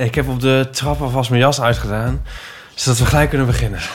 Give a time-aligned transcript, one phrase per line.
[0.00, 2.22] Ik heb op de trap alvast mijn jas uitgedaan,
[2.74, 3.80] zodat we gelijk kunnen beginnen.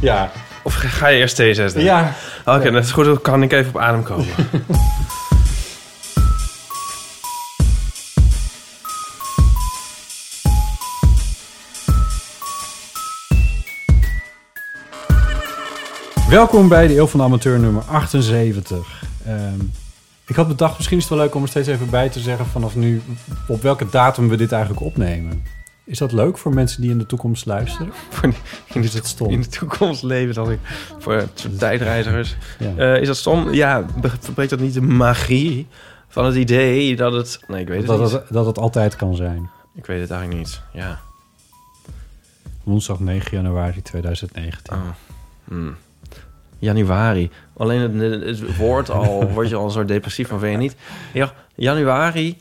[0.00, 0.30] Ja.
[0.62, 1.82] Of ga je eerst thee zetten?
[1.82, 2.14] Ja.
[2.44, 3.04] Oké, dat is goed.
[3.04, 4.26] Dan kan ik even op adem komen.
[16.28, 19.02] Welkom bij de Eeuw van de Amateur nummer 78.
[19.26, 19.58] Ehm,
[20.30, 22.46] ik had bedacht, misschien is het wel leuk om er steeds even bij te zeggen...
[22.46, 23.02] vanaf nu
[23.48, 25.42] op welke datum we dit eigenlijk opnemen.
[25.84, 27.92] Is dat leuk voor mensen die in de toekomst luisteren?
[28.10, 28.34] Voor-
[28.72, 29.28] in, Is het stom?
[29.30, 30.58] in de toekomst leven dat ik
[30.98, 32.36] voor soort tijdreizigers.
[32.58, 32.76] Ja.
[32.76, 33.52] Eh, is dat stom?
[33.52, 33.84] Ja,
[34.20, 35.66] verbreekt dat niet de magie
[36.08, 37.40] van het idee dat het...
[37.48, 38.12] Nee, ik weet het dat, niet.
[38.12, 39.50] het, dat het altijd kan zijn.
[39.74, 40.60] Ik weet het eigenlijk niet.
[40.72, 40.98] Ja.
[42.62, 44.74] Woensdag 9 januari 2019.
[44.76, 44.80] Oh.
[45.44, 45.76] Hmm.
[46.58, 47.30] Januari.
[47.60, 50.76] Alleen het, het woord al, word je al een soort depressief van, vind je niet?
[51.12, 52.36] Ja, januari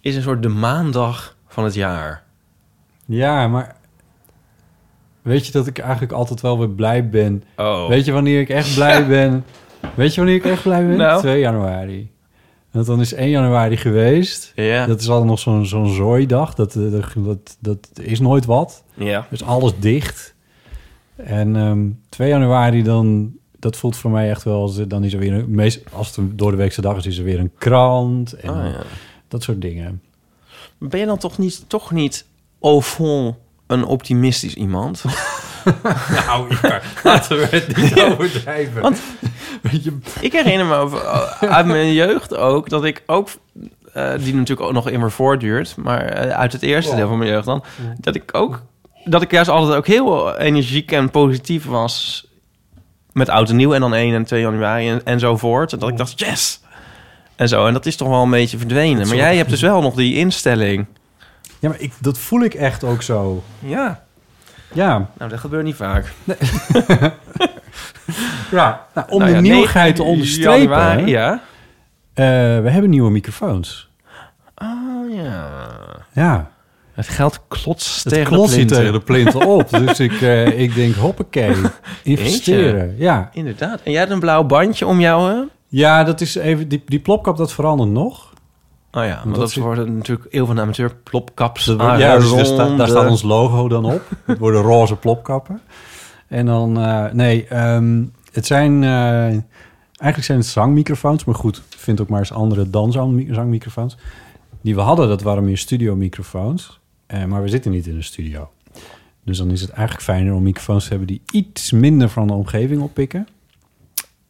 [0.00, 2.22] is een soort de maandag van het jaar.
[3.06, 3.76] Ja, maar...
[5.22, 7.44] Weet je dat ik eigenlijk altijd wel weer blij ben?
[7.56, 7.88] Oh.
[7.88, 9.44] Weet je wanneer ik echt blij ben?
[9.94, 10.96] Weet je wanneer ik echt blij ben?
[10.96, 11.20] Nou?
[11.20, 12.10] 2 januari.
[12.70, 14.52] Want dan is 1 januari geweest.
[14.54, 14.86] Ja.
[14.86, 16.54] Dat is altijd nog zo'n zo'n zooidag.
[16.54, 18.84] Dat, eh, dat, dat, dat is nooit wat.
[18.94, 19.26] Ja.
[19.30, 20.34] Dus alles dicht.
[21.16, 23.38] En ehm 2 januari dan...
[23.60, 24.60] Dat voelt voor mij echt wel...
[24.60, 25.50] als- Dan is er weer een...
[25.50, 28.32] Meest, als het een door de weekse dag is, is er weer een krant.
[28.32, 28.82] En ja.
[29.28, 30.02] dat soort dingen.
[30.78, 32.26] Ben je dan toch niet, toch niet
[32.60, 35.04] au fond een optimistisch iemand?
[36.26, 38.82] Nou, ja, laten we het niet overdrijven.
[38.82, 39.00] Want-
[39.82, 41.04] je, ik herinner me over,
[41.40, 43.28] uit mijn jeugd ook dat ik ook,
[43.92, 47.30] eh, die natuurlijk ook nog immer voortduurt, maar eh, uit het eerste deel van mijn
[47.30, 47.64] jeugd dan,
[47.98, 48.62] dat ik ook,
[49.04, 52.26] dat ik juist altijd ook heel energiek en positief was
[53.12, 55.72] met oud en nieuw en dan 1 en 2 januari en, en zo voort.
[55.72, 56.60] En dat ik dacht, yes!
[57.36, 59.06] En zo, en dat is toch wel een beetje verdwenen.
[59.06, 60.86] Maar jij hebt dus wel nog die instelling.
[61.58, 63.42] ja, maar ik, dat voel ik echt ook zo.
[63.58, 64.04] Ja,
[64.72, 66.12] Ja, nou dat gebeurt niet vaak.
[68.50, 68.86] ja.
[68.94, 70.60] Nou, om Nou de nieuwigheid te 9 onderstrepen...
[70.60, 71.32] januari, ja.
[72.14, 72.24] eh,
[72.62, 73.88] we hebben nieuwe microfoons.
[74.54, 75.48] Oh ja.
[76.12, 76.50] Ja,
[76.92, 78.76] Het geld klotst het tegen de plinten.
[78.76, 79.70] tegen de plinten op.
[79.86, 81.54] dus ik, eh, ik denk, hoppakee,
[82.02, 82.94] investeren.
[82.98, 83.30] Ja.
[83.32, 83.80] Inderdaad.
[83.82, 85.40] En jij hebt een blauw bandje om jou, hè?
[85.68, 86.68] ja, dat is even...
[86.68, 88.32] Die, die plopkap, dat verandert nog.
[88.92, 91.64] Oh ja, maar dat worden natuurlijk van de amateur plopkaps.
[91.64, 94.02] ja, dus daar, sta- daar staat ons logo dan op.
[94.24, 95.60] Het worden roze plopkappen.
[96.28, 96.80] En dan...
[96.80, 98.02] eh, nee, ehm,
[98.32, 98.82] het zijn...
[98.84, 98.90] eh,
[99.96, 101.24] eigenlijk zijn het zangmicrofoons.
[101.24, 103.96] Maar goed, vind ook maar eens andere dan zang- zangmicrofoons.
[104.60, 106.79] Die we hadden, dat waren meer studiomicrofoons.
[107.10, 108.50] Eh, maar we zitten niet in een studio.
[109.24, 111.06] Dus dan is het eigenlijk fijner om microfoons te hebben...
[111.06, 113.26] die iets minder van de omgeving oppikken.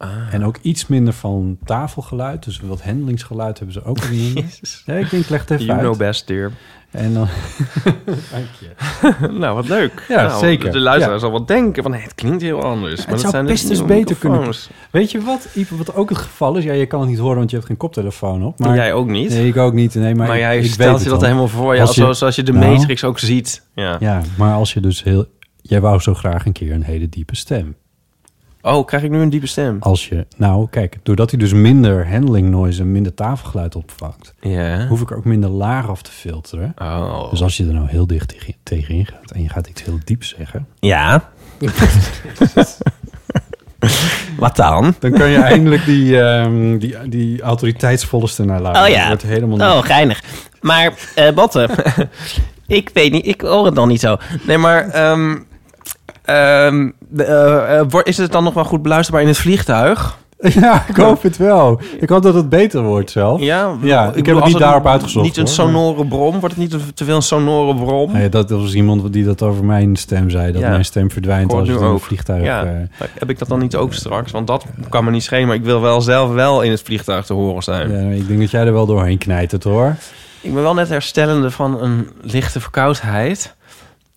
[0.02, 0.08] Ah.
[0.34, 2.44] En ook iets minder van tafelgeluid.
[2.44, 4.42] Dus wat hendelingsgeluid hebben ze ook wat minder.
[4.44, 4.82] Jezus.
[4.86, 5.86] Ja, ik denk, leg het even You uit.
[5.86, 6.50] know best, dear.
[6.90, 7.28] En dan...
[8.32, 8.70] Dank je.
[9.40, 10.04] nou, wat leuk.
[10.08, 10.72] Ja, Nou, zeker.
[10.72, 11.20] De luisteraar Ja.
[11.20, 12.96] zal wel denken van, nee, het klinkt heel anders.
[13.00, 14.52] Maar dat zou zijn best dus eens beter kunnen.
[14.90, 16.64] Weet je wat, Ipe, wat ook het geval is?
[16.64, 18.58] Ja, je kan het niet horen, want je hebt geen koptelefoon op.
[18.58, 19.30] Maar Jij ook niet.
[19.30, 19.94] Nee, ik ook niet.
[19.94, 21.74] Nee, maar maar jij ik stelt het je dat helemaal voor.
[21.74, 22.72] Ja, Als je- zoals als je de Nou.
[22.76, 23.66] Matrix ook ziet.
[23.74, 23.96] Ja.
[24.00, 25.26] Ja, maar als je dus heel...
[25.62, 27.76] Jij wou zo graag een keer een hele diepe stem.
[28.62, 29.76] Oh, krijg ik nu een diepe stem?
[29.80, 30.26] Als je...
[30.36, 34.34] Nou, kijk, doordat hij dus minder handling noise en minder tafelgeluid opvangt...
[34.88, 36.74] Hoef ik er ook minder laag af te filteren.
[36.78, 37.30] Oh.
[37.30, 39.98] Dus als je er nou heel dicht tegen, tegenin gaat en je gaat iets heel
[40.04, 40.66] dieps zeggen...
[40.80, 41.28] Ja.
[44.38, 44.94] Wat dan?
[44.98, 48.90] dan kan je eindelijk die, ehm, die, die autoriteitsvolle stem naar luisteren.
[48.90, 49.08] Oh ja.
[49.08, 50.22] Dat wordt helemaal niet- Oh, geinig.
[50.60, 51.68] Maar, eh Botte,
[52.66, 54.16] ik weet niet, ik hoor het nog niet zo.
[54.46, 55.38] Nee, maar ehm,
[57.16, 60.18] eh, eh, is het dan nog wel goed beluisterbaar in het vliegtuig?
[60.60, 61.80] Ja, ik hoop het wel.
[62.00, 63.40] Ik hoop dat het beter wordt zelf.
[63.40, 65.52] Ja, Ja, ik heb bedoel, het niet daarop uitgezocht, Niet een hoor.
[65.52, 68.12] sonore brom, wordt het niet te veel een sonore brom?
[68.12, 70.52] Nee, dat was iemand die dat over mijn stem zei.
[70.52, 70.68] Dat Ja.
[70.70, 72.00] mijn stem verdwijnt als het het in een ook.
[72.02, 72.42] vliegtuig...
[72.44, 72.64] Ja.
[72.64, 74.32] eh, Heb ik dat dan niet ook straks?
[74.32, 77.26] Want dat kan me niet schelen, maar ik wil wel zelf wel in het vliegtuig
[77.26, 77.90] te horen zijn.
[77.90, 79.96] ja, ik denk dat jij er wel doorheen knijt, het hoor.
[80.40, 83.54] Ik ben wel net herstellende van een lichte verkoudheid.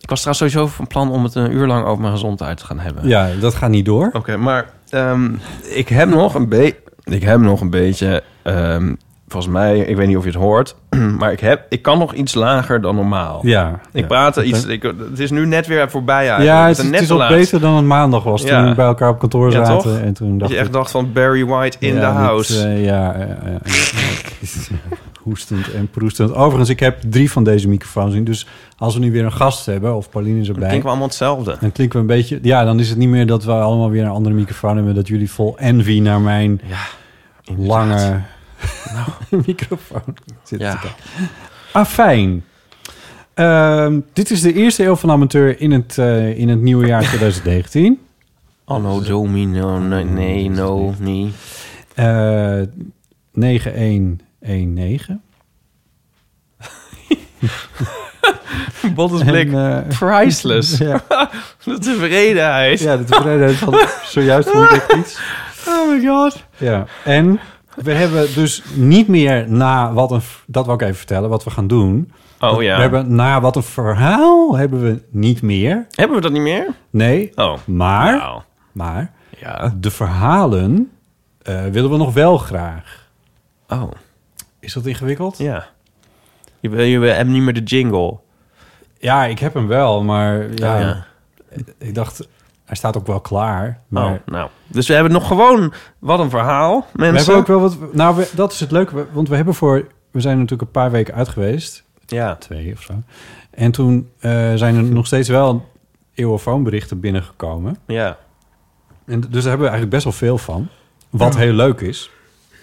[0.04, 2.66] Ik was trouwens sowieso van plan om het een uur lang over mijn gezondheid te
[2.66, 3.08] gaan hebben.
[3.08, 4.10] Ja, dat gaat niet door.
[4.14, 5.30] Oké, maar ehm,
[5.64, 6.76] ik heb nog een beetje...
[7.04, 8.24] Ik heb nog een beetje...
[8.42, 8.94] ehm,
[9.28, 10.76] volgens mij, ik weet niet of je het hoort...
[11.20, 13.40] maar ik, heb, ik kan nog iets lager dan normaal.
[13.44, 13.80] Ja.
[13.92, 14.08] Ik ja.
[14.08, 14.66] praat Dat- iets...
[14.66, 16.46] Ik, het is nu net weer voorbij eigenlijk.
[16.50, 17.30] Ja, het, net is laat.
[17.30, 18.70] beter dan het maandag was toen Ja.
[18.70, 19.92] we bij elkaar op kantoor Ja, zaten.
[19.92, 20.00] toch?
[20.02, 20.64] En toen Dat dacht je ik...
[20.64, 22.64] echt dacht van Barry White in ja, the house.
[22.68, 23.58] eh, ja, ja, ja, ja.
[25.24, 26.34] hoestend en proestend.
[26.34, 28.24] Overigens, ik heb drie van deze microfoons in.
[28.24, 28.48] Dus
[28.78, 30.68] als we nu weer een gast hebben, of Pauline is Dan erbij...
[30.70, 31.58] klinken we allemaal hetzelfde.
[31.60, 32.40] Dan klinken we een beetje...
[32.42, 34.96] Ja, dan is het niet meer dat we allemaal weer een andere microfoon hebben...
[34.96, 36.78] dat jullie vol envy naar mijn Ja,
[37.58, 38.22] lange
[39.46, 40.76] microfoon zitten Ja.
[40.76, 40.98] kijken.
[41.72, 42.44] Ah, fijn.
[43.34, 47.02] Ehm, dit is de eerste eeuw van amateur in het, eh, in het nieuwe jaar
[47.08, 48.00] 2019.
[48.66, 51.34] Anno Domino, nee, nee, no, niet.
[54.44, 55.22] Eh 9119.
[58.96, 59.52] Bottas blik.
[59.54, 60.78] En, eh, Priceless.
[60.88, 61.02] ja,
[61.64, 62.80] De tevredenheid.
[62.80, 63.76] ja, de tevredenheid van
[64.06, 65.22] zojuist ontdekt iets.
[65.68, 66.44] Oh my god.
[66.58, 67.40] Ja, en
[67.76, 70.22] we hebben dus niet meer na wat een...
[70.46, 72.12] Dat wil ik even vertellen, wat we gaan doen.
[72.40, 72.76] Oh ja.
[72.76, 75.86] We hebben na wat een verhaal hebben we niet meer.
[75.92, 76.68] Hebben we dat niet meer?
[76.90, 77.58] Nee, Oh.
[77.66, 79.74] maar, maar ja.
[79.78, 80.92] de verhalen
[81.42, 83.08] eh, willen we nog wel graag.
[83.68, 83.92] Oh,
[84.64, 85.38] Is dat ingewikkeld?
[85.38, 85.66] ja.
[86.60, 88.18] Je, wil- je hebt niet meer de jingle.
[88.98, 91.06] Ja, ik heb hem wel, maar ja, ja.
[91.78, 92.28] ik dacht,
[92.66, 93.82] hij staat ook wel klaar.
[93.88, 94.50] Maar Oh, nou.
[94.68, 95.74] Dus we hebben nog gewoon...
[96.00, 97.18] Wat een verhaal, we mensen.
[97.34, 97.94] hebben ook wel wat...
[97.94, 99.88] Nou, we- dat is het leuke, we- want we hebben voor...
[100.12, 101.84] We zijn natuurlijk een paar weken uit geweest.
[102.06, 102.36] Ja.
[102.36, 102.94] Twee of zo.
[103.50, 105.70] En toen eh, zijn er nog steeds wel
[106.14, 107.78] eeuwofoonberichten binnengekomen.
[107.88, 108.18] Ja.
[109.06, 110.68] En dus daar hebben we eigenlijk best wel veel van.
[111.10, 112.10] Wat heel leuk is.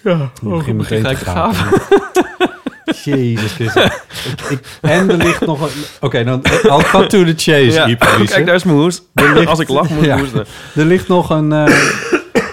[0.03, 0.31] Ja.
[0.41, 1.53] Ik begin meteen te gaan.
[3.03, 3.83] Jezus Christus.
[3.83, 5.81] Ik- ik- en er ligt nog een...
[6.01, 6.41] Oké, dan...
[6.63, 7.95] I'll cut to the chase, Ja.
[8.25, 9.03] Kijk, daar is mijn hoest.
[9.45, 10.17] Als ik lach, moet ik Ja.
[10.19, 10.45] hoesten.
[10.75, 11.75] Er ligt nog een, eh,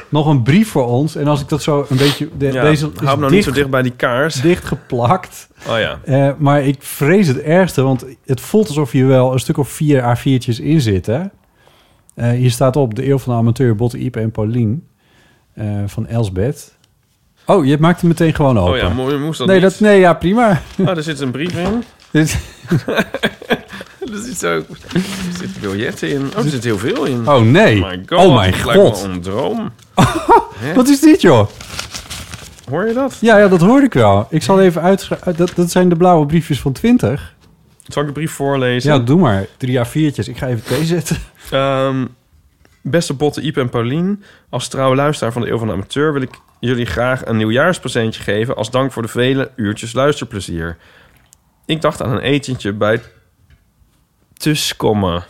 [0.09, 1.17] nog een brief voor ons.
[1.17, 2.29] En als ik dat zo een beetje...
[2.39, 4.35] De, Ja, deze hou hem nou niet zo dicht bij die kaars.
[4.35, 5.49] dichtgeplakt.
[5.69, 5.99] Oh ja.
[6.05, 9.69] Eh, maar ik vrees het ergste, want het voelt alsof je wel een stuk of
[9.69, 11.21] vier A4'tjes in zit, hè?
[12.15, 14.87] Eh, hier staat op de eeuw van de amateur, Botte, Ipe en Paulien
[15.55, 16.77] eh, van Elsbeth.
[17.49, 18.73] Oh, je maakt hem meteen gewoon open.
[18.73, 19.71] Oh ja, mo- moest dat nee, niet?
[19.71, 20.63] dat, nee, ja, prima.
[20.79, 21.85] Oh, er zit een brief in.
[22.11, 22.39] Dit-
[24.13, 24.49] Er zit zo...
[24.49, 25.01] Er
[25.39, 26.31] zitten biljetten in.
[26.37, 27.29] Oh, er zit heel veel in.
[27.29, 27.81] oh nee.
[27.81, 28.27] my god.
[28.27, 29.03] oh mijn god.
[29.03, 29.73] een droom.
[30.75, 31.49] Wat is dit, joh?
[32.71, 33.17] Hoor je dat?
[33.21, 34.27] Ja, ja, dat hoorde ik wel.
[34.31, 35.37] Ik zal even uitschrijven.
[35.37, 37.35] Dat, dat zijn de blauwe briefjes van 20.
[37.87, 38.93] Zal ik de brief voorlezen?
[38.93, 39.47] Ja, doe maar.
[39.57, 40.29] Drie A4'tjes.
[40.29, 41.17] Ik ga even thee zetten.
[41.51, 42.05] Ehm,
[42.83, 44.23] beste Botte, Iep en Paulien.
[44.49, 46.13] Als trouwe luisteraar van de Eeuw van de Amateur...
[46.13, 48.57] wil ik jullie graag een nieuwjaarspresentje geven...
[48.57, 50.77] als dank voor de vele uurtjes luisterplezier.
[51.67, 53.01] Ik dacht aan een etentje bij
[54.35, 55.23] Tuskomme.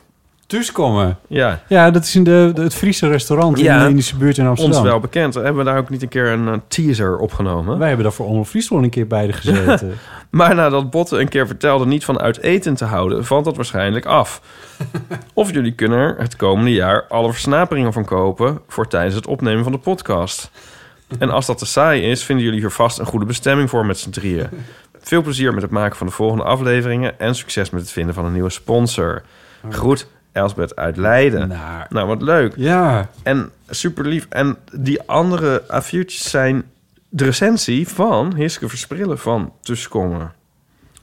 [0.47, 1.19] Thuiskomen.
[1.27, 3.75] Ja, Ja, dat is in de, de- het Friese restaurant Ja.
[3.77, 4.77] in de Indische buurt in Amsterdam.
[4.81, 5.35] ons wel bekend.
[5.35, 7.79] Hebben we daar ook niet een keer een eh, teaser opgenomen?
[7.79, 9.93] Wij hebben daar voor Omroep Friesland een keer bij gezeten.
[10.31, 13.25] Maar nadat Botte een keer vertelde niet van uit eten te houden...
[13.25, 14.41] valt dat waarschijnlijk af.
[15.35, 18.61] of jullie kunnen er het komende jaar alle versnaperingen van kopen...
[18.69, 20.51] voor tijdens het opnemen van de podcast.
[21.19, 23.99] En als dat te saai is, vinden jullie hier vast een goede bestemming voor met
[23.99, 24.49] z'n drieën.
[25.01, 27.19] Veel plezier met het maken van de volgende afleveringen...
[27.21, 29.23] en succes met het vinden van een nieuwe sponsor.
[29.69, 31.49] Groet, Elsbeth uit Leiden.
[31.49, 32.53] nou, Nou, wat leuk.
[32.57, 33.11] ja.
[33.23, 34.27] En super lief.
[34.29, 36.65] En die andere A4'tjes zijn
[37.09, 40.33] de recensie van Hiske Versprillen van Tussenkomen.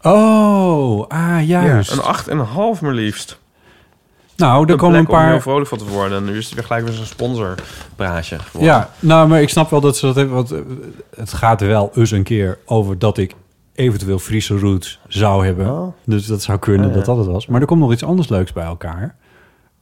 [0.02, 1.92] Oh, ah, juist.
[1.92, 3.40] Een acht en een half maar liefst.
[4.36, 5.42] Nou, er Een komen een om heel paar...
[5.42, 6.18] vrolijk van te worden.
[6.18, 8.74] En nu is het weer gelijk weer zo'n sponsorpraatje geworden.
[8.74, 10.36] Ja, nou, maar ik snap wel dat ze dat hebben.
[10.36, 10.60] Want eh,
[11.16, 13.36] het gaat er wel eens een keer over dat ik
[13.74, 15.72] eventueel Friese roots zou hebben.
[15.72, 15.94] Oh.
[16.06, 16.96] Dus dat zou kunnen Oh, ja.
[16.98, 17.48] dat dat het was.
[17.48, 19.16] Maar er komt nog iets anders leuks bij elkaar.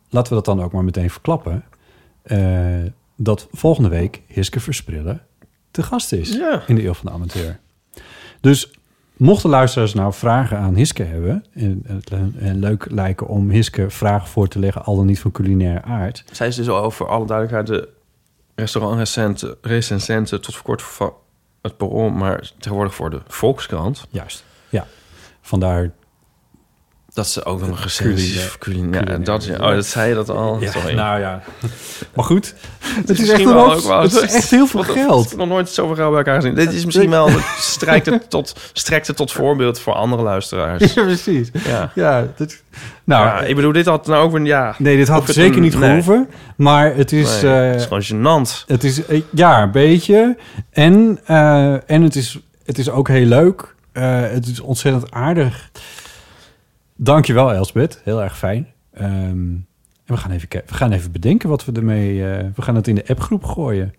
[0.10, 1.64] Laten we dat dan ook maar meteen verklappen.
[2.24, 2.38] Eh,
[3.16, 5.22] dat volgende week Hiske Versprillen
[5.72, 6.64] te gast is Ja.
[6.68, 7.60] in de Eeuw van de Amateur.
[8.42, 8.72] Dus
[9.18, 11.46] mochten luisteraars nou vragen aan Hiske hebben...
[11.54, 14.84] en, en, en leuk lijken om Hiske vragen voor te leggen...
[14.84, 16.24] al dan niet van culinaire aard...
[16.32, 17.90] Zij is dus al voor alle duidelijkheid de
[18.56, 21.14] restaurantrecensenten recensenten tot voor kort van
[21.62, 24.06] het Parool, maar tegenwoordig voor de Volkskrant.
[24.10, 24.88] Juist, ja.
[25.42, 25.92] Vandaar
[27.14, 28.56] Dat ze ook wel een Culinair.
[28.60, 29.12] culinair.
[29.12, 29.54] Ja, dat, ja.
[29.54, 30.58] Oh, dat zei je dat al.
[30.62, 30.94] Ja, Sorry.
[30.96, 31.42] nou ja.
[32.14, 34.68] Maar goed, het is, echt, misschien een wel hoop- ook wel- het is echt heel
[34.68, 35.30] veel Ik geld.
[35.30, 36.56] heb nog nooit zoveel geld bij elkaar gezien.
[36.56, 37.30] Dit is misschien wel...
[37.30, 37.44] Het
[37.76, 40.94] strijkt het tot, strekt het tot voorbeeld voor andere luisteraars.
[40.94, 41.50] Ja, precies.
[41.68, 41.92] Ja.
[41.96, 42.64] Ja, dit,
[43.04, 44.46] nou, ja, ik bedoel, dit had nou ook een...
[44.46, 45.90] Ja, nee, dit had zeker een- niet nee.
[45.90, 46.30] gehoeven.
[46.56, 47.42] Maar het is...
[47.42, 48.04] nee, eh, het is gewoon
[48.48, 48.66] gênant.
[48.68, 50.38] Het is, eh, ja, een beetje.
[50.72, 53.76] En, eh, en het, is, het is ook heel leuk.
[53.92, 55.70] Eh, het is ontzettend aardig.
[57.04, 58.02] Dankjewel, Elsbeth.
[58.04, 58.68] Heel erg fijn.
[58.94, 59.66] Ehm, en
[60.06, 62.32] we gaan, even, we gaan even bedenken wat we ermee...
[62.32, 63.94] eh, we gaan het in de appgroep gooien.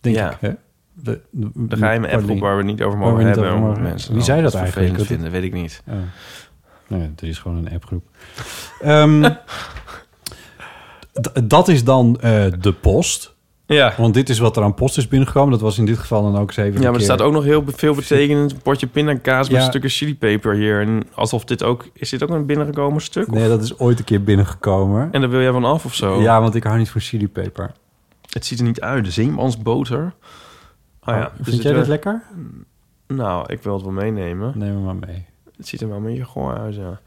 [0.00, 0.30] Denk Ja.
[0.30, 0.50] ik, hè?
[0.94, 3.52] De, de, De geheime appgroep waar we niet over mogen niet hebben.
[3.52, 4.96] over mogen- mensen Wie zei dat eigenlijk?
[4.96, 5.82] Dat- vinden, weet ik niet.
[5.88, 5.94] Oh.
[6.86, 8.04] Nou er is gewoon een appgroep.
[11.20, 13.31] D- dat is dan eh, de post.
[13.66, 13.94] Ja.
[13.96, 15.50] Want dit is wat er aan post is binnengekomen.
[15.50, 17.20] Dat was in dit geval dan ook eens even Ja, een maar er keer- staat
[17.22, 18.52] ook nog heel veel betekenend.
[18.52, 19.66] Een potje pindakaas met Ja.
[19.66, 20.80] stukken chilipeper hier.
[20.80, 21.84] En alsof dit ook...
[21.92, 23.30] Is dit ook een binnengekomen stuk?
[23.30, 25.08] Nee, dat is ooit een keer binnengekomen.
[25.12, 26.20] En daar wil jij van af of zo?
[26.20, 27.72] Ja, want ik hou niet van chilipeper.
[28.30, 29.04] Het ziet er niet uit.
[29.04, 30.12] De zeemansboter.
[31.04, 31.30] Oh ja.
[31.34, 32.22] Vind dus jij het, dat eh, lekker?
[33.06, 34.52] Nou, ik wil het wel meenemen.
[34.58, 35.24] Neem hem maar mee.
[35.56, 37.00] Het ziet er wel een beetje goor uit, ja.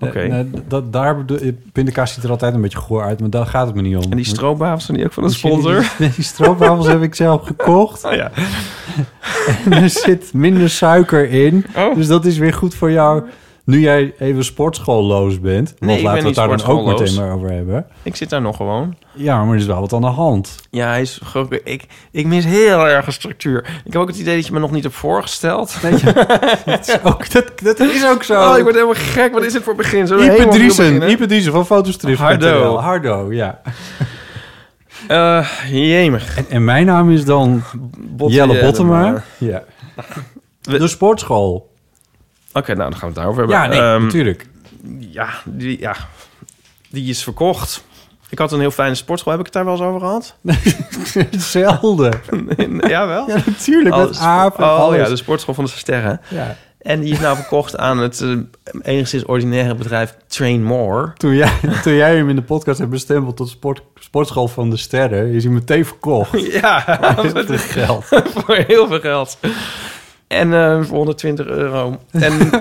[0.00, 0.18] Oké.
[0.18, 1.24] Nee, nee, dat, daar
[1.72, 4.02] pindakaas ziet er altijd een beetje goor uit, maar daar gaat het me niet om.
[4.02, 5.92] En die stroopwafels zijn die ook van een Die sponsor?
[5.98, 8.04] Nee, die stroopwafels heb ik zelf gekocht.
[8.08, 8.30] Oh ja.
[9.64, 11.64] En er zit minder suiker in.
[11.76, 11.94] Oh.
[11.94, 13.22] Dus dat is weer goed voor jou.
[13.68, 15.74] Nu jij even sportschoolloos bent.
[15.78, 17.86] Nee, Want laten we het daar dan ook meteen maar over hebben.
[18.02, 18.96] Ik zit daar nog gewoon.
[19.14, 20.54] Ja, maar er is wel wat aan de hand.
[20.70, 21.20] Ja, hij is.
[21.64, 23.58] Ik, ik mis heel erg een structuur.
[23.84, 25.76] Ik heb ook het idee dat je me nog niet hebt voorgesteld.
[26.64, 28.50] Dat, is ook, dat, dat is ook zo.
[28.50, 29.32] Oh, ik word helemaal gek.
[29.32, 30.06] Wat is dit voor begin?
[30.06, 31.10] We Ipe Driesen?
[31.10, 32.18] Ipe Driesen van Fotostrip.
[32.18, 32.76] Hardo.
[32.76, 33.60] Hardo, ja.
[35.08, 36.36] Eh, jemig.
[36.36, 37.62] En, en mijn naam is dan
[38.26, 39.24] Jelle Bottema.
[39.38, 39.62] Ja.
[40.60, 41.67] De sportschool.
[42.58, 43.56] Oké, nou, dan gaan we het daarover hebben.
[43.60, 44.46] Ja, nee, Ehm, natuurlijk.
[44.98, 45.96] ja, die, ja,
[46.90, 47.84] die is verkocht.
[48.30, 49.32] Ik had een heel fijne sportschool.
[49.32, 50.36] Heb ik het daar wel eens over gehad?
[51.30, 52.12] Hetzelfde.
[52.88, 53.28] ja, wel.
[53.28, 53.94] Ja, natuurlijk.
[53.94, 54.98] Oh, Met de aap spo- en oh alles.
[54.98, 56.20] ja, de sportschool van de sterren.
[56.28, 56.56] Ja.
[56.78, 58.30] En die is nou verkocht aan het eh,
[58.82, 61.12] enigszins ordinaire bedrijf Train More.
[61.16, 64.76] Toen, jij, toen jij hem in de podcast hebt bestempeld tot sport, sportschool van de
[64.76, 65.32] sterren...
[65.32, 66.40] is hij meteen verkocht.
[66.60, 66.80] Ja,
[67.48, 68.04] geld.
[68.34, 69.38] voor heel veel geld.
[70.28, 72.00] En eh, voor 120 euro.
[72.10, 72.60] En eh,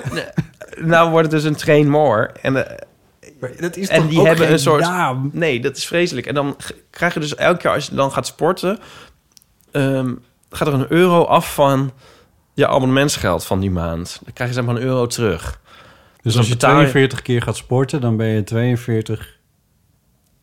[0.78, 2.30] nou wordt het dus een Train More.
[2.42, 2.78] En eh,
[3.60, 5.30] Dat is En toch die ook hebben geen een soort- naam?
[5.34, 6.28] Nee, dat is vreselijk.
[6.28, 6.56] En dan
[6.90, 8.80] krijg je dus elke keer als je dan gaat sporten...
[9.72, 10.14] ehm,
[10.50, 11.92] gaat er een euro af van
[12.54, 14.20] je abonnementsgeld van die maand.
[14.24, 15.60] Dan krijg je zeg maar een euro terug.
[16.22, 18.02] Dus als je betaal je- 42 keer gaat sporten...
[18.02, 19.38] dan ben je 42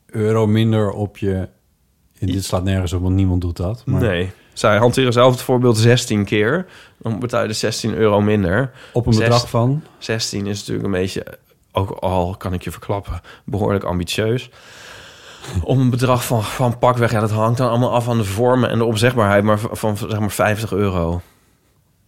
[0.06, 1.48] euro minder op je...
[2.18, 3.82] En dit slaat nergens op, want niemand doet dat.
[3.86, 4.30] Maar Nee.
[4.54, 6.66] Zij hanteren zelf het voorbeeld 16 keer.
[6.98, 8.70] Dan betaal je dus 16 euro minder.
[8.92, 9.82] op een bedrag van...
[9.98, 11.26] 16 is natuurlijk een beetje,
[11.72, 14.50] ook al kan ik je verklappen, behoorlijk ambitieus.
[15.62, 18.70] Om een bedrag van, van pakweg, ja, dat hangt dan allemaal af van de vormen
[18.70, 21.20] en de opzegbaarheid, maar van, zeg maar 50 euro.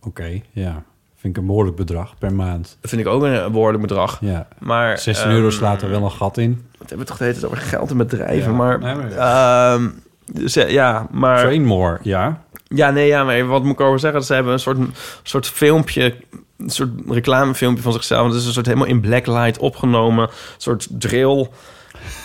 [0.02, 0.82] Oké, ja.
[1.16, 2.76] Vind ik een behoorlijk bedrag per maand.
[2.80, 4.18] Dat vind ik ook een behoorlijk bedrag.
[4.20, 4.48] Ja.
[4.58, 6.66] Maar 16 ehm, euro slaat er wel een gat in.
[6.78, 8.56] We hebben toch de hele tijd over geld en bedrijven, Ja.
[8.56, 9.88] maar, Nee, maar- ehm,
[10.32, 12.42] dus, ja, maar Train more, ja.
[12.68, 14.22] ja, nee, ja, maar wat moet ik over zeggen?
[14.24, 14.78] Ze hebben een soort,
[15.22, 16.14] soort filmpje,
[16.58, 18.26] een soort reclamefilmpje van zichzelf.
[18.26, 21.48] Het is een soort helemaal in blacklight opgenomen, een soort drill,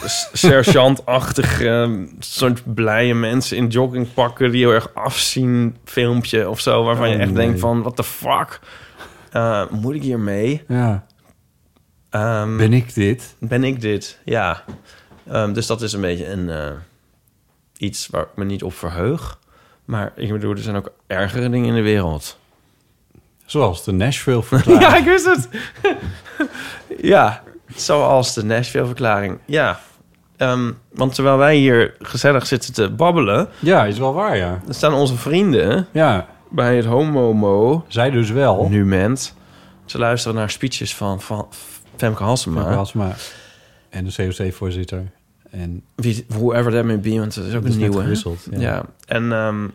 [0.34, 7.10] sergeantachtig, ehm, soort blije mensen in joggingpakken die heel erg afzien filmpje of zo, waarvan
[7.10, 7.46] je Oh, echt nee.
[7.46, 8.60] denkt van, what the fuck?
[9.31, 10.63] Eh, moet ik hiermee?
[10.67, 11.05] Ja.
[12.10, 13.36] Ehm, Ben ik dit?
[13.39, 14.20] ben ik dit?
[14.25, 14.63] Ja.
[15.31, 16.67] Ehm, dus dat is een beetje een, eh,
[17.82, 19.40] iets waar ik me niet op verheug.
[19.86, 22.40] Maar ik bedoel, er zijn ook ergere dingen in de wereld.
[23.46, 24.82] Zoals de Nashville verklaring.
[24.82, 25.50] Ja, ik wist het.
[27.02, 27.44] ja,
[27.76, 29.40] zoals de Nashville-verklaring.
[29.46, 29.80] Ja.
[30.38, 33.48] Ehm, want terwijl wij hier gezellig zitten te babbelen...
[33.60, 34.62] ja, is wel waar, ja.
[34.66, 38.70] dan staan onze vrienden Ja, bij het Homomo zij dus wel.
[38.70, 39.36] Nument.
[39.86, 41.48] Ze luisteren naar speeches van, van
[41.96, 42.62] Femke Halsema.
[42.62, 43.16] Femke Halsema
[43.90, 45.12] en de COC-voorzitter.
[45.51, 48.01] En Wie, whoever that may be, want is ook dat een nieuwe.
[48.01, 48.48] gewisseld.
[48.51, 48.60] Ja.
[48.60, 49.67] Ja, en, ehm,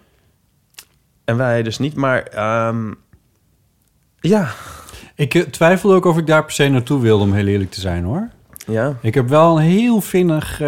[1.25, 2.92] en wij dus niet, maar ehm,
[4.21, 4.50] ja,
[5.14, 7.80] Ik eh, twijfel ook of ik daar per se naartoe wilde, om heel eerlijk te
[7.80, 8.28] zijn, hoor.
[8.66, 8.97] ja.
[9.02, 10.61] Ik heb wel een heel vinnig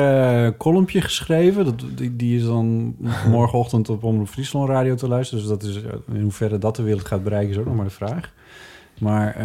[0.57, 1.65] kolompje geschreven.
[1.65, 2.97] Dat, die, die is dan
[3.31, 5.43] morgenochtend op Omroep Friesland Radio te luisteren.
[5.45, 7.85] Dus dat is, eh, in hoeverre dat de wereld gaat bereiken, is ook nog maar
[7.85, 8.33] de vraag.
[9.01, 9.37] Maar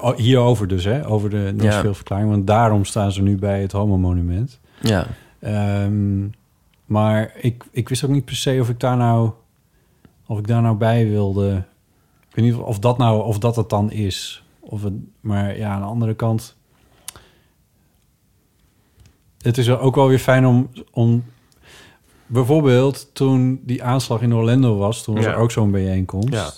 [0.00, 2.30] oh, hierover dus, hè, over de Nashville-verklaring.
[2.30, 4.60] Want daarom staan ze nu bij het Homo-monument.
[4.80, 5.06] Ja,
[5.40, 6.28] Ehm,
[6.84, 9.30] maar ik, ik wist ook niet per se of ik daar nou,
[10.26, 11.62] of ik daar nou bij wilde.
[12.28, 14.44] Ik weet niet of dat nou, of dat het dan is.
[14.60, 16.56] Of het, maar ja, aan de andere kant...
[19.38, 20.70] Het is ook wel weer fijn om...
[20.92, 21.24] om
[22.26, 25.02] bijvoorbeeld toen die aanslag in Orlando was...
[25.02, 25.30] toen was Ja.
[25.30, 26.28] er ook zo'n bijeenkomst...
[26.28, 26.50] Ja.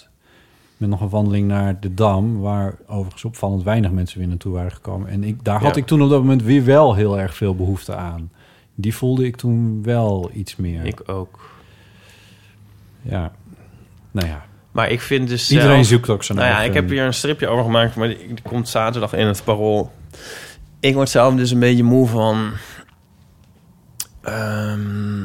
[0.79, 2.41] Met nog een wandeling naar de Dam...
[2.41, 5.09] waar overigens opvallend weinig mensen weer naartoe waren gekomen.
[5.09, 5.81] En ik, daar had Ja.
[5.81, 8.31] ik toen op dat moment weer wel heel erg veel behoefte aan.
[8.75, 10.85] Die voelde ik toen wel iets meer.
[10.87, 11.51] Ik ook.
[13.03, 13.33] Ja,
[14.11, 14.45] nou ja.
[14.73, 17.15] Maar ik vind dus Iedereen zelf- zoekt ook zijn Nou ja, ik heb hier een
[17.15, 19.93] stripje over gemaakt, maar die, die komt zaterdag in het parool.
[20.81, 22.51] Ik word zelf dus een beetje moe van...
[24.23, 25.23] ehm,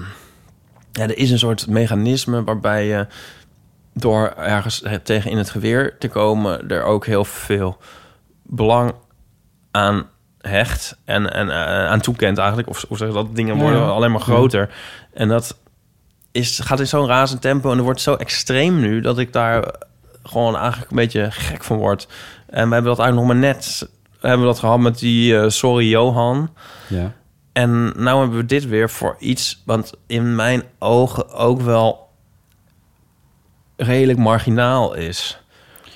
[0.92, 3.08] ja, er is een soort mechanisme waarbij je
[3.94, 6.70] door ergens tegen in het geweer te komen...
[6.70, 7.78] er ook heel veel
[8.44, 8.94] belang
[9.72, 10.08] aan
[10.40, 12.70] hecht en, en eh, aan toekent eigenlijk.
[12.70, 13.88] Of, of zeg dat dingen worden ja.
[13.88, 14.70] alleen maar groter.
[15.14, 15.58] En dat
[16.32, 19.02] is, gaat in zo'n razend tempo en er wordt zo extreem nu...
[19.02, 19.74] dat ik daar
[20.24, 22.08] gewoon eigenlijk een beetje gek van word.
[22.48, 23.90] En we hebben dat eigenlijk nog maar net...
[24.20, 26.50] hebben we dat gehad met die eh, Sorry Johan...
[26.88, 27.14] Ja.
[27.54, 29.62] En nou hebben we dit weer voor iets...
[29.66, 32.03] want in mijn ogen ook wel
[33.76, 35.44] redelijk marginaal is.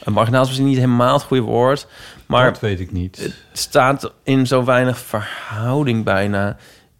[0.03, 1.87] En marginaal is misschien niet helemaal het goede woord...
[2.25, 3.17] maar dat weet ik niet.
[3.17, 6.57] het staat in zo weinig verhouding bijna.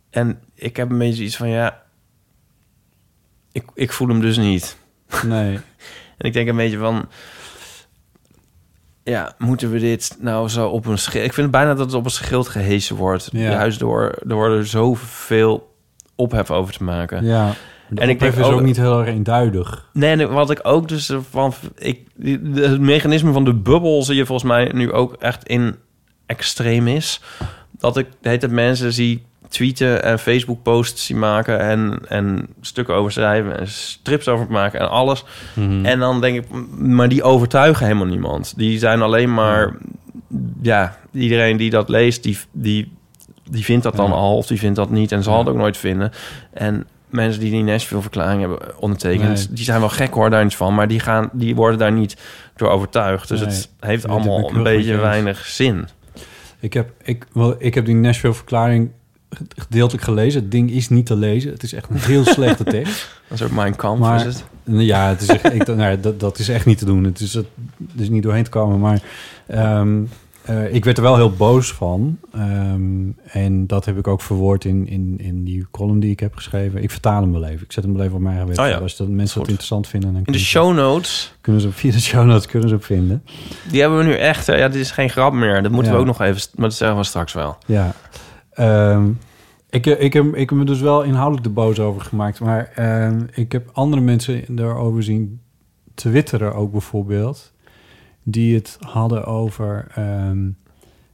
[0.10, 1.82] En ik heb een beetje iets van, ja...
[3.52, 4.78] Ik, ik voel hem dus niet.
[5.26, 5.60] Nee.
[6.18, 7.10] En ik denk een beetje van...
[9.04, 11.26] Ja, moeten we dit nou zo op een schild...
[11.26, 13.30] Ik vind bijna dat het op een schild gehesen wordt.
[13.32, 13.50] Ja.
[13.50, 15.76] Juist door, door er zoveel
[16.16, 17.26] ophef over te maken.
[17.26, 17.54] Ja.
[17.90, 19.90] De En ik denk is ook ook- niet heel erg eenduidig.
[19.94, 21.54] Nee, en wat ik ook dus van...
[21.78, 25.76] Ik, die- het mechanisme van de bubbel zie je volgens mij nu ook echt in
[26.26, 27.22] extreem is.
[27.80, 32.48] Dat ik de hele tijd mensen zie tweeten en Facebook posts zien maken en, en
[32.62, 35.24] stukken over schrijven en strips over maken en alles.
[35.84, 36.46] En dan denk ik,
[36.78, 38.54] maar die overtuigen helemaal niemand.
[38.58, 39.76] Die zijn alleen maar,
[40.62, 42.92] ja, iedereen die dat leest, die, die,
[43.50, 44.16] die vindt dat dan Ja.
[44.16, 46.12] al of die vindt dat niet en zal het ook nooit vinden.
[46.54, 49.48] En mensen die die Nashville-verklaring hebben ondertekend, Nee.
[49.50, 52.18] die zijn wel gek hoor, daar niets van, maar die, gaan, die worden daar niet
[52.56, 53.28] door overtuigd.
[53.28, 53.50] Dus Nee.
[53.50, 55.88] het heeft allemaal een beetje weinig zin.
[56.60, 58.90] Ik heb, ik, wel, ik heb die Nashville-verklaring
[59.58, 60.42] gedeeltelijk gelezen.
[60.42, 61.52] Het ding is niet te lezen.
[61.52, 63.10] Het is echt een heel slechte tekst.
[63.28, 64.44] Dat is ook mijn kamp, Maar- is het?
[64.64, 67.04] Ja, het is echt, ik, nou, dat, dat is echt niet te doen.
[67.04, 67.46] Het is, het,
[67.98, 68.80] is niet doorheen te komen.
[68.80, 69.02] Maar
[69.48, 70.04] ehm,
[70.48, 72.18] eh, ik werd er wel heel boos van.
[72.34, 76.36] Ehm, en dat heb ik ook verwoord in, in, in die column die ik heb
[76.36, 76.84] geschreven.
[76.84, 77.66] Ik vertaal hem wel even.
[77.66, 78.74] Ik zet hem wel even op mijn eigen website.
[78.74, 78.84] Oh ja.
[78.84, 79.36] Als dat mensen Goed.
[79.40, 82.70] dat interessant vinden, dan In de show notes, kunnen ze via de show notes kunnen
[82.70, 83.24] ze op vinden.
[83.70, 85.62] die hebben we nu echt, eh, ja, dit is geen grap meer.
[85.62, 85.98] Dat moeten Ja.
[85.98, 87.58] we ook nog even, maar dat zeggen we straks wel.
[87.66, 87.94] Ja.
[88.52, 89.10] Ehm,
[89.70, 92.40] ik, ik, heb, ik heb me dus wel inhoudelijk de boos over gemaakt.
[92.40, 95.40] Maar ehm, ik heb andere mensen erover zien
[95.94, 97.54] twitteren ook bijvoorbeeld.
[98.30, 99.88] Die het hadden over...
[99.96, 100.50] ehm,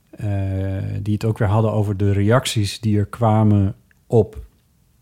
[0.10, 3.76] eh, die het ook weer hadden over de reacties die er kwamen
[4.08, 4.46] op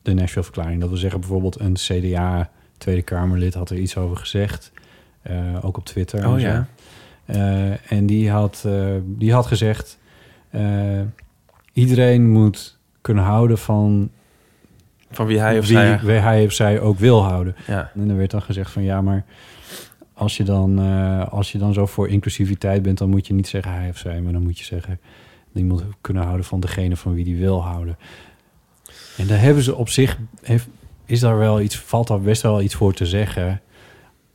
[0.02, 0.80] de Nashville-verklaring.
[0.80, 4.71] Dat wil zeggen bijvoorbeeld een CDA Tweede Kamerlid had er iets over gezegd.
[5.21, 6.28] eh, ook op Twitter.
[6.28, 6.67] Oh en ja.
[7.26, 8.67] Eh, en die had,
[9.04, 9.97] die had gezegd...
[11.74, 14.10] iedereen moet kunnen houden van
[15.12, 16.00] Van wie hij of wie, zij...
[16.00, 17.56] wie hij of zij ook wil houden.
[17.67, 17.91] Ja.
[17.95, 19.26] En er werd dan gezegd van ja, maar
[20.21, 23.47] als je dan, eh, als je dan zo voor inclusiviteit bent, dan moet je niet
[23.47, 24.99] zeggen hij of zij, maar dan moet je zeggen
[25.53, 27.97] die moet kunnen houden van degene van wie die wil houden.
[29.17, 30.67] En daar hebben ze op zich heeft,
[31.05, 33.62] is daar wel iets, valt daar best wel iets voor te zeggen.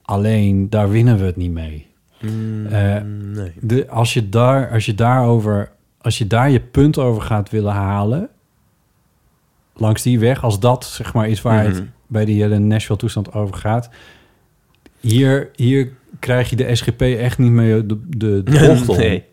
[0.03, 1.87] Alleen daar winnen we het niet mee.
[2.20, 3.53] Mm, Eh, nee.
[3.61, 7.72] De, als, je daar, als je daarover, als je daar je punt over gaat willen
[7.72, 8.29] halen,
[9.75, 11.85] langs die weg, als dat zeg maar is waar het Mhm.
[12.07, 13.90] bij die hele Nashville toestand over gaat,
[15.07, 19.25] hier, hier krijg je de SGP echt niet mee de, de, de bocht nee.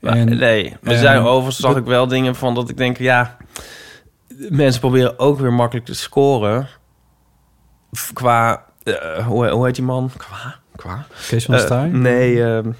[0.00, 2.98] Maar, En, nee, maar er zijn overigens zag ik wel dingen van dat ik denk,
[2.98, 3.36] ja,
[4.48, 6.68] mensen proberen ook weer makkelijk te scoren
[8.12, 10.10] qua, eh, hoe, hoe heet die man?
[10.16, 11.06] Qua, qua?
[11.28, 11.88] Kees van Staaij?
[11.88, 12.70] nee, ehm,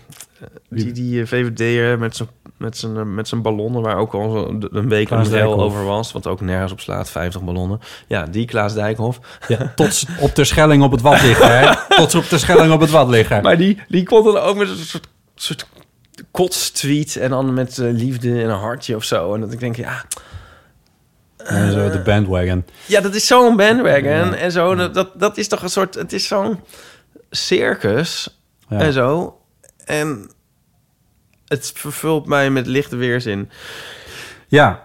[0.68, 4.48] die, die eh, VVD'er met zijn met zijn, eh, met zijn ballonnen, waar ook al
[4.70, 5.64] een week Klaas een rel Dijkhoff.
[5.74, 7.80] over was, wat ook nergens op slaat, 50 ballonnen.
[8.06, 9.18] Ja, die Klaas Dijkhoff.
[9.48, 11.74] Ja, tot op de Schelling op het wat liggen, hè?
[11.96, 13.42] Tot op de Schelling op het wat liggen.
[13.42, 15.66] Maar die, die kon dan ook met een soort, soort
[16.30, 19.34] kotstweet en dan met eh, liefde en een hartje of zo.
[19.34, 20.04] En dat ik denk, ja,
[21.36, 22.64] En zo de bandwagon.
[22.86, 24.34] Ja, dat is zo'n bandwagon Ja.
[24.34, 24.74] en zo.
[24.74, 25.94] Dat, dat, dat is toch een soort...
[25.94, 26.60] Het is zo'n
[27.30, 28.38] circus
[28.68, 28.78] Ja.
[28.78, 29.38] en zo.
[29.84, 30.30] En
[31.48, 33.48] het vervult mij met lichte weerzin.
[34.48, 34.84] Ja.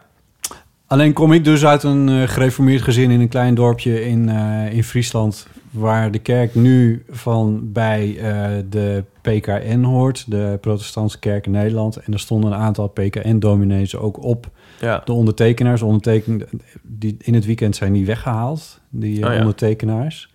[0.88, 4.74] Alleen kom ik dus uit een eh, gereformeerd gezin in een klein dorpje in, eh,
[4.74, 5.47] in Friesland...
[5.71, 11.97] waar de kerk nu van bij eh, de PKN hoort, de Protestantse Kerk in Nederland.
[11.97, 15.02] En er stonden een aantal PKN-dominees ook op Ja.
[15.06, 15.82] de ondertekenaars.
[15.82, 16.47] Onderteken,
[16.82, 19.39] die, in het weekend zijn die weggehaald, die Oh ja.
[19.39, 20.31] ondertekenaars.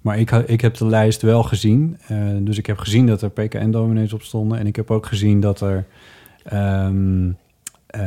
[0.00, 1.96] Maar ik, ik heb de lijst wel gezien.
[2.06, 4.58] eh, dus ik heb gezien dat er PKN-dominees op stonden.
[4.58, 5.86] En ik heb ook gezien dat er,
[6.44, 7.30] ehm,
[7.86, 8.02] eh,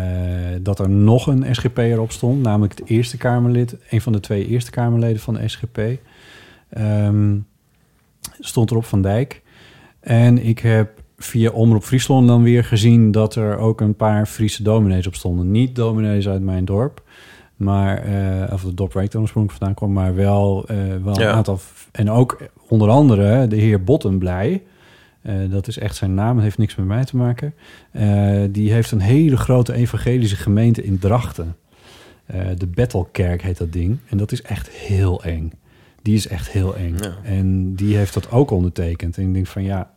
[0.62, 2.42] dat er nog een SGP'er op stond.
[2.42, 3.76] Namelijk het Eerste Kamerlid.
[3.90, 5.80] Een van de twee Eerste Kamerleden van de SGP.
[6.70, 7.36] Ehm,
[8.40, 9.42] stond erop Van Dijk.
[10.00, 13.12] En ik heb via Omroep Friesland dan weer gezien...
[13.12, 15.52] dat er ook een paar Friese dominees op stonden.
[15.52, 17.02] Niet dominees uit mijn dorp.
[17.56, 20.66] Maar, eh, of het dorp waar ik dan oorspronkelijk vandaan kwam, maar wel,
[21.04, 21.30] wel Ja.
[21.30, 21.60] een aantal.
[21.94, 24.64] En ook onder andere de heer Bottenblij.
[25.22, 27.54] Eh, dat is echt zijn naam, het heeft niks met mij te maken.
[27.92, 31.56] Eh, die heeft een hele grote evangelische gemeente in Drachten.
[32.26, 33.98] Eh, de Bethelkerk heet dat ding.
[34.10, 35.52] En dat is echt heel eng.
[36.02, 36.96] Die is echt heel eng.
[36.98, 37.16] Ja.
[37.24, 39.18] En die heeft dat ook ondertekend.
[39.18, 39.92] En ik denk van ja,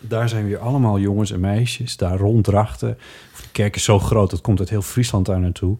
[0.00, 2.98] daar zijn weer allemaal jongens en meisjes daar rond Drachten.
[3.36, 5.76] De kerk is zo groot, dat komt uit heel Friesland daar naartoe.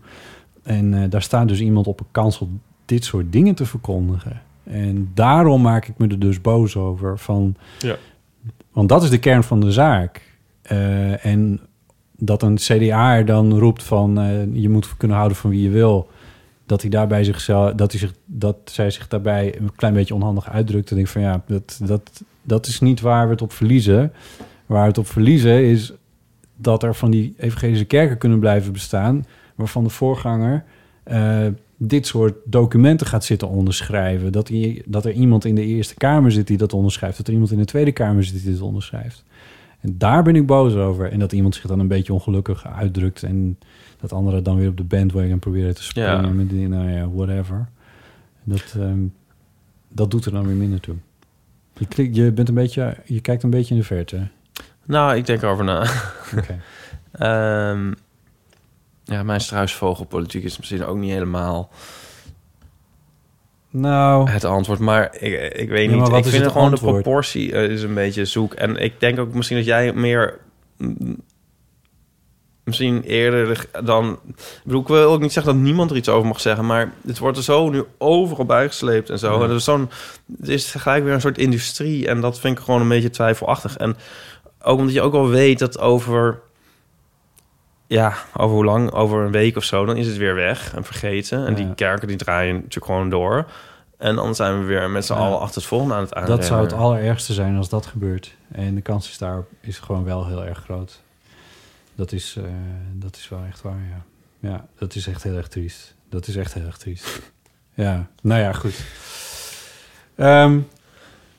[0.63, 2.51] En daar staat dus iemand op een kansel
[2.85, 4.43] dit soort dingen te verkondigen.
[4.65, 7.19] En daarom maak ik me er dus boos over.
[7.19, 7.97] Van, Ja.
[8.73, 10.23] Want dat is de kern van de zaak.
[10.63, 11.61] Eh, en
[12.17, 16.11] dat een CDA dan roept van eh, je moet kunnen houden van wie je wil.
[16.67, 20.51] Dat hij daarbij zichzelf, dat, hij zich, dat zij zich daarbij een klein beetje onhandig
[20.51, 20.91] uitdrukt.
[20.91, 24.13] En ik van ja, dat, dat, dat is niet waar we het op verliezen.
[24.67, 25.93] Waar we het op verliezen is
[26.57, 29.27] dat er van die evangelische kerken kunnen blijven bestaan.
[29.55, 30.65] Waarvan de voorganger
[31.03, 31.47] eh,
[31.87, 34.33] dit soort documenten gaat zitten onderschrijven.
[34.33, 37.17] Dat, hij, dat er iemand in de Eerste Kamer zit die dat onderschrijft.
[37.17, 39.25] Dat er iemand in de Tweede Kamer zit die dit onderschrijft.
[39.81, 41.11] En daar ben ik boos over.
[41.13, 43.23] En dat iemand zich dan een beetje ongelukkig uitdrukt.
[43.23, 43.59] En
[44.01, 46.23] dat anderen dan weer op de bandwagon proberen te springen.
[46.23, 46.29] Ja.
[46.29, 47.69] Met die, nou ja, whatever.
[48.45, 49.01] Dat, ehm,
[49.89, 50.97] dat doet er dan weer minder toe.
[51.79, 54.29] Je, klik- je, bent een beetje, je kijkt een beetje in de verte.
[54.85, 55.87] Nou, ik denk erover na.
[56.37, 56.59] Oké.
[57.13, 57.93] Ehm,
[59.05, 61.71] ja, mijn struisvogelpolitiek is misschien ook niet helemaal
[63.71, 64.79] Nou, het antwoord.
[64.79, 66.09] Maar ik, ik weet Ja, niet.
[66.09, 68.55] Ik vind het gewoon de proportie eh, is een beetje zoek.
[68.55, 70.39] En ik denk ook misschien dat jij meer...
[70.79, 71.21] mm,
[72.65, 74.19] Misschien eerder dan...
[74.27, 76.67] Ik bedoel, ik wil ook niet zeggen dat niemand er iets over mag zeggen...
[76.67, 79.39] maar het wordt er zo nu overal bijgesleept en zo.
[79.39, 79.45] Ja.
[79.45, 79.91] En er is zo'n,
[80.39, 82.07] het is gelijk weer een soort industrie...
[82.09, 83.77] en dat vind ik gewoon een beetje twijfelachtig.
[83.77, 83.97] En
[84.63, 86.41] ook omdat je ook al weet dat over...
[87.93, 88.91] Ja, over hoe lang?
[88.91, 91.47] Over een week of zo, dan is het weer weg en vergeten.
[91.47, 91.57] En Ja.
[91.57, 93.47] die kerken die draaien natuurlijk gewoon door.
[93.99, 95.19] En dan zijn we weer met z'n Ja.
[95.19, 96.39] allen achter het volgende aan het aanrennen.
[96.39, 98.35] dat zou het allerergste zijn als dat gebeurt.
[98.53, 101.01] En de kans is daar is gewoon wel heel erg groot.
[101.95, 102.45] Dat is, eh,
[102.93, 104.03] dat is wel echt waar, ja.
[104.51, 105.95] Ja, dat is echt heel erg triest.
[106.11, 107.21] Dat is echt heel erg triest.
[107.75, 108.75] Ja, nou ja, goed.
[110.17, 110.59] Ehm,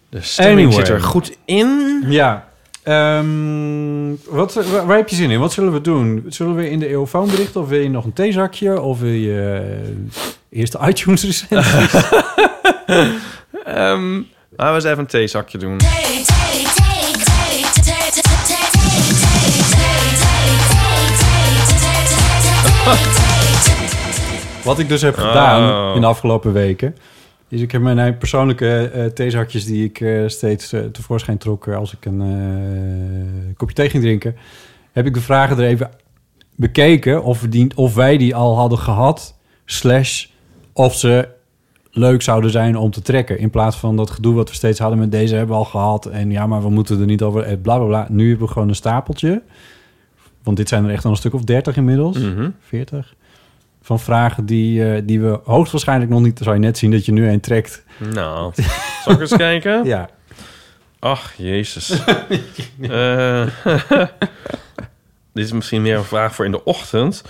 [0.10, 0.86] De stemming Anyway.
[0.86, 2.04] zit er goed in.
[2.08, 2.48] ja,
[2.84, 5.40] ehm, wat, waar, waar heb je zin in?
[5.40, 6.26] Wat zullen we doen?
[6.28, 7.62] Zullen we in de eeuwfoon berichten?
[7.62, 8.82] Of wil je nog een theezakje?
[8.82, 9.62] Of wil je
[10.50, 11.94] uh, eerst de iTunes recensies?
[13.66, 14.22] Ehm
[14.56, 15.78] laten we eens even een theezakje doen.
[24.64, 25.96] Wat ik dus heb gedaan Oh.
[25.96, 26.96] in de afgelopen weken...
[27.54, 29.66] is ik heb mijn eigen persoonlijke eh theezakjes...
[29.66, 34.04] die ik eh, steeds eh, tevoorschijn trok eh, als ik een eh, kopje thee ging
[34.04, 34.36] drinken...
[34.92, 35.90] heb ik de vragen er even
[36.56, 39.38] bekeken of, die, of wij die al hadden gehad...
[39.66, 40.26] slash
[40.74, 41.28] of ze
[41.92, 43.40] leuk zouden zijn om te trekken...
[43.40, 46.06] in plaats van dat gedoe wat we steeds hadden met deze hebben we al gehad...
[46.06, 47.42] en ja, maar we moeten er niet over...
[47.42, 48.08] eh, bla, bla, bla.
[48.10, 49.42] Nu hebben we gewoon een stapeltje...
[50.44, 52.18] Want dit zijn er echt al een stuk of 30 inmiddels.
[52.18, 52.50] Mhm.
[52.60, 53.16] 40.
[53.86, 56.40] Van vragen die, eh, die we hoogstwaarschijnlijk nog niet...
[56.44, 57.84] zou je net zien dat je nu een trekt.
[58.14, 58.54] Nou,
[59.04, 59.84] zal ik eens kijken?
[59.94, 60.10] Ja.
[61.00, 61.90] Ach, jezus.
[62.82, 63.48] Eh,
[65.34, 67.24] dit is misschien meer een vraag voor in de ochtend.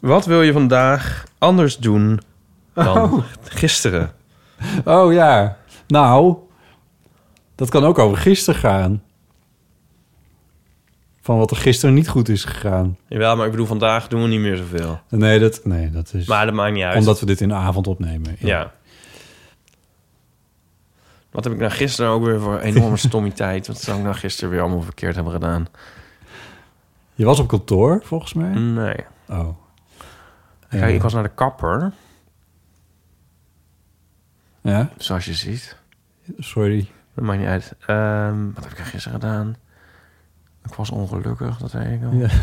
[0.00, 2.20] Wat wil je vandaag anders doen
[2.74, 4.12] dan gisteren?
[4.84, 5.56] Oh ja.
[5.86, 6.36] Nou,
[7.54, 9.02] dat kan ook over gisteren gaan.
[11.24, 12.96] Van wat er gisteren niet goed is gegaan.
[13.08, 15.00] Jawel, maar ik bedoel, vandaag doen we niet meer zoveel.
[15.08, 16.26] Nee, dat, nee, dat is...
[16.26, 16.98] Maar dat maakt niet uit.
[16.98, 18.36] omdat we dit in de avond opnemen.
[18.38, 18.72] Ja.
[21.30, 23.66] Wat heb ik nou gisteren ook weer voor enorme stommiteit?
[23.66, 25.66] Wat zou ik nou gisteren weer allemaal verkeerd hebben gedaan?
[27.14, 28.50] Je was op kantoor, volgens mij.
[28.54, 28.96] Nee.
[29.28, 29.48] Oh.
[30.68, 30.86] Kijk, Ja.
[30.88, 31.92] ik was naar de kapper,
[34.60, 35.76] Ja, zoals je ziet.
[36.38, 36.88] sorry.
[37.14, 37.74] Dat maakt niet uit.
[37.86, 39.56] Ehm, wat heb ik gisteren gedaan?
[40.68, 42.12] Ik was ongelukkig, dat weet ik al.
[42.12, 42.28] Ja.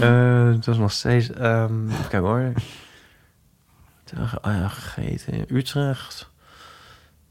[0.00, 1.30] Eh, het was nog steeds...
[1.32, 2.40] ehm kijken hoor.
[2.40, 6.30] Ik, oh gegeten in Utrecht.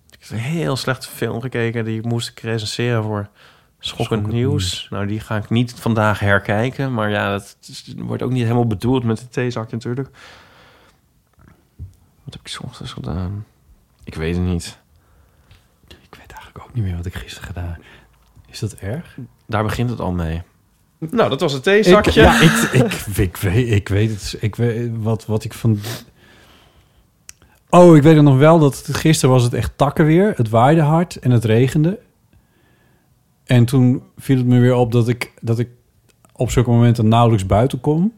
[0.10, 3.30] Ik heb een heel slechte film gekeken die ik moest recenseren voor
[3.80, 4.88] Schokkend Schokkend Nieuws.
[4.90, 6.94] Nou, die ga ik niet vandaag herkijken.
[6.94, 10.10] Maar ja, dat is- wordt ook niet helemaal bedoeld met de theezakje natuurlijk.
[12.24, 13.46] Wat heb ik 's ochtends gedaan?
[14.04, 14.78] Ik weet het niet.
[16.56, 17.78] Ik ook niet meer wat ik gisteren gedaan.
[18.50, 19.18] Is dat erg?
[19.46, 20.42] Daar begint het al mee.
[20.98, 22.22] Nou, dat was het Ik, theezakje.
[22.22, 24.38] ja, ik, ik, ik, weet, ik weet het.
[24.40, 25.80] Ik weet wat, wat ik van.
[27.70, 30.34] Oh, ik weet het nog wel dat het, gisteren was het echt takken weer.
[30.36, 32.00] Het waaide hard en het regende.
[33.46, 35.70] En toen viel het me weer op dat ik, dat ik
[36.32, 38.14] op zulke momenten nauwelijks buiten kom.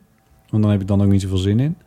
[0.50, 1.78] Want dan heb ik dan ook niet zoveel zin in.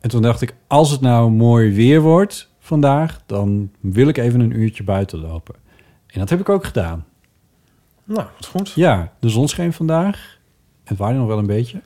[0.00, 4.40] En toen dacht ik, als het nou mooi weer wordt vandaag, dan wil ik even
[4.40, 5.54] een uurtje buiten lopen.
[6.06, 7.04] En dat heb ik ook gedaan.
[8.04, 8.72] Nou, wat goed.
[8.72, 10.38] Ja, de zon scheen vandaag.
[10.84, 11.80] Het waaide nog wel een beetje.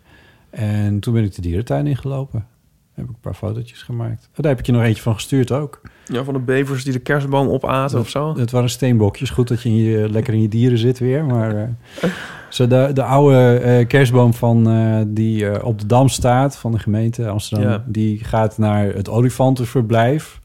[0.50, 2.46] En toen ben ik de dierentuin ingelopen.
[2.94, 4.28] Heb ik een paar fotootjes gemaakt.
[4.30, 5.80] Oh, daar heb ik je nog eentje van gestuurd ook.
[6.06, 8.36] Ja, van de bevers die de kerstboom opaten of zo.
[8.36, 9.30] Het waren steenbokjes.
[9.30, 11.24] Goed dat je je, lekker in je dieren zit weer.
[11.24, 12.10] Maar eh,
[12.48, 16.78] zo de, de oude eh, kerstboom van, eh, die op de Dam staat van de
[16.78, 17.70] gemeente Amsterdam...
[17.70, 17.84] Ja.
[17.86, 20.39] die gaat naar het olifantenverblijf.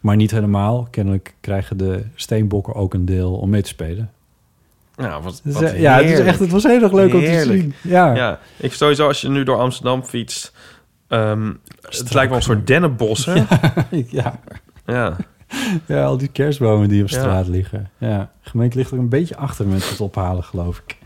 [0.00, 0.88] Maar niet helemaal.
[0.90, 4.10] Kennelijk krijgen de steenbokken ook een deel om mee te spelen.
[4.96, 7.20] Nou, wat, Dus, wat eh, ja, het, is echt, het was heel erg leuk om
[7.20, 7.74] te zien.
[7.82, 8.14] Ja.
[8.14, 10.52] Ja, ik sowieso als je nu door Amsterdam fietst...
[11.08, 13.46] ehm, het lijkt wel een soort dennenbossen.
[13.90, 14.40] ja.
[14.86, 15.16] Ja.
[15.86, 17.18] Ja, al die kerstbomen die op Ja.
[17.18, 17.90] straat liggen.
[17.98, 20.96] Ja, de gemeente ligt er een beetje achter met het ophalen, geloof ik.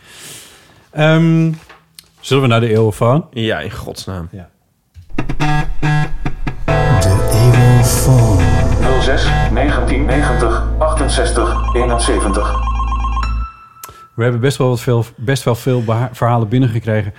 [0.90, 1.52] Ehm,
[2.20, 3.26] zullen we naar de eeuwenfoon?
[3.30, 4.28] ja, in godsnaam.
[8.84, 12.52] 06 1990 68 71.
[14.14, 17.14] We hebben best wel, wat veel, best wel veel verhalen binnengekregen.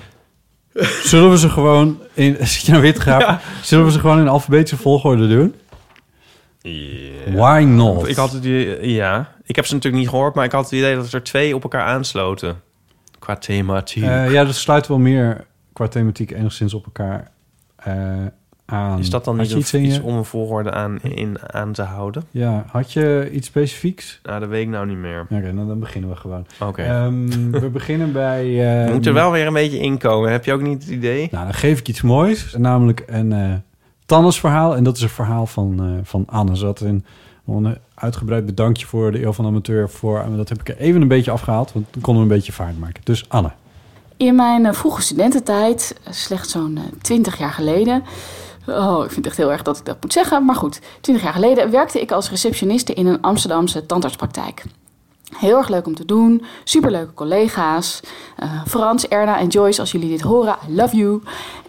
[1.04, 2.38] Zullen we ze gewoon in...
[2.48, 3.40] Zit je nou weer te gaan?
[3.62, 5.56] Zullen we ze gewoon in alfabetische volgorde doen?
[7.34, 8.08] Why not?
[8.08, 9.36] Ik had het idee, ja.
[9.44, 11.64] Ik heb ze natuurlijk niet gehoord, maar ik had het idee dat er twee op
[11.64, 12.62] elkaar aansloten.
[13.20, 14.04] Qua thematiek.
[14.04, 17.32] Eh, ja, dat sluit wel meer qua thematiek enigszins op elkaar
[17.76, 17.94] eh,
[18.66, 19.00] aan.
[19.00, 22.24] is dat dan niet iets om een volgorde aan, in, aan te houden?
[22.32, 24.20] Ja, had je iets specifieks?
[24.24, 25.22] Nou, dat weet ik nou niet meer.
[25.22, 26.46] Oké, nou, dan beginnen we gewoon.
[26.60, 26.82] Oké.
[26.84, 27.28] Ehm,
[27.62, 28.44] we beginnen bij...
[28.44, 30.32] eh, We moeten er wel weer een beetje inkomen.
[30.32, 31.28] Heb je ook niet het idee?
[31.32, 32.56] Nou, dan geef ik iets moois.
[32.58, 33.54] Namelijk een eh
[34.06, 34.76] Tannes-verhaal.
[34.76, 36.58] En dat is een verhaal van, eh, van Anne.
[36.58, 37.06] Ze had een,
[37.48, 39.90] een uitgebreid bedankje voor de Eeuw van de Amateur.
[39.90, 41.74] Voor, en dat heb ik er even een beetje afgehaald.
[41.74, 43.02] Want toen konden we een beetje vaart maken.
[43.04, 43.52] Dus Anne.
[44.18, 48.04] In mijn eh, vroege studententijd, slechts zo'n twintig jaar geleden.
[48.68, 50.46] Oh, ik vind het echt heel erg dat ik dat moet zeggen.
[50.46, 54.64] Maar goed, twintig jaar geleden werkte ik als receptioniste in een Amsterdamse tandartspraktijk.
[55.38, 56.46] Heel erg leuk om te doen.
[56.64, 58.00] Superleuke collega's.
[58.38, 61.22] Eh, Frans, Erna en Joyce, als jullie dit horen, I love you.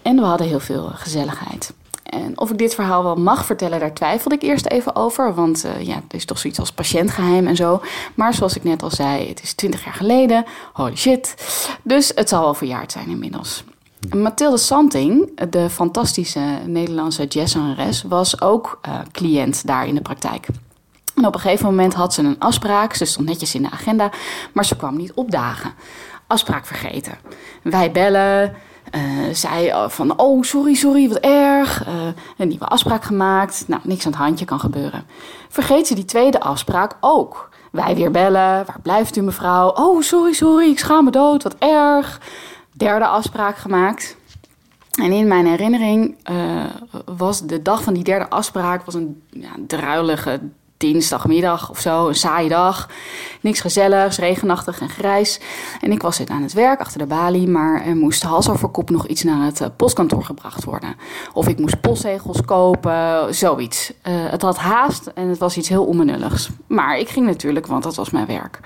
[0.03, 1.73] En we hadden heel veel gezelligheid.
[2.03, 5.35] En of ik dit verhaal wel mag vertellen, daar twijfelde ik eerst even over.
[5.35, 7.83] Want eh, ja, er is toch zoiets als patiëntgeheim en zo.
[8.15, 10.45] Maar zoals ik net al zei, het is 20 jaar geleden.
[10.73, 11.35] Holy shit.
[11.83, 13.65] Dus het zal wel verjaard zijn inmiddels.
[14.14, 20.47] Mathilde Santing, de fantastische Nederlandse jazzzangeres, was ook eh, cliënt daar in de praktijk.
[21.14, 22.95] En op een gegeven moment had ze een afspraak.
[22.95, 24.11] Ze stond netjes in de agenda,
[24.53, 25.73] maar ze kwam niet opdagen.
[26.27, 27.19] Afspraak vergeten.
[27.62, 28.55] Wij bellen.
[28.90, 31.87] eh, zij eh, van, oh sorry, sorry, wat erg.
[32.37, 33.64] Een nieuwe afspraak gemaakt.
[33.66, 35.05] Nou, niks aan het handje kan gebeuren.
[35.49, 37.49] Vergeet ze die tweede afspraak ook.
[37.73, 38.64] Wij weer bellen.
[38.66, 39.69] Waar blijft u mevrouw?
[39.69, 42.21] Oh, sorry, sorry, ik schaam me dood, wat erg.
[42.77, 44.17] Derde afspraak gemaakt.
[45.01, 46.65] En in mijn herinnering eh,
[47.05, 50.41] was de dag van die derde afspraak was een ja, druilige
[50.77, 52.89] dinsdagmiddag of zo, een saaie dag.
[53.41, 55.41] Niks gezelligs, regenachtig en grijs.
[55.81, 58.91] En ik was aan het werk achter de balie, maar er moest hals over kop
[58.91, 60.95] nog iets naar het eh, postkantoor gebracht worden.
[61.33, 63.93] Of ik moest postzegels kopen, zoiets.
[64.03, 66.49] Eh, het had haast en het was iets heel onbenulligs.
[66.67, 68.61] Maar ik ging natuurlijk, want dat was mijn werk.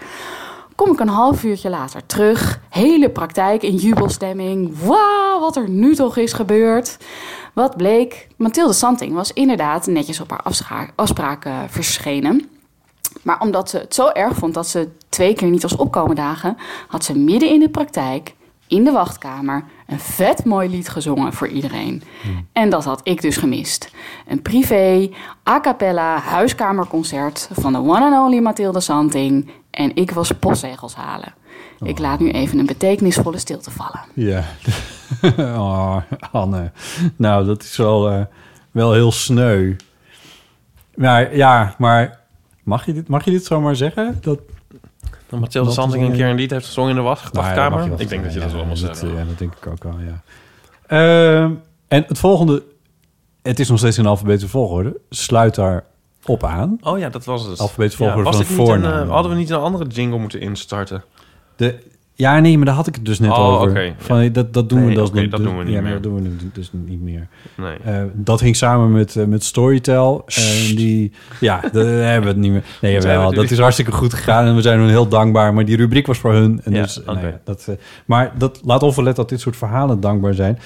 [0.80, 2.60] Kom ik een half uurtje later terug.
[2.68, 4.78] Hele praktijk in jubelstemming.
[4.78, 6.96] Wauw, wat er nu toch is gebeurd.
[7.52, 8.28] Wat bleek?
[8.36, 12.48] Mathilde Santing was inderdaad netjes op haar afspraak, afspraak verschenen.
[13.22, 16.56] Maar omdat ze het zo erg vond dat ze twee keer niet was opkomen dagen,
[16.88, 18.34] had ze midden in de praktijk,
[18.66, 22.02] in de wachtkamer, een vet mooi lied gezongen voor iedereen.
[22.52, 23.90] En dat had ik dus gemist.
[24.26, 25.10] Een privé,
[25.48, 29.50] a cappella huiskamerconcert van de one and only Mathilde Santing.
[29.70, 31.34] En ik was postzegels halen.
[31.80, 34.00] Ik laat nu even een betekenisvolle stilte vallen.
[34.14, 34.44] Ja.
[35.58, 35.96] oh,
[36.32, 36.72] Anne.
[37.16, 38.24] Nou, dat is wel, eh,
[38.70, 39.76] wel heel sneu.
[40.94, 42.20] Maar ja, maar
[42.62, 44.18] mag je dit, mag je dit zomaar zeggen?
[44.20, 44.40] Dat,
[45.28, 48.00] Dat Mathilde is een keer een lied heeft gezongen in de Nou ja, wachtkamer.
[48.00, 49.14] ik denk dat je dat wel Ja, mag zeggen.
[49.14, 50.22] Ja, dat denk ik ook wel, ja.
[50.86, 51.52] Ehm,
[51.88, 52.62] en het volgende...
[53.42, 55.00] Het is nog steeds in alfabetische volgorde.
[55.10, 55.84] Sluit daar
[56.26, 56.78] op aan.
[56.82, 57.58] Oh ja, dat was het.
[57.58, 59.06] Alfabetische volgorde was van voornaam.
[59.08, 61.04] eh, hadden we niet een andere jingle moeten instarten?
[61.56, 61.78] De,
[62.14, 63.94] ja, nee, maar daar had ik het dus net Oh, over.
[63.98, 65.92] Van, dat, dat doen we Nee, dus dat doen we niet ja, meer.
[65.92, 67.28] dat doen we dus niet meer.
[67.56, 67.76] Nee.
[67.84, 70.22] Eh, dat hing samen met, eh, met Storytel.
[70.26, 72.64] En die, ja, daar hebben we het niet meer.
[72.80, 73.42] Nee, we dat nu?
[73.42, 74.46] is hartstikke goed gegaan.
[74.46, 75.54] En we zijn hun heel dankbaar.
[75.54, 76.60] Maar die rubriek was voor hun.
[76.64, 77.26] En Ja, dus, nou oké.
[77.26, 77.68] ja, dat,
[78.04, 80.58] maar dat, laat onverlet dat dit soort verhalen dankbaar zijn.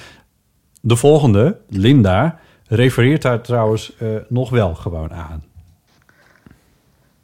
[0.81, 5.43] De volgende, Linda, refereert daar trouwens eh, nog wel gewoon aan.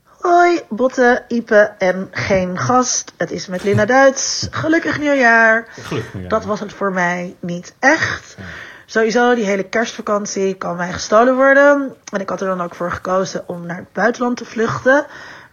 [0.04, 3.14] Hoi, Botte, Ipe en geen gast.
[3.18, 4.48] Het is met Linda Duits.
[4.52, 5.68] Gelukkig nieuwjaar.
[5.70, 6.28] Gelukkig.
[6.28, 8.38] Dat was het voor mij niet echt.
[8.86, 11.96] Sowieso, die hele kerstvakantie kan mij gestolen worden.
[12.14, 15.06] En ik had er dan ook voor gekozen om naar het buitenland te vluchten.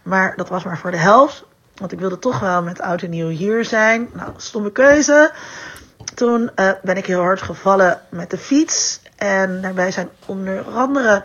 [0.03, 1.43] Maar dat was maar voor de helft.
[1.75, 4.09] Want ik wilde toch wel met oud en nieuw hier zijn.
[4.13, 5.31] Nou, stomme keuze.
[6.15, 9.01] Toen eh, ben ik heel hard gevallen met de fiets.
[9.19, 11.23] En daarbij zijn onder andere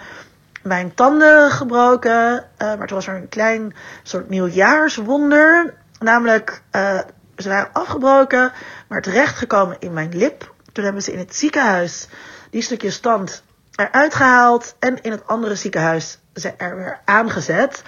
[0.62, 2.44] mijn tanden gebroken.
[2.56, 5.74] eh, maar het was er een klein soort nieuwjaarswonder.
[5.98, 6.98] Namelijk, eh,
[7.36, 8.52] ze waren afgebroken,
[8.88, 10.52] maar terechtgekomen in mijn lip.
[10.72, 12.08] Toen hebben ze in het ziekenhuis
[12.50, 13.42] die stukjes tand
[13.74, 14.74] eruit gehaald.
[14.78, 17.82] En in het andere ziekenhuis ze er weer aangezet.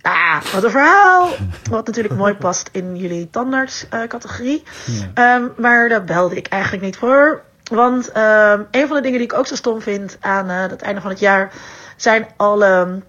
[0.00, 1.28] Ah, wat een verhaal.
[1.70, 4.62] Wat natuurlijk mooi past in jullie tandartscategorie.
[5.14, 7.42] Ehm, maar daar belde ik eigenlijk niet voor.
[7.74, 10.82] Want ehm, een van de dingen die ik ook zo stom vind aan eh, het
[10.82, 11.52] einde van het jaar
[11.96, 13.02] zijn alle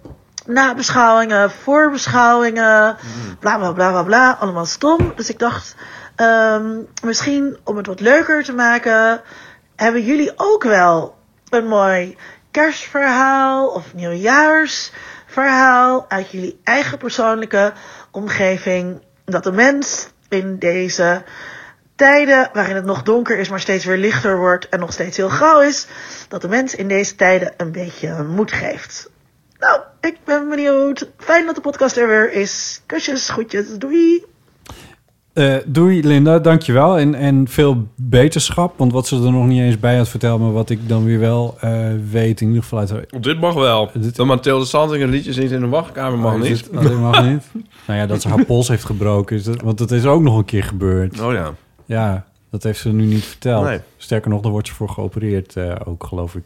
[0.46, 2.96] nabeschouwingen, voorbeschouwingen,
[3.40, 4.36] bla bla bla bla bla.
[4.40, 5.12] Allemaal stom.
[5.16, 5.74] Dus ik dacht,
[6.16, 9.20] ehm, misschien om het wat leuker te maken,
[9.76, 11.16] hebben jullie ook wel
[11.48, 12.16] een mooi
[12.50, 17.72] kerstverhaal of nieuwjaarsverhaal uit jullie eigen persoonlijke
[18.10, 19.02] omgeving.
[19.24, 21.22] Dat de mens in deze
[21.96, 25.28] tijden waarin het nog donker is, maar steeds weer lichter wordt en nog steeds heel
[25.28, 25.86] grauw is,
[26.28, 29.10] dat de mens in deze tijden een beetje moed geeft.
[29.58, 31.10] Nou, ik ben benieuwd.
[31.18, 32.82] Fijn dat de podcast er weer is.
[32.86, 34.24] Kusjes, groetjes, doei.
[35.32, 36.98] Eh, doei Linda, dankjewel.
[36.98, 38.78] En, en veel beterschap.
[38.78, 40.40] Want wat ze er nog niet eens bij had verteld...
[40.40, 42.90] maar wat ik dan weer wel eh, weet, in ieder geval uit...
[42.90, 43.90] haar- Dit mag wel.
[43.94, 46.68] Dit- Dat Mathilde Santing liedjes niet in de wachtkamer mag Oh, niet.
[46.74, 47.42] oh, dit mag niet.
[47.86, 49.36] nou ja, dat ze haar pols heeft gebroken.
[49.36, 51.20] Is dat, want dat is ook nog een keer gebeurd.
[51.20, 51.54] Oh ja.
[51.84, 53.64] Ja, dat heeft ze nu niet verteld.
[53.64, 53.80] Nee.
[53.96, 56.42] Sterker nog, daar wordt ze voor geopereerd eh, ook, geloof ik.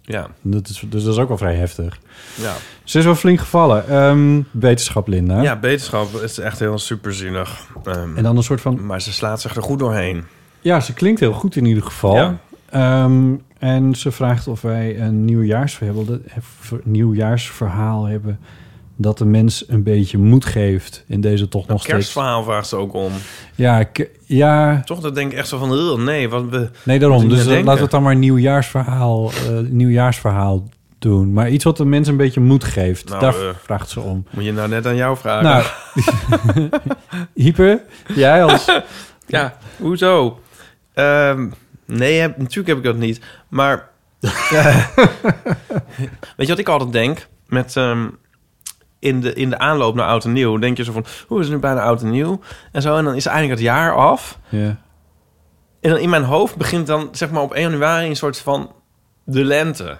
[0.00, 0.26] Ja.
[0.40, 1.98] Dat is, dus dat is ook wel vrij heftig.
[2.34, 2.54] Ja.
[2.84, 3.88] Ze is wel flink gevallen.
[3.88, 5.40] Ehm, wetenschap, Linda.
[5.42, 7.66] ja, beterschap is echt heel superzinnig.
[7.84, 8.86] Ehm, En dan een soort van...
[8.86, 10.24] Maar ze slaat zich er goed doorheen.
[10.60, 12.14] Ja, ze klinkt heel goed in ieder geval.
[12.14, 12.36] Ja.
[12.70, 16.04] Ehm, en ze vraagt of wij een nieuwjaarsverhaal,
[16.82, 18.38] nieuwjaarsverhaal hebben...
[19.00, 21.94] dat de mens een beetje moed geeft in deze toch nog Een steeds...
[21.94, 23.12] kerstverhaal vraagt ze ook om.
[23.54, 23.88] Ja,
[24.24, 25.72] ja, Toch, dat denk ik echt zo van...
[25.72, 26.70] "Ugh, nee, wat we...
[26.82, 27.28] nee, daarom.
[27.28, 27.56] Dus denken.
[27.56, 31.32] laten we het dan maar nieuwjaarsverhaal, eh, nieuwjaarsverhaal doen.
[31.32, 33.08] Maar iets wat de mens een beetje moed geeft.
[33.08, 34.26] Nou, Daar eh, vraagt ze om.
[34.30, 35.44] Moet je nou net aan jou vragen?
[35.44, 35.64] Nou,
[37.34, 37.82] Hyper,
[38.14, 38.66] jij als...
[39.26, 40.40] Ja, hoezo?
[40.94, 41.48] Ehm,
[41.84, 43.20] nee, heb, natuurlijk heb ik dat niet.
[43.48, 43.88] Maar...
[46.36, 47.26] weet je wat ik altijd denk?
[47.46, 47.76] Met...
[47.76, 48.06] ehm,
[48.98, 51.04] in, de, in de aanloop naar Oud en Nieuw denk je zo van...
[51.26, 52.40] Hoe is het nu bijna Oud en Nieuw?
[52.72, 54.38] En zo, en dan is eindelijk het jaar af.
[54.48, 54.76] Ja.
[55.80, 58.08] En dan in mijn hoofd begint dan, zeg maar, op 1 januari...
[58.08, 58.72] een soort van
[59.24, 59.98] de lente.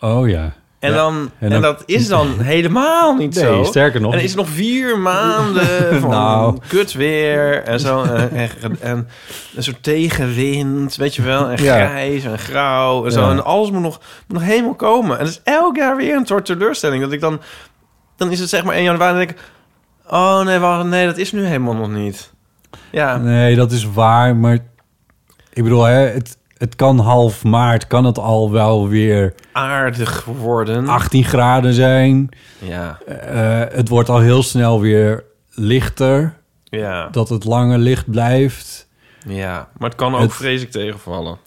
[0.00, 0.52] Oh ja.
[0.78, 0.96] En, Ja.
[0.96, 3.64] dan, En dat is dan helemaal niet Nee, zo.
[3.64, 4.12] sterker nog.
[4.12, 6.58] En is het nog vier maanden van Nou.
[6.68, 8.02] kut weer en zo.
[8.02, 9.08] En, en, en
[9.54, 11.48] een soort tegenwind, weet je wel.
[11.48, 11.74] En Ja.
[11.86, 13.20] grijs en grauw en zo.
[13.20, 13.30] Ja.
[13.30, 15.18] En alles moet nog, moet nog helemaal komen.
[15.18, 17.02] En het is elk jaar weer een soort teleurstelling.
[17.02, 17.40] Dat ik dan...
[18.22, 19.50] Dan is het zeg maar 1 januari en dan denk ik...
[20.10, 22.32] Oh nee, wacht, nee, dat is nu helemaal nog niet.
[22.90, 24.54] Ja, Nee, dat is waar, maar
[25.52, 30.88] ik bedoel, hè, het, het kan half maart, kan het al wel weer aardig worden.
[30.88, 32.28] 18 graden zijn.
[32.58, 38.88] Ja, Eh, het wordt al heel snel weer lichter, ja, dat het langer licht blijft.
[39.26, 39.68] ja.
[39.78, 41.38] Maar het kan ook Het- vreselijk tegenvallen.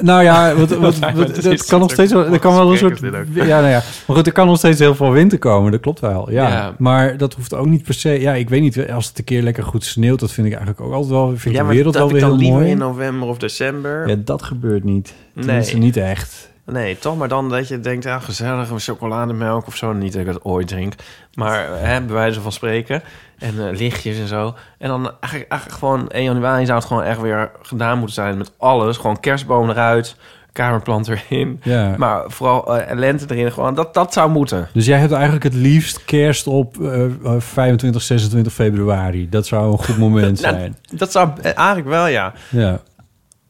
[0.00, 2.54] Nou ja, wat, wat, Ja, wat- het is het kan nog steeds wel, er kan
[2.54, 3.00] wel een soort,
[3.32, 6.00] ja, nou ja, maar goed, er kan nog steeds heel veel winter komen, dat klopt
[6.00, 6.48] wel, ja.
[6.48, 6.74] Ja.
[6.78, 9.42] Maar dat hoeft ook niet per se, ja, ik weet niet, als het een keer
[9.42, 11.94] lekker goed sneeuwt, dat vind ik eigenlijk ook altijd wel, vind ik Ja, de wereld
[11.94, 12.70] dat wel weer ik heel dan liever mooi.
[12.72, 14.08] in november of december.
[14.08, 15.14] Ja, dat gebeurt niet.
[15.32, 15.44] Nee.
[15.44, 16.52] Tenminste, niet echt.
[16.66, 19.92] Nee, toch maar dan dat je denkt, ja, gezellig, een chocolademelk of zo.
[19.92, 20.92] Niet dat ik dat ooit drink,
[21.34, 23.02] maar hè, bij wijze van spreken.
[23.44, 24.54] En eh, lichtjes en zo.
[24.78, 28.38] En dan eigenlijk, eigenlijk gewoon 1 januari zou het gewoon echt weer gedaan moeten zijn
[28.38, 28.96] met alles.
[28.96, 30.16] Gewoon kerstboom eruit,
[30.52, 31.60] kamerplant erin.
[31.62, 31.94] Ja.
[31.96, 34.68] Maar vooral eh, lente erin, gewoon, dat, dat zou moeten.
[34.72, 37.04] Dus jij hebt eigenlijk het liefst kerst op eh,
[37.38, 39.28] 25, 26 februari.
[39.28, 40.76] Dat zou een goed moment Nou, zijn.
[40.92, 42.32] Dat zou eh, eigenlijk wel, ja.
[42.50, 42.80] Ja.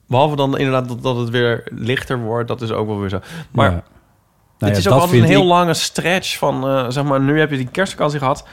[0.09, 3.21] Behalve dan inderdaad dat, dat het weer lichter wordt, dat is ook wel weer zo.
[3.51, 3.83] Maar ja.
[4.59, 7.51] ja, het is ook altijd een heel ik- lange stretch van, zeg maar, nu heb
[7.51, 8.47] je die kerstvakantie gehad.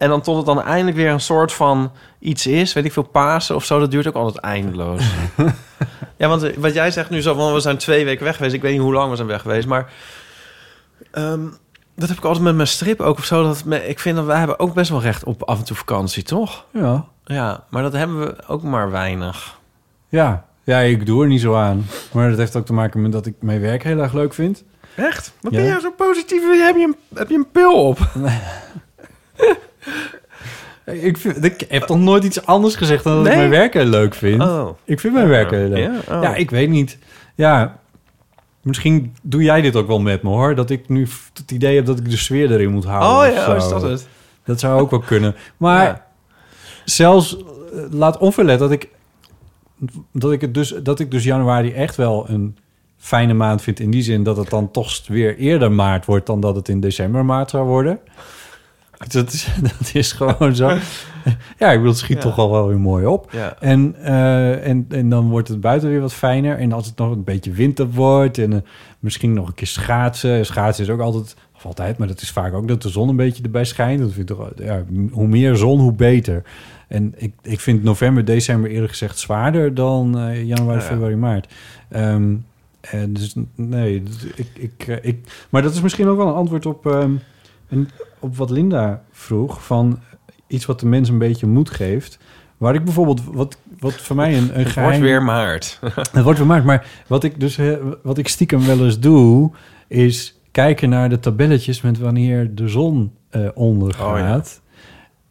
[0.00, 3.02] En dan tot het dan eindelijk weer een soort van iets is, weet ik veel,
[3.02, 5.02] Pasen of zo, dat duurt ook altijd eindeloos.
[6.16, 8.54] ja, want eh, wat jij zegt nu zo van, we zijn twee weken weg geweest.
[8.54, 9.92] Ik weet niet hoe lang we zijn weg geweest, maar
[11.10, 11.40] ehm,
[11.96, 13.42] dat heb ik altijd met mijn strip ook of zo.
[13.42, 15.76] Dat me, ik vind dat wij hebben ook best wel recht op af en toe
[15.76, 16.64] vakantie, toch?
[16.72, 17.04] Ja.
[17.24, 19.58] Ja, maar dat hebben we ook maar weinig.
[20.08, 20.44] Ja.
[20.64, 21.86] ja, ik doe er niet zo aan.
[22.12, 24.64] Maar dat heeft ook te maken met dat ik mijn werk heel erg leuk vind.
[24.96, 25.32] Echt?
[25.40, 25.58] Wat Ja.
[25.58, 26.42] ben jij zo positief?
[26.64, 27.98] Heb je een, heb je een pil op?
[30.84, 33.32] Ik, vind, ik heb toch nooit iets anders gezegd dan dat Nee?
[33.32, 34.42] ik mijn werk heel leuk vind.
[34.42, 34.68] Oh.
[34.84, 35.78] Ik vind mijn werk heel leuk.
[36.06, 36.16] Ja?
[36.16, 36.22] Oh.
[36.22, 36.98] Ja, ik weet niet.
[37.34, 37.78] Ja,
[38.62, 40.54] misschien doe jij dit ook wel met me hoor.
[40.54, 43.08] Dat ik nu het idee heb dat ik de sfeer erin moet houden.
[43.30, 44.08] Oh ja, is dat het?
[44.44, 45.34] Dat zou ook wel kunnen.
[45.56, 46.06] Maar Ja.
[46.84, 47.42] zelfs eh,
[47.90, 48.88] laat onverlet dat ik
[50.12, 52.56] dat ik het dus dat ik dus januari echt wel een
[52.98, 56.40] fijne maand vind in die zin dat het dan toch weer eerder maart wordt dan
[56.40, 57.98] dat het in december maart zou worden.
[59.08, 59.48] Dat is,
[59.78, 60.68] dat is gewoon zo.
[61.58, 62.22] Ja, ik bedoel, het schiet Ja.
[62.22, 63.30] toch al wel weer mooi op.
[63.32, 63.56] Ja.
[63.60, 66.58] En, eh, en, en dan wordt het buiten weer wat fijner.
[66.58, 68.58] En als het nog een beetje winter wordt en eh,
[68.98, 70.46] misschien nog een keer schaatsen.
[70.46, 73.16] Schaatsen is ook altijd, of altijd, maar dat is vaak ook dat de zon een
[73.16, 74.00] beetje erbij schijnt.
[74.00, 76.42] Dat vind ik toch, ja, hoe meer zon, hoe beter.
[76.88, 80.84] En ik, ik vind november, december eerlijk gezegd zwaarder dan eh, januari, Ja.
[80.84, 81.52] februari, maart.
[81.88, 82.34] Ehm,
[82.80, 86.66] en dus nee, dus ik, ik, ik, maar dat is misschien ook wel een antwoord
[86.66, 87.12] op, ehm,
[87.70, 89.64] een, op wat Linda vroeg.
[89.64, 89.98] Van
[90.46, 92.18] iets wat de mens een beetje moed geeft.
[92.56, 94.90] Waar ik bijvoorbeeld, wat, wat voor mij een, een Het geheim...
[94.90, 95.78] wordt weer maart.
[96.12, 99.50] Het wordt vermaakt, maar wat ik dus eh, wat ik stiekem wel eens doe,
[99.88, 104.60] is kijken naar de tabelletjes met wanneer de zon eh ondergaat.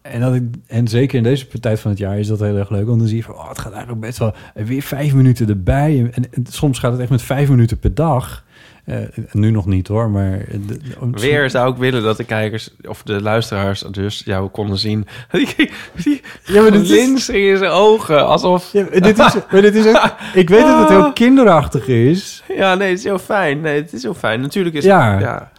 [0.02, 2.70] En, dat ik, en zeker in deze tijd van het jaar is dat heel erg
[2.70, 2.86] leuk.
[2.86, 5.50] Want dan zie je van, oh, het gaat eigenlijk best wel en weer vijf minuten
[5.50, 6.12] erbij.
[6.14, 8.46] En, en soms gaat het echt met vijf minuten per dag.
[8.90, 8.98] Eh,
[9.32, 10.38] nu nog niet hoor, maar...
[10.52, 10.78] de- de-
[11.12, 15.08] Weer zou ik willen dat de kijkers of de luisteraars dus jou konden zien.
[15.32, 15.56] Die,
[16.04, 18.72] die Ja, maar dit is- lins in zijn ogen, alsof...
[18.74, 22.44] Ja, dit is, maar dit is ook, ik weet dat het heel kinderachtig is.
[22.48, 23.62] Ja, nee, het is heel fijn.
[23.62, 24.42] Nee, het is heel fijn.
[24.42, 25.12] Natuurlijk is Ja.
[25.12, 25.22] het...
[25.22, 25.52] Ja.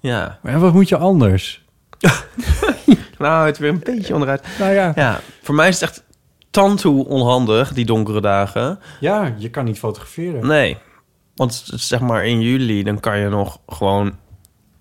[0.00, 0.38] Ja.
[0.42, 1.64] Maar wat moet je anders?
[3.18, 4.46] Nou, het weer een beetje onderuit.
[4.58, 6.02] Nou ja, Ja, voor mij is het echt
[6.50, 8.78] tantoe onhandig, die donkere dagen.
[9.00, 10.46] ja je kan niet fotograferen.
[10.46, 10.76] Nee,
[11.38, 14.12] want zeg maar in juli, dan kan je nog gewoon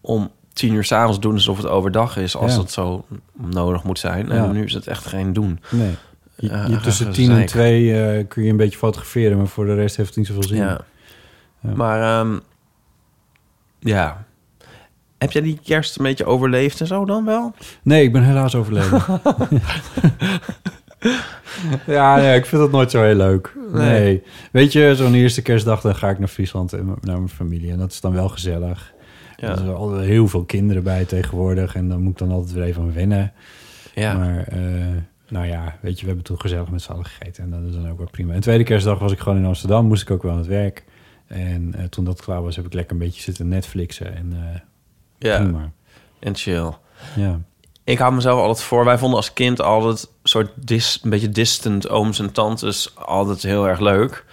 [0.02, 2.58] om tien uur s'avonds doen alsof het overdag is, als Ja.
[2.58, 4.28] dat zo nodig moet zijn.
[4.28, 4.34] Ja.
[4.34, 5.60] En nu is het echt geen doen.
[5.70, 5.96] Nee.
[6.36, 7.28] Je, Ja, je- tussen gezeik.
[7.28, 10.28] 10 en 2 kun je een beetje fotograferen, maar voor de rest heeft het niet
[10.28, 10.58] zoveel zin.
[10.58, 10.80] Ja.
[11.62, 11.70] Ja.
[11.76, 12.38] Maar ehm,
[13.80, 14.26] ja,
[15.18, 17.54] heb jij die kerst een beetje overleefd en zo dan wel?
[17.84, 19.04] Nee, ik ben helaas overleden.
[21.86, 23.56] ja, nee, ik vind dat nooit zo heel leuk.
[23.74, 24.00] Nee.
[24.00, 24.24] Nee.
[24.52, 27.72] Weet je, zo'n eerste kerstdag, dan ga ik naar Friesland en naar mijn familie.
[27.72, 28.94] En dat is dan wel gezellig.
[29.38, 29.50] Ja.
[29.50, 31.76] Er zijn al heel veel kinderen bij tegenwoordig.
[31.76, 33.34] En dan moet ik dan altijd weer even aan wennen.
[33.94, 34.18] Ja.
[34.18, 34.60] Maar eh,
[35.30, 37.44] nou ja, weet je, we hebben toen gezellig met z'n allen gegeten.
[37.44, 38.34] En dat is dan ook wel prima.
[38.34, 39.86] En tweede kerstdag was ik gewoon in Amsterdam.
[39.86, 40.84] Moest ik ook wel aan het werk.
[41.28, 44.16] En eh, toen dat klaar was, heb ik lekker een beetje zitten Netflixen.
[44.16, 44.60] En eh
[45.18, 45.72] ja, prima.
[46.20, 46.72] en chill.
[47.16, 47.40] Ja.
[47.88, 48.86] Ik hou mezelf altijd voor.
[48.86, 53.68] Wij vonden als kind altijd soort dis, een beetje distant ooms en tantes altijd heel
[53.68, 54.26] erg leuk.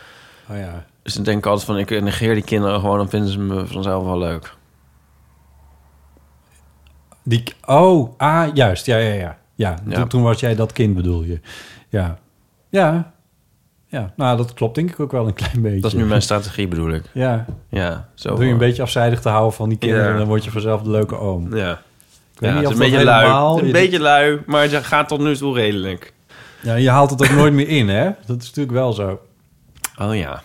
[0.51, 0.85] Oh ja.
[1.03, 3.67] Dus dan denk ik altijd van, ik negeer die kinderen gewoon, dan vinden ze me
[3.67, 4.55] vanzelf wel leuk.
[7.23, 8.87] Die, oh, ah, juist.
[8.87, 9.39] Ja, ja, ja.
[9.55, 9.95] Ja, Ja.
[9.95, 11.41] Toen, toen was jij dat kind, bedoel je.
[11.89, 12.19] Ja.
[12.69, 13.13] Ja.
[13.87, 15.81] Ja, nou, dat klopt denk ik ook wel een klein beetje.
[15.81, 17.05] Dat is nu mijn strategie, bedoel ik.
[17.13, 18.35] Ja, Ja, zo.
[18.35, 20.13] door je een beetje afzijdig te houden van die kinderen...
[20.13, 20.19] Ja.
[20.19, 21.57] dan word je vanzelf de leuke oom.
[21.57, 21.83] Ja.
[22.49, 23.21] Ja, het is een beetje lui.
[23.23, 26.13] helemaal- Een je- beetje lui, maar het gaat tot nu toe redelijk.
[26.63, 28.05] Ja, je haalt het ook nooit meer in, hè?
[28.27, 29.21] Dat is natuurlijk wel zo.
[29.99, 30.43] Oh ja.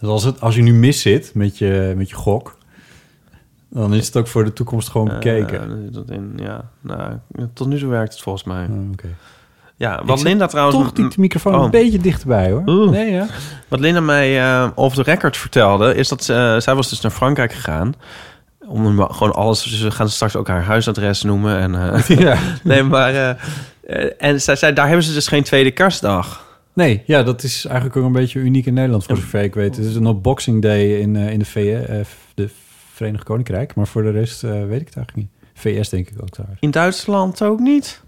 [0.00, 2.56] Dus als, het, als je nu mis zit met je, met je gok...
[3.68, 5.60] dan is het ook voor de toekomst gewoon bekeken.
[5.60, 7.12] Eh, dat in, ja, nou,
[7.54, 8.68] tot nu toe werkt het volgens mij.
[8.92, 9.08] Oké.
[9.76, 10.76] Ja, wat Linda trouwens...
[10.78, 11.64] Toch die microfoon Oh.
[11.64, 12.62] een beetje dichterbij, hoor.
[12.66, 12.90] Oeh.
[12.90, 13.26] Nee, ja.
[13.68, 17.12] Wat Linda mij eh off the record vertelde, is dat ze, zij was dus naar
[17.12, 17.94] Frankrijk gegaan.
[18.70, 21.58] Om gewoon alles, dus we gaan straks ook haar huisadres noemen.
[21.58, 22.36] En, eh, ja.
[22.62, 23.14] nee, maar,
[23.80, 26.48] eh, en zij zei, daar hebben ze dus geen tweede kerstdag.
[26.72, 29.76] Nee, ja, dat is eigenlijk ook een beetje uniek in Nederland, voor zover ik weet.
[29.76, 32.00] Het is een Boxing Day in, eh, in de, VE, eh,
[32.34, 32.48] de
[32.92, 35.28] Verenigd Koninkrijk, maar voor de rest weet ik het eigenlijk niet.
[35.54, 36.56] VS denk ik ook daar.
[36.60, 38.02] In Duitsland ook niet.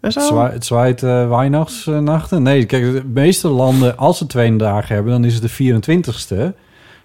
[0.00, 0.20] En zo?
[0.20, 2.42] Het, zwaait, het zwaait eh, Weihnachtsnachten.
[2.42, 6.54] Nee, kijk, de meeste landen, als ze twee dagen hebben, dan is het de 24ste,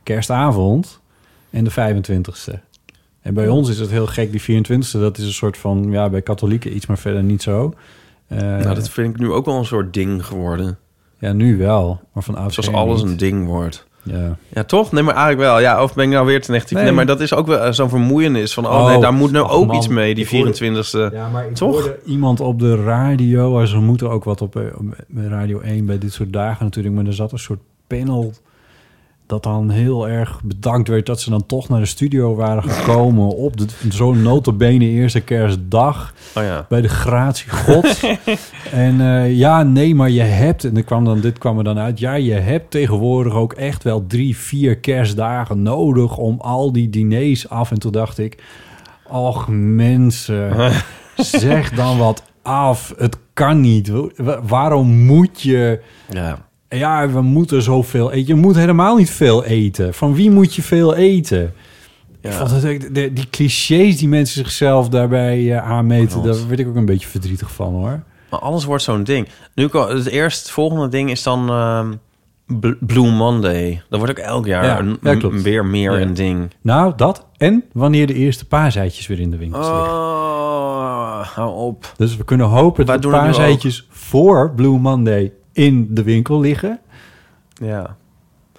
[0.03, 0.99] kerstavond,
[1.49, 2.59] en de 25ste.
[3.21, 6.09] En bij ons is het heel gek, die 24ste, dat is een soort van, ja,
[6.09, 7.73] bij katholieken iets, maar verder niet zo.
[8.27, 10.77] Eh, nou, dat vind ik nu ook wel een soort ding geworden.
[11.19, 13.11] Ja, nu wel, maar van oudsher Zoals alles niet.
[13.11, 13.87] een ding wordt.
[14.03, 14.37] Ja.
[14.53, 14.91] Ja, toch?
[14.91, 15.59] Nee, maar eigenlijk wel.
[15.59, 16.73] Ja, of ben ik nou weer te negatief?
[16.77, 16.93] Nee, Nee.
[16.93, 18.65] maar dat is ook wel eh, zo'n vermoeienis van...
[18.65, 19.75] oh, Oh, nee, daar moet nou ook man.
[19.75, 21.13] iets mee, die Ik hoorde- 24e.
[21.13, 21.71] Ja, maar ik Toch?
[21.71, 23.65] hoorde iemand op de radio...
[23.65, 26.95] Ze moeten ook wat op, eh, op Radio 1 bij dit soort dagen natuurlijk...
[26.95, 28.33] maar er zat een soort panel
[29.29, 31.05] dat dan heel erg bedankt werd...
[31.05, 33.35] dat ze dan toch naar de studio waren gekomen...
[33.45, 33.53] op
[33.89, 36.13] zo'n notabene eerste kerstdag...
[36.35, 36.65] Oh ja.
[36.69, 37.99] bij de gratie God.
[38.71, 40.63] en eh, ja, nee, maar je hebt...
[40.63, 41.99] en er kwam dan, dit kwam er dan uit...
[41.99, 46.17] ja, je hebt tegenwoordig ook echt wel drie, vier kerstdagen nodig...
[46.17, 47.71] om al die diners af.
[47.71, 48.43] En toen dacht ik...
[49.07, 50.71] och mensen,
[51.15, 52.93] zeg dan wat af.
[52.97, 53.91] Het kan niet.
[54.15, 55.81] Wa- Waarom moet je...
[56.09, 56.47] Ja.
[56.69, 58.27] Ja, we moeten zoveel eten.
[58.27, 59.93] Je moet helemaal niet veel eten.
[59.93, 61.53] Van wie moet je veel eten?
[62.21, 66.23] Ik vond de, die clichés die mensen zichzelf daarbij eh, aanmeten...
[66.23, 68.03] Daar werd ik ook een beetje verdrietig van, hoor.
[68.29, 69.27] Maar alles wordt zo'n ding.
[69.55, 71.93] Nu, het eerst, het volgende ding is dan ehm,
[72.59, 73.81] Bl- Blue Monday.
[73.89, 76.05] Dat wordt ook elk jaar Ja, een, ja, weer meer Ja.
[76.05, 76.51] een ding.
[76.61, 77.25] Nou, dat.
[77.37, 79.83] En wanneer de eerste paaseitjes weer in de winkels liggen.
[79.93, 81.93] Oh, hou op.
[81.97, 86.79] Dus we kunnen hopen Wij dat de paaseitjes voor Blue Monday in de winkel liggen.
[87.53, 87.97] Ja.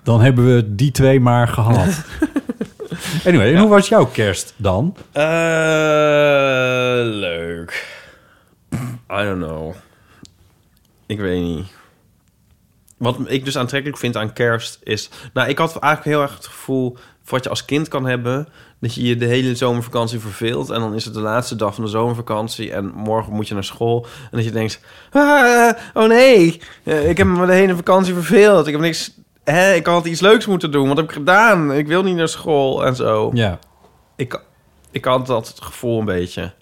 [0.03, 2.05] Dan hebben we die twee maar gehad.
[3.27, 4.97] anyway, en hoe was jouw kerst dan?
[5.13, 5.23] Eh,
[7.03, 7.99] leuk.
[9.11, 9.75] I don't know.
[11.07, 11.67] Ik weet niet.
[12.97, 15.11] Wat ik dus aantrekkelijk vind aan kerst is...
[15.33, 16.97] Nou, ik had eigenlijk heel erg het gevoel...
[17.31, 18.49] wat je als kind kan hebben...
[18.81, 20.71] dat je je de hele zomervakantie verveelt...
[20.71, 22.73] en dan is het de laatste dag van de zomervakantie...
[22.73, 24.07] en morgen moet je naar school...
[24.23, 24.81] en dat je denkt...
[25.11, 28.67] "Ah, oh nee, eh, ik heb me de hele vakantie verveeld.
[28.67, 29.19] Ik heb niks...
[29.45, 30.89] Hè, ik had iets leuks moeten doen.
[30.89, 31.73] Wat heb ik gedaan?
[31.73, 33.31] Ik wil niet naar school en zo.
[33.35, 33.59] Ja.
[34.17, 34.43] Ik,
[34.91, 36.53] ik had dat gevoel een beetje.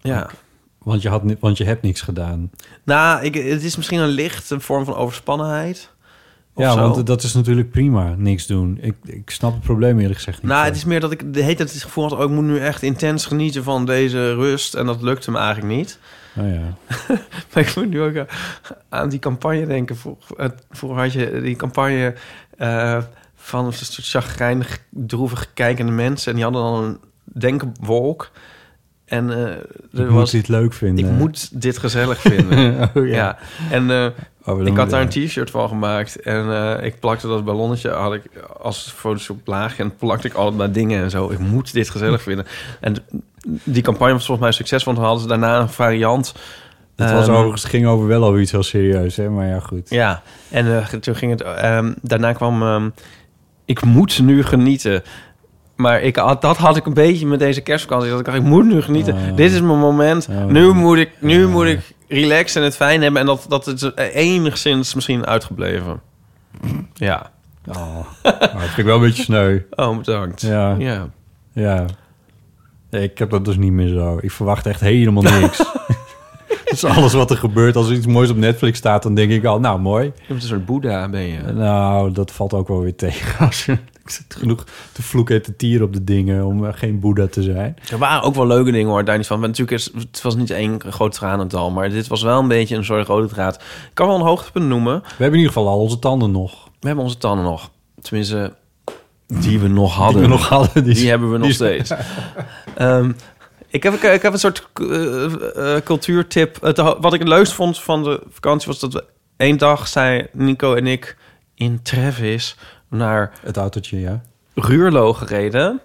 [0.00, 0.30] Ja.
[0.78, 2.50] Want je, had, want je hebt niks gedaan.
[2.84, 5.90] Nou, ik, het is misschien een lichte vorm van overspannenheid.
[6.56, 6.80] Ja, zo.
[6.80, 8.78] want dat is natuurlijk prima, niks doen.
[8.80, 10.50] Ik, ik snap het probleem eerlijk gezegd niet.
[10.50, 10.66] Nou, zo.
[10.68, 12.18] het is meer dat ik de hele tijd het gevoel had...
[12.18, 14.74] Oh, ik moet nu echt intens genieten van deze rust.
[14.74, 15.98] En dat lukte me eigenlijk niet.
[16.38, 16.76] Oh ja.
[17.52, 18.24] Maar ik moet nu ook eh,
[18.88, 19.96] aan die campagne denken.
[19.96, 22.14] Vroeger, eh, vroeger had je die campagne
[22.56, 23.02] eh,
[23.34, 26.28] van een soort chagrijnig, droevig kijkende mensen.
[26.28, 28.30] En die hadden dan een denkwolk.
[29.06, 29.38] En eh,
[30.00, 30.30] er Ik was...
[30.30, 31.04] dit leuk vinden.
[31.04, 32.74] Ik moet dit gezellig vinden.
[32.94, 33.14] Oh, ja.
[33.14, 33.38] ja.
[33.70, 34.06] En eh,
[34.48, 36.20] Oh, ik had daar een t-shirt van gemaakt.
[36.20, 38.22] En eh, ik plakte dat ballonnetje had ik
[38.60, 39.82] als Photoshop laagje.
[39.82, 41.30] En plakte ik altijd maar dingen en zo.
[41.30, 42.46] Ik moet dit gezellig vinden.
[42.80, 42.96] En
[43.64, 44.92] die campagne was volgens mij succesvol.
[44.92, 46.34] Want hadden ze daarna een variant.
[46.96, 49.30] Het was overigens, ging over wel over iets heel serieus, hè?
[49.30, 49.90] Maar ja, goed.
[49.90, 51.40] Ja, en toen ging het...
[51.40, 52.62] ehm, daarna kwam...
[52.62, 52.88] ehm,
[53.64, 55.02] ik moet nu genieten.
[55.76, 58.10] Maar ik had, dat had ik een beetje met deze kerstvakantie.
[58.10, 59.14] Dat ik dacht, ik moet nu genieten.
[59.14, 59.36] Oh.
[59.36, 60.28] Dit is mijn moment.
[60.30, 60.44] Oh.
[60.44, 63.20] Nu, moet ik, nu moet ik relaxen en het fijn hebben.
[63.20, 66.00] En dat, dat is enigszins misschien uitgebleven.
[66.94, 67.30] Ja.
[67.68, 69.60] Oh, dat vind ik wel een beetje sneu.
[69.70, 70.40] Oh, bedankt.
[70.40, 70.76] Ja.
[71.52, 71.84] ja.
[72.90, 74.18] Ik heb dat dus niet meer zo.
[74.20, 75.64] Ik verwacht echt helemaal niks.
[76.70, 79.44] dus alles wat er gebeurt, als er iets moois op Netflix staat, dan denk ik
[79.44, 80.04] al, nou mooi.
[80.04, 81.38] Je bent een soort boeddha, ben je.
[81.52, 83.46] Nou, dat valt ook wel weer tegen.
[83.46, 83.78] Als je,
[84.08, 87.26] ik zit genoeg te vloeken en te tieren op de dingen om eh, geen boeddha
[87.26, 87.76] te zijn.
[87.90, 89.38] Er waren ook wel leuke dingen hoor, daar niet van.
[89.38, 92.76] Maar natuurlijk is het was niet één groot tranendal, maar dit was wel een beetje
[92.76, 93.54] een soort rode draad.
[93.54, 95.00] Ik kan wel een hoogtepunt noemen.
[95.00, 96.64] We hebben in ieder geval al onze tanden nog.
[96.80, 97.70] We hebben onze tanden nog.
[98.00, 98.54] Tenminste,
[99.26, 100.22] die we nog hadden.
[100.22, 101.92] we nog hadden, die- Die, hebben we nog die- steeds.
[102.76, 103.12] Ehm,
[103.68, 106.60] ik, heb, ik heb een soort eh, eh, cultuurtip.
[106.62, 109.04] Het, wat ik het leukst vond van de vakantie was dat we
[109.36, 111.16] één dag zei Nico en ik
[111.54, 112.56] in Travis
[112.88, 114.20] naar Het autootje, ja.
[114.54, 115.80] Ruurlo gereden.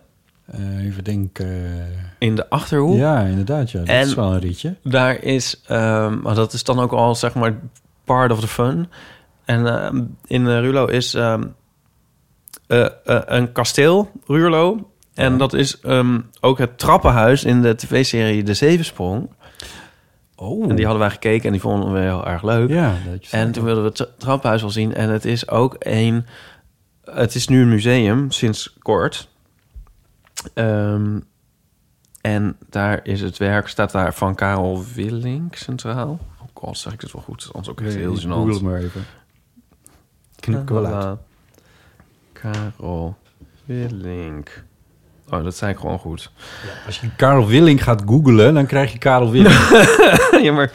[0.45, 1.85] Eh, even denken.
[2.19, 2.95] In de Achterhoek.
[2.95, 3.71] Ja, inderdaad.
[3.71, 3.79] Ja.
[3.79, 4.75] Dat En- is wel een ritje.
[4.83, 7.53] Daar is, ehm, maar dat is dan ook al zeg maar
[8.03, 8.87] part of the fun.
[9.45, 11.43] En ehm, in eh, Ruurlo is ehm,
[12.67, 12.91] eh, eh,
[13.25, 14.89] een kasteel, Ruurlo.
[15.13, 15.77] En dat is
[16.39, 19.29] ook het trappenhuis in de tv-serie De Zevensprong.
[20.35, 20.69] Oh.
[20.69, 22.69] En die hadden wij gekeken en die vonden we heel erg leuk.
[22.69, 22.93] Ja,
[23.31, 24.93] En toen wilden we het tra- trappenhuis wel zien.
[24.93, 26.25] En het is ook een...
[27.05, 29.29] Het is nu een museum, sinds kort.
[30.53, 31.19] Ehm,
[32.21, 36.19] en daar is het werk, staat daar van Karel Willink centraal.
[36.41, 37.49] Oh god, zeg ik het wel goed?
[37.51, 38.27] Anders ook echt heel gênant.
[38.27, 39.05] Google het maar even.
[40.39, 41.19] Knip ik wel uit.
[42.33, 43.17] Karel
[43.65, 44.63] Willink.
[45.29, 46.31] Oh, dat zei ik gewoon goed.
[46.85, 49.59] Als je Karel Willink gaat googlen, dan krijg je Karel Willink.
[50.43, 50.71] ja, maar...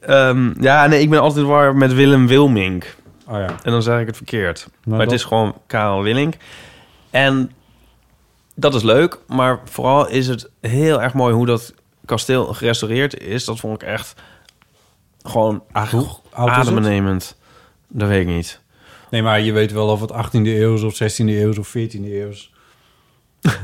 [0.00, 2.96] ehm, ja, nee, ik ben altijd war met Willem Wilmink.
[3.30, 3.56] Oh ja.
[3.62, 4.68] En dan zeg ik het verkeerd.
[4.84, 6.34] maar het is gewoon Karel Willink.
[7.10, 7.52] En
[8.54, 11.74] dat is leuk, maar vooral is het heel erg mooi hoe dat
[12.04, 13.44] kasteel gerestaureerd is.
[13.44, 14.14] Dat vond ik echt
[15.22, 15.62] gewoon
[16.32, 17.36] adembenemend.
[17.88, 18.60] Dat weet ik niet.
[19.10, 21.68] Nee, maar je weet wel of het 18e eeuw is of 16e eeuw is of
[21.78, 22.52] 14e eeuw is.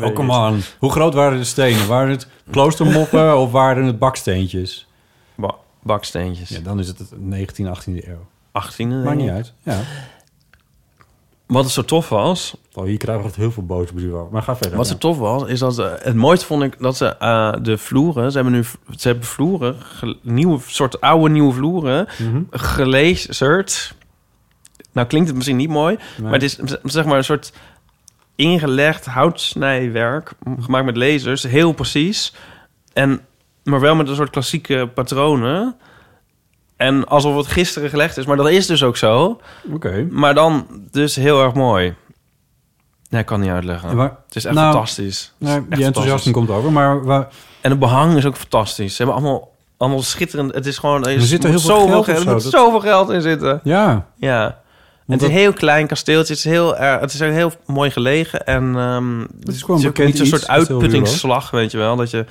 [0.00, 0.60] Oh, come on.
[0.78, 1.86] Hoe groot waren de stenen?
[1.86, 4.86] Waren het kloostermoppen of waren het baksteentjes?
[5.34, 6.48] Ba- baksteentjes.
[6.48, 8.26] Ja, dan is het het 19e, 18e eeuw.
[8.64, 9.04] 18e.
[9.04, 9.52] Maakt niet uit.
[9.62, 9.78] Ja.
[11.46, 13.92] Wat het zo tof was, Oh, hier krijgen we echt heel veel boze.
[14.30, 14.76] Maar ga verder.
[14.76, 14.92] Wat ja.
[14.92, 18.30] zo tof was, is dat ze, het mooiste vond ik dat ze eh, de vloeren,
[18.32, 18.64] ze hebben nu
[18.96, 22.42] ze hebben vloeren, ge- nieuwe soort oude nieuwe vloeren, Mhm.
[22.50, 23.94] gelazerd.
[24.92, 27.52] Nou klinkt het misschien niet mooi, maar het is zeg maar een soort
[28.36, 32.34] ingelegd houtsnijwerk gemaakt met lasers, heel precies
[32.92, 33.20] en
[33.64, 35.76] maar wel met een soort klassieke patronen.
[36.78, 39.40] En alsof het gisteren gelegd is, maar dat is dus ook zo.
[39.72, 40.06] Oké.
[40.10, 41.94] Maar dan dus heel erg mooi.
[43.10, 43.96] Nee, ik kan niet uitleggen.
[43.96, 45.32] Maar- het is echt nou, fantastisch.
[45.38, 47.04] Nou, echt die enthousiasme komt over, maar...
[47.04, 47.28] waar-
[47.60, 48.96] En het behang is ook fantastisch.
[48.96, 50.54] Ze hebben allemaal, allemaal schitterend...
[50.54, 51.04] Het is gewoon...
[51.06, 53.60] Er, Er zit er heel veel geld Er moet zoveel geld in zitten.
[53.62, 54.06] Ja.
[54.16, 54.60] Ja.
[55.08, 56.34] Het is een heel klein kasteeltje.
[56.34, 58.46] Het is heel, het is heel mooi gelegen.
[58.46, 61.96] En ehm het is, gewoon het is niet iets, soort uitputtingsslag, weet je wel.
[61.96, 62.24] Dat je,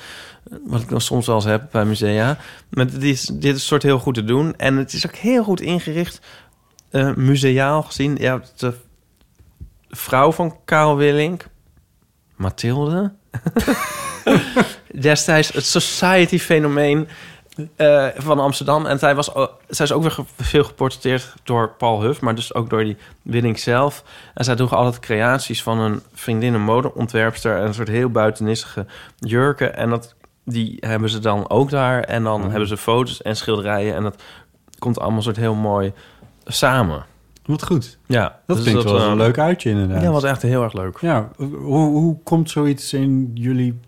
[0.66, 2.38] wat ik dan soms wel eens heb bij musea.
[2.70, 4.56] Maar dit is, dit is soort heel goed te doen.
[4.56, 6.20] En het is ook heel goed ingericht,
[6.90, 8.16] eh, museaal gezien.
[8.20, 8.74] Ja, de
[9.90, 11.46] vrouw van Karel Willink,
[12.36, 13.14] Mathilde...
[15.00, 17.08] destijds het society-fenomeen
[17.76, 18.86] eh, van Amsterdam.
[18.86, 22.54] En zij, was, o- zij is ook weer veel geportretteerd door Paul Huff, maar dus
[22.54, 24.04] ook door die Willink zelf.
[24.34, 27.58] En zij droeg altijd creaties van een vriendin, een modeontwerpster...
[27.58, 28.86] en een soort heel buitenissige
[29.18, 29.76] jurken.
[29.76, 32.02] En dat, die hebben ze dan ook daar.
[32.04, 32.50] En dan Mhm.
[32.50, 33.96] hebben ze foto's en schilderijen.
[33.96, 34.24] En dat
[34.80, 35.94] komt allemaal soort heel mooi
[36.46, 37.06] samen.
[37.46, 37.98] Wat goed.
[38.06, 40.02] Ja, Dat dus klinkt wel eens eh, een leuk uitje inderdaad.
[40.02, 40.98] Ja, was echt heel erg leuk.
[41.02, 43.80] Ja, hoe, hoe komt zoiets in jullie,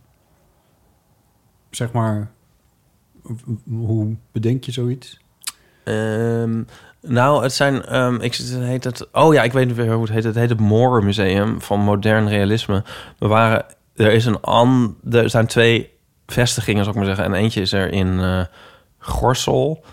[1.70, 2.32] zeg maar,
[3.70, 5.20] hoe bedenk je zoiets?
[5.84, 6.64] Ehm,
[7.02, 7.86] nou, het zijn...
[7.86, 10.24] ehm, ik, het heet het, oh ja, ik weet niet weer hoe het heet.
[10.24, 12.84] Het heet het Moore Museum van Modern Realisme.
[13.20, 13.66] We waren...
[13.96, 15.90] Er, is een an, er zijn twee
[16.28, 17.34] vestigingen, zou ik maar zeggen.
[17.34, 18.42] En eentje is er in eh
[19.00, 19.84] Gorsel.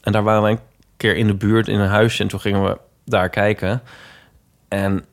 [0.00, 0.58] En daar waren we een
[0.96, 2.22] keer in de buurt in een huisje.
[2.22, 3.82] En toen gingen we daar kijken.
[4.68, 5.04] En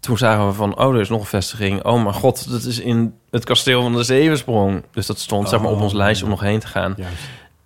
[0.00, 0.78] toen zagen we van...
[0.78, 1.84] Oh, er is nog een vestiging.
[1.84, 4.84] Oh mijn god, dat is in het kasteel van de Zevensprong.
[4.92, 5.82] Dus dat stond zeg maar op Oh.
[5.82, 6.94] ons lijstje om nog heen te gaan.
[6.96, 7.14] Juist.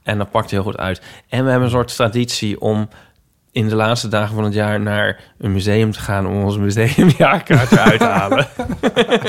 [0.03, 1.03] En dat pakt heel goed uit.
[1.29, 2.89] En we hebben een soort traditie om
[3.53, 7.73] in de laatste dagen van het jaar naar een museum te gaan om ons museumjaarkaart
[7.73, 8.47] eruit te halen.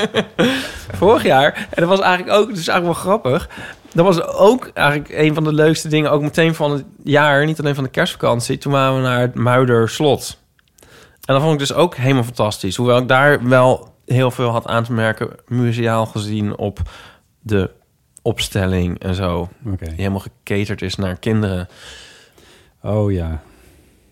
[0.98, 3.48] Vorig jaar, en dat was eigenlijk ook, dus eigenlijk wel grappig.
[3.92, 7.58] Dat was ook eigenlijk een van de leukste dingen, ook meteen van het jaar, niet
[7.60, 8.58] alleen van de kerstvakantie.
[8.58, 10.38] Toen waren we naar het Muiderslot.
[11.24, 12.76] En dat vond ik dus ook helemaal fantastisch.
[12.76, 16.78] Hoewel ik daar wel heel veel had aan te merken, museaal gezien, op
[17.40, 17.70] de
[18.22, 19.48] opstelling en zo.
[19.66, 19.84] Oké.
[19.84, 21.68] Die helemaal gecaterd is naar kinderen.
[22.82, 23.42] Oh ja.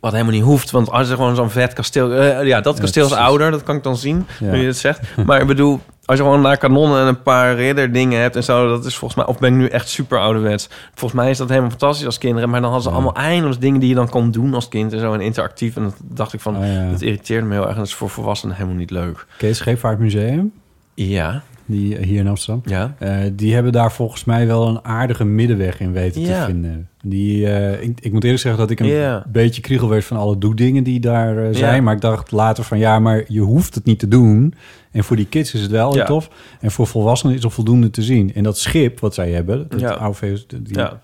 [0.00, 2.12] Wat helemaal niet hoeft, want als er gewoon zo'n vet kasteel...
[2.12, 4.50] eh, ja, dat Ja, kasteel is ouder, dat kan ik dan zien, Ja.
[4.52, 5.00] nu je het zegt.
[5.26, 8.68] Maar ik bedoel, als je gewoon naar kanonnen en een paar ridderdingen hebt en zo...
[8.68, 9.34] dat is volgens mij...
[9.34, 10.68] Of ben ik nu echt super ouderwets?
[10.94, 12.50] Volgens mij is dat helemaal fantastisch als kinderen.
[12.50, 14.92] Maar dan hadden ze allemaal eindeloos dingen die je dan kon doen als kind...
[14.92, 15.76] en zo en interactief.
[15.76, 16.90] En dat dacht ik van, ja.
[16.90, 17.72] dat irriteerde me heel erg.
[17.72, 19.26] En dat is voor volwassenen helemaal niet leuk.
[19.38, 20.52] Kees Scheepvaartmuseum,
[20.94, 22.62] Ja, die hier in Amsterdam.
[22.64, 22.94] ja.
[22.98, 26.40] Eh, die hebben daar volgens mij wel een aardige middenweg in weten Ja.
[26.40, 26.88] te vinden.
[27.04, 30.38] Die, eh, ik, ik moet eerlijk zeggen dat ik een beetje kriegel werd van alle
[30.38, 31.82] doedingen die daar eh, zijn.
[31.84, 34.54] Maar ik dacht later van ja, maar je hoeft het niet te doen.
[34.92, 36.06] En voor die kids is het wel heel Ja.
[36.06, 36.28] tof.
[36.60, 38.34] En voor volwassenen is er voldoende te zien.
[38.34, 39.90] En dat schip wat zij hebben, het Ja.
[39.90, 41.00] oude die, Ja.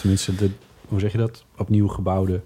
[0.00, 0.50] tenminste de,
[0.88, 2.40] hoe zeg je dat, opnieuw gebouwde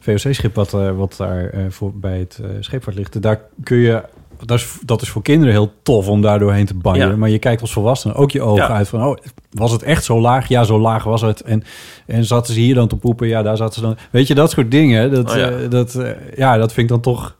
[0.00, 3.22] VOC-schip wat, eh, wat daar eh, voor, bij het eh, scheepvaart ligt.
[3.22, 4.02] Daar kun je,
[4.44, 7.10] dat is, dat is voor kinderen heel tof om daar doorheen te banjeren.
[7.10, 7.16] Ja.
[7.16, 8.68] Maar je kijkt als volwassene ook je ogen Ja.
[8.68, 9.16] uit van, oh,
[9.50, 10.48] was het echt zo laag?
[10.48, 11.40] Ja, zo laag was het.
[11.40, 11.62] En,
[12.06, 13.28] en zaten ze hier dan te poepen?
[13.28, 13.96] Ja, daar zaten ze dan.
[14.10, 15.10] Weet je, dat soort dingen.
[15.10, 15.50] Dat, Oh ja.
[15.68, 15.98] dat,
[16.36, 17.36] ja, dat vind ik dan toch...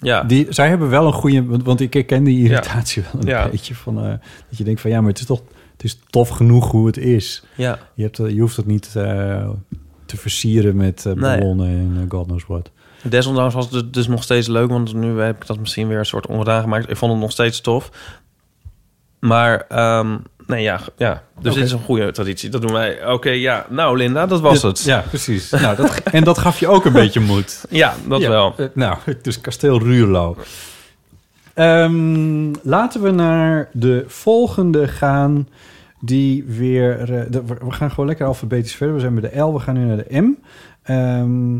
[0.00, 1.44] Ja, Die, zij hebben wel een goede...
[1.44, 3.48] Want, want ik ken die irritatie wel een Ja.
[3.48, 3.74] beetje.
[3.74, 4.10] Van, eh,
[4.48, 5.42] dat je denkt van, ja, maar het is toch...
[5.72, 7.44] Het is tof genoeg hoe het is.
[7.54, 7.78] ja.
[7.94, 9.48] Je, hebt, eh, je hoeft het niet eh,
[10.06, 11.14] te versieren met Nee.
[11.38, 12.70] ballonnen en god knows what.
[13.02, 16.06] Desondanks was het dus nog steeds leuk, want nu heb ik dat misschien weer een
[16.06, 16.90] soort ongedaan gemaakt.
[16.90, 17.90] Ik vond het nog steeds tof.
[19.20, 20.16] Maar, ehm,
[20.48, 21.22] nee, ja, ja.
[21.40, 22.50] Dus dit is een goede traditie.
[22.50, 23.06] Dat doen wij.
[23.06, 23.66] Oké, ja.
[23.68, 24.82] Nou, Linda, dat was het.
[24.84, 25.50] Ja, precies.
[25.50, 27.64] nou, dat, en dat gaf je ook een beetje moed.
[27.70, 28.54] Ja, dat Ja, wel.
[28.56, 30.36] eh, nou, dus kasteel Ruurlo.
[31.54, 35.48] Ehm, laten we naar de volgende gaan.
[36.00, 37.00] Die weer.
[37.00, 38.94] eh, de- we we gaan gewoon lekker alfabetisch verder.
[38.94, 40.34] We zijn bij de L, we gaan nu naar de M.
[40.82, 41.56] Ehm,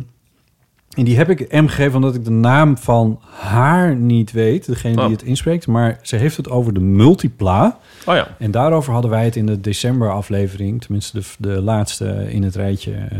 [0.99, 4.67] en die heb ik M gegeven omdat ik de naam van haar niet weet.
[4.67, 5.03] Degene Oh.
[5.07, 5.67] die het inspreekt.
[5.67, 7.79] Maar ze heeft het over de multipla.
[8.07, 8.27] Oh ja.
[8.39, 12.55] En daarover hadden wij het in de december aflevering, tenminste de, de laatste in het
[12.55, 13.19] rijtje, eh,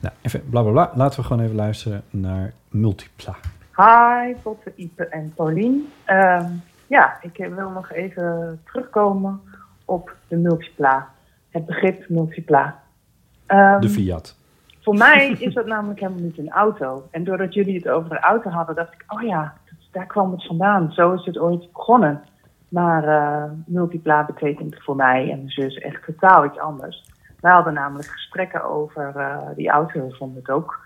[0.00, 0.92] Nou, even bla bla bla.
[0.94, 3.36] Laten we gewoon even luisteren naar Multipla.
[3.76, 5.88] Hi, Botte, Ipe en Paulien.
[6.04, 6.46] Ehm,
[6.86, 9.40] ja, ik wil nog even terugkomen
[9.84, 11.08] op de multipla.
[11.50, 12.82] Het begrip multipla.
[13.46, 14.36] Ehm, De Fiat.
[14.90, 17.08] Voor mij is dat namelijk helemaal niet een auto.
[17.10, 20.30] En doordat jullie het over een auto hadden, dacht ik, oh ja, dat- daar kwam
[20.32, 20.92] het vandaan.
[20.92, 22.22] Zo is het ooit begonnen.
[22.68, 27.04] Maar eh, multipla betekent voor mij en mijn zus echt totaal iets anders.
[27.40, 30.08] Wij hadden namelijk gesprekken over eh, die auto.
[30.10, 30.78] Vonden het ook.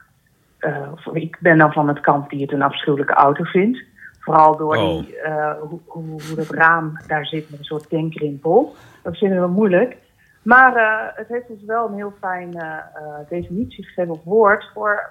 [0.59, 3.82] eh, ik ben dan van het kamp die het een afschuwelijke auto vindt.
[4.20, 4.98] Vooral door Oh.
[4.98, 8.74] die, eh, hoe, hoe, hoe dat raam daar zit met een soort tankrimpel.
[9.02, 9.96] Dat vinden we moeilijk.
[10.45, 14.70] Maar eh, het heeft ons wel een heel fijn eh, eh, definitie gegeven of woord
[14.74, 15.11] voor,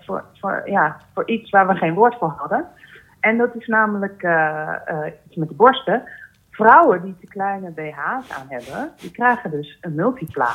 [0.00, 2.66] voor, voor, ja, voor iets waar we geen woord voor hadden.
[3.20, 4.26] En dat is namelijk
[5.26, 6.02] iets met de borsten.
[6.50, 10.52] Vrouwen die te kleine BH's aan hebben, die krijgen dus een multipla.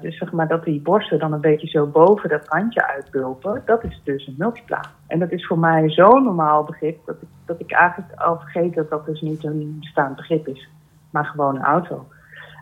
[0.00, 3.84] Dus zeg maar dat die borsten dan een beetje zo boven dat randje uitbulpen, dat
[3.84, 4.80] is dus een multipla.
[5.06, 8.74] En dat is voor mij zo'n normaal begrip dat ik, dat ik eigenlijk al vergeet
[8.74, 10.68] dat dat dus niet een bestaand begrip is,
[11.10, 12.06] maar gewoon een auto.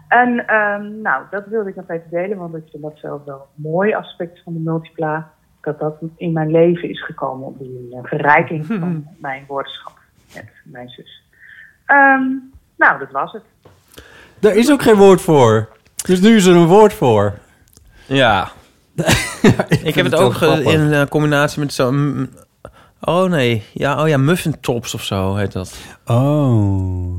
[0.09, 3.49] En ehm, nou, dat wilde ik nog even delen, want ik vind dat zelf wel
[3.57, 5.33] een mooi aspect van de multipla.
[5.61, 9.99] Dat dat in mijn leven is gekomen op die eh, verrijking van mijn woordenschap
[10.35, 11.23] met mijn zus.
[11.87, 12.23] Ehm,
[12.77, 13.43] nou, dat was het.
[14.39, 15.69] Daar is ook geen woord voor.
[16.07, 17.33] Dus nu is er een woord voor.
[18.07, 18.49] Ja.
[19.89, 22.31] ik heb het ook in eh, combinatie met zo'n...
[23.01, 25.79] Oh nee, ja, oh ja, muffin tops of zo heet dat.
[26.05, 27.17] Oh.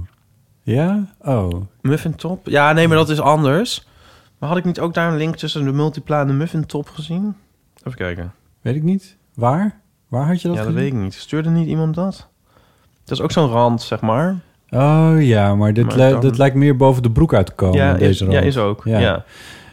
[0.65, 1.05] Ja?
[1.21, 1.49] Oh.
[1.81, 2.47] Muffin top?
[2.47, 3.87] Ja, nee, maar dat is anders.
[4.37, 6.89] Maar had ik niet ook daar een link tussen de multipla en de muffin top
[6.89, 7.35] gezien?
[7.83, 8.33] Even kijken.
[8.61, 9.15] Weet ik niet.
[9.33, 9.79] Waar?
[10.07, 10.89] Waar had je dat ja, dat gezien?
[10.89, 11.13] weet ik niet.
[11.13, 12.27] Stuurde niet iemand dat?
[13.03, 14.35] Dat is ook zo'n rand, zeg maar.
[14.69, 17.51] Oh ja, maar dit, Maar li- dan- dit lijkt meer boven de broek uit te
[17.51, 17.77] komen.
[17.77, 18.45] ja, deze is, ja, rand.
[18.45, 18.81] is ook.
[18.85, 18.99] Ja.
[18.99, 19.23] Ja,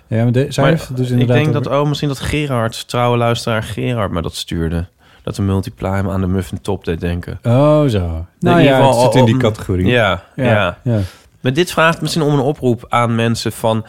[0.07, 1.37] ja maar de, zij Maar heeft dus ik inderdaad...
[1.37, 4.87] denk over- dat, oh, misschien dat Gerard, trouwe luisteraar Gerard, me dat stuurde.
[5.23, 7.39] Dat de multipla hem aan de muffin top deed denken.
[7.43, 8.27] Oh zo.
[8.41, 9.87] Nou in ja, het zit in die categorie.
[9.87, 10.45] Ja, ja.
[10.45, 10.79] ja.
[10.83, 11.01] ja.
[11.41, 13.85] Maar dit vraagt misschien om een oproep aan mensen van...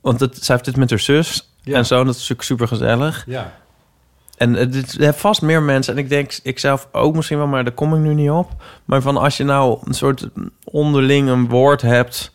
[0.00, 1.76] Want het, zij heeft dit met haar zus Ja.
[1.76, 1.98] en zo.
[2.00, 3.22] en Dat is natuurlijk super gezellig.
[3.26, 3.52] Ja.
[4.36, 5.92] En het, heeft vast meer mensen.
[5.92, 8.50] En ik denk, ik zelf ook misschien wel, maar daar kom ik nu niet op.
[8.84, 10.28] Maar van als je nou een soort
[10.64, 12.32] onderling een woord hebt...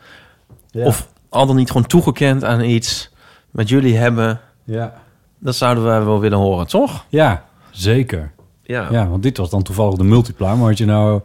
[0.72, 0.86] Ja.
[0.86, 3.14] of al dan niet gewoon toegekend aan iets...
[3.52, 4.94] wat jullie hebben, Ja.
[5.40, 7.06] dat zouden wij wel willen horen, toch?
[7.10, 7.46] ja,
[7.78, 8.32] zeker.
[8.64, 8.88] Ja.
[8.92, 10.56] Ja, want dit was dan toevallig de multipla.
[10.56, 11.22] Maar als je nou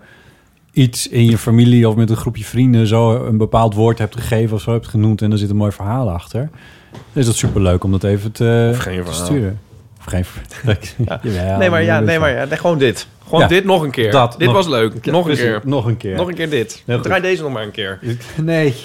[0.73, 2.87] iets in je familie of met een groepje vrienden...
[2.87, 5.23] zo een bepaald woord hebt gegeven of zo hebt genoemd...
[5.23, 6.51] en er zit een mooi verhaal achter...
[6.91, 9.25] dan is dat superleuk om dat even te, Of geen te verhaal.
[9.27, 9.61] sturen.
[9.99, 10.25] Of geen
[11.33, 13.07] Jawel, nee, maar ja, nee, maar ja, nee, gewoon dit.
[13.33, 14.11] Gewoon Ja, dit nog een keer.
[14.11, 15.05] dat, dit nog- was leuk.
[15.07, 15.61] Nog een keer.
[15.65, 16.17] Nog een keer.
[16.17, 16.83] Nog een keer dit.
[17.03, 17.99] Draai deze nog maar een keer.
[18.43, 18.75] Nee.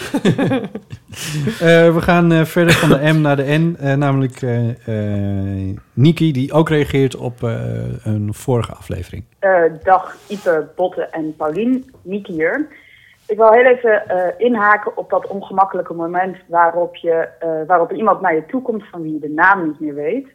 [1.60, 3.76] Eh, we gaan eh, verder van de M naar de N.
[3.80, 7.52] eh, namelijk eh eh, Niki, die ook reageert op eh,
[8.04, 9.24] een vorige aflevering.
[9.40, 12.68] Eh, dag Ipe, Botte en Paulien, Nieke hier.
[13.28, 18.22] Ik wil heel even eh, inhaken op dat ongemakkelijke moment waarop, je, eh, waarop iemand
[18.22, 20.28] naar je toe komt van wie je de naam niet meer weet.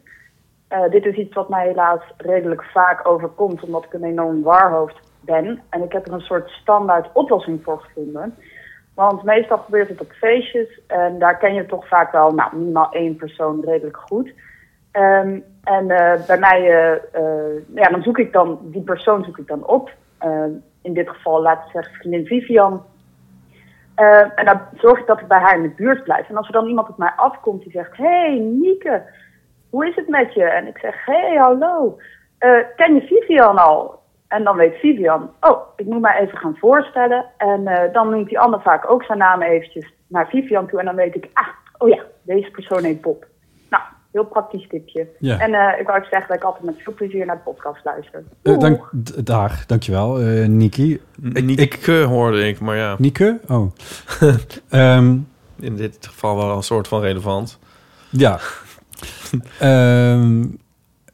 [0.73, 4.99] Eh, dit is iets wat mij helaas redelijk vaak overkomt, omdat ik een enorm warhoofd
[5.19, 5.61] ben.
[5.69, 8.35] En ik heb er een soort standaard oplossing voor gevonden.
[8.95, 12.91] Want meestal gebeurt het op feestjes en daar ken je toch vaak wel nou, minimaal
[12.91, 14.33] één persoon redelijk goed.
[14.91, 16.59] Ehm, en eh, bij mij,
[17.11, 19.91] eh, ja, dan zoek ik dan, die persoon zoek ik dan op.
[20.81, 22.83] In dit geval, laten we zeggen, vriendin Vivian.
[24.35, 26.29] En dan zorg ik dat ik bij haar in de buurt blijf.
[26.29, 29.03] En als er dan iemand op mij afkomt die zegt, hey Nieke,
[29.73, 30.43] hoe is het met je?
[30.43, 31.97] En ik zeg, hey hallo,
[32.37, 34.01] Eh, ken je Vivian al?
[34.27, 37.25] En dan weet Vivian, oh, ik moet mij even gaan voorstellen.
[37.37, 40.79] En eh, dan noemt die ander vaak ook zijn naam eventjes naar Vivian toe.
[40.79, 41.47] En dan weet ik, ah,
[41.77, 43.25] oh ja, deze persoon heet Bob.
[43.69, 45.07] Nou, heel praktisch tipje.
[45.19, 45.39] Ja.
[45.39, 47.83] En eh, ik wou ook zeggen dat ik altijd met veel plezier naar de podcast
[47.85, 48.19] luister.
[48.19, 48.57] Eh, Doeg.
[48.57, 48.89] dank,
[49.25, 51.01] dag, dankjewel, eh Niki.
[51.33, 52.95] Ik, ik hoorde ik, maar ja.
[52.97, 53.39] Nieke?
[53.49, 53.71] Oh.
[54.69, 55.17] Ehm,
[55.59, 57.59] In dit geval wel een soort van relevant.
[58.09, 58.37] ja.
[59.59, 60.45] Ehm,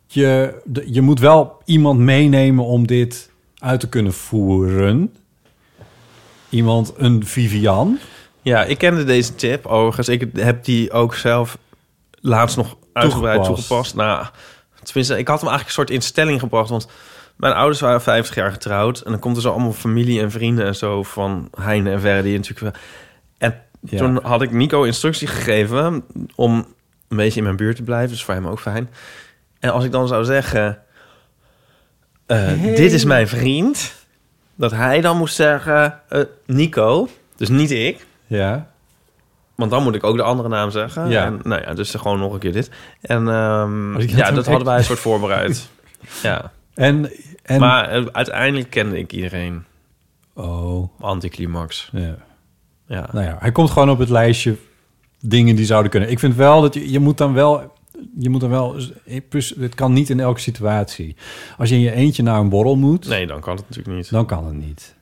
[0.07, 3.29] je, je moet wel iemand meenemen om dit
[3.59, 5.13] uit te kunnen voeren.
[6.49, 7.99] Iemand, een Vivian.
[8.41, 10.09] Ja, ik kende deze tip overigens.
[10.09, 11.57] Ik heb die ook zelf
[12.21, 13.67] laatst nog uitgebreid Toegepast.
[13.67, 13.95] toegepast.
[13.95, 14.25] Nou,
[14.83, 16.69] tenminste, ik had hem eigenlijk een soort in stelling gebracht.
[16.69, 16.87] Want
[17.35, 18.99] mijn ouders waren 50 jaar getrouwd.
[19.01, 22.77] En dan komt er zo allemaal familie en vrienden en zo van Heine en natuurlijk...
[23.37, 23.97] En Ja.
[23.97, 26.03] toen had ik Nico instructie gegeven
[26.35, 26.65] om
[27.09, 28.09] een beetje in mijn buurt te blijven.
[28.09, 28.89] Dus voor hem ook fijn.
[29.59, 30.81] En als ik dan zou zeggen...
[32.25, 33.93] eh, Dit is mijn vriend.
[34.55, 36.01] Dat hij dan moest zeggen...
[36.09, 38.05] eh, Nico, dus niet ik.
[38.27, 38.67] Ja.
[39.55, 41.09] Want dan moet ik ook de andere naam zeggen.
[41.09, 41.25] Ja.
[41.25, 42.69] En, nou ja, dus gewoon nog een keer dit.
[43.01, 45.69] En ehm, Oh, ja, dat hadden wij een soort voorbereid.
[46.23, 46.51] ja.
[46.73, 47.11] En,
[47.43, 49.65] en Maar eh, uiteindelijk kende ik iedereen.
[50.33, 51.89] oh, Anticlimax.
[51.91, 52.15] ja.
[52.85, 53.09] Ja.
[53.11, 54.55] Nou ja, hij komt gewoon op het lijstje
[55.21, 56.09] dingen die zouden kunnen.
[56.09, 57.77] Ik vind wel dat je, je moet dan wel...
[58.19, 58.75] Je moet dan wel...
[59.29, 61.15] plus, Het kan niet in elke situatie.
[61.57, 63.07] Als je in je eentje naar een borrel moet...
[63.07, 64.09] Nee, dan kan het natuurlijk niet.
[64.09, 64.95] Dan kan het niet.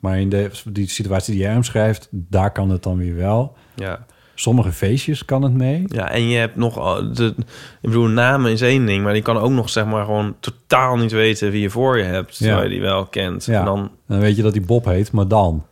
[0.00, 2.08] Maar in de, die situatie die jij omschrijft...
[2.10, 3.56] daar kan het dan weer wel.
[3.74, 4.04] Ja.
[4.34, 5.84] Sommige feestjes kan het mee.
[5.86, 6.78] Ja, en je hebt nog...
[6.78, 7.44] al De, ik
[7.80, 11.12] bedoel, namen is één ding, maar die kan ook nog zeg maar gewoon totaal niet
[11.12, 12.38] weten wie je voor je hebt.
[12.38, 12.46] Ja.
[12.46, 13.44] Terwijl je die wel kent.
[13.44, 13.58] Ja.
[13.58, 15.64] En dan, Dan weet je dat die Bob heet, maar dan.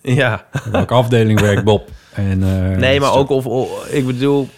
[0.00, 0.46] ja.
[0.70, 1.88] Welke afdeling werkt Bob?
[2.16, 4.48] En, eh, Nee, maar ook of, of- ik bedoel,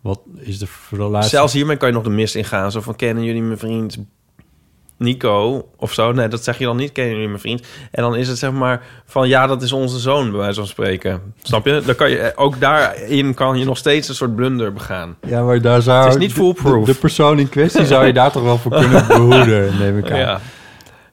[0.00, 1.30] Wat is de relatie?
[1.30, 2.70] zelfs hiermee kan je nog de mist ingaan.
[2.72, 3.98] Zo van, kennen jullie mijn vriend
[4.96, 6.12] Nico of zo?
[6.12, 7.62] Nee, dat zeg je dan niet, kennen jullie mijn vriend?
[7.90, 10.68] En dan is het zeg maar van, ja, dat is onze zoon, bij wijze van
[10.68, 11.20] spreken.
[11.42, 11.82] Snap je?
[11.86, 15.16] Dan kan je, ook daarin kan je nog steeds een soort blunder begaan.
[15.26, 16.04] Ja, maar daar zou...
[16.04, 16.86] Het is niet foolproof.
[16.86, 20.10] De, de persoon in kwestie zou je daar toch wel voor kunnen behoeden, neem ik
[20.10, 20.18] aan.
[20.18, 20.40] Ja.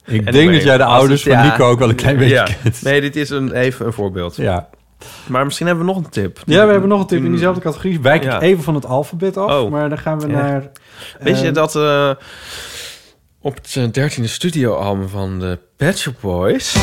[0.05, 1.51] Ik En denk dat jij de ouders het- van ja.
[1.51, 2.47] Nico ook wel een klein beetje Ja.
[2.63, 2.81] kent.
[2.81, 4.35] Nee, dit is een, even een voorbeeld.
[4.35, 4.69] Ja.
[5.27, 6.39] Maar misschien hebben we nog een tip.
[6.45, 8.01] ja, we hebben nog een tip in diezelfde categorie.
[8.01, 8.35] Wijk Ja.
[8.35, 9.71] ik even van het alfabet af, Oh.
[9.71, 10.33] maar dan gaan we Ja.
[10.41, 10.69] naar...
[11.19, 12.09] Weet je eh, dat eh,
[13.41, 16.73] op het dertiende studioalbum van de Pet Shop Boys...
[16.73, 16.79] De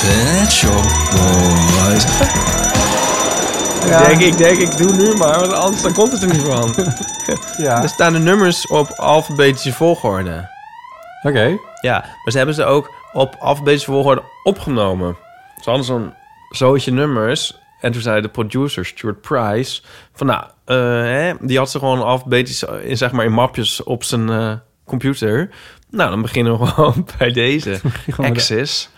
[0.00, 2.04] Pet Shop Boys.
[3.84, 6.42] Ik denk, ik denk, ik doe nu maar, want anders dan komt het er niet
[6.42, 6.74] van.
[7.56, 7.82] Ja.
[7.82, 10.48] Er staan de nummers op alfabetische volgorde.
[11.22, 11.56] Oké.
[11.80, 15.16] Ja, maar ze hebben ze ook op alfabetische volgorde opgenomen.
[15.62, 16.12] Ze hadden zo'n
[16.50, 17.58] zootje nummers.
[17.80, 19.82] En toen zei de producer, Stuart Price...
[20.12, 24.04] van nou, eh, hè, die had ze gewoon alfabetisch in, zeg maar, in mapjes op
[24.04, 24.52] zijn eh,
[24.86, 25.50] computer.
[25.90, 27.80] Nou, dan beginnen we gewoon bij deze.
[28.16, 28.90] Axis.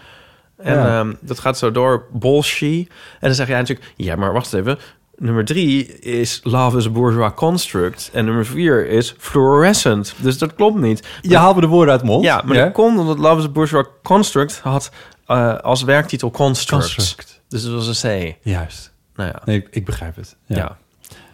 [0.56, 0.98] En Ja.
[0.98, 2.66] ehm, dat gaat zo door Bolshe.
[2.76, 2.86] En
[3.20, 3.92] dan zeg jij natuurlijk...
[3.96, 4.78] Ja, maar wacht even.
[5.16, 8.10] Nummer drie is Love is a Bourgeois Construct.
[8.12, 10.14] En nummer vier is Fluorescent.
[10.16, 11.06] Dus dat klopt niet.
[11.20, 12.24] Je haalt me de woorden uit mond.
[12.24, 14.90] Ja, maar dat komt omdat Love is a Bourgeois Construct had
[15.26, 16.94] eh, als werktitel Construct.
[16.94, 17.40] Construct.
[17.48, 18.36] Dus dat was een C.
[18.42, 18.92] Juist.
[19.14, 20.36] Nou ja, Nee, ik, ik begrijp het.
[20.46, 20.56] Ja.
[20.56, 20.78] ja.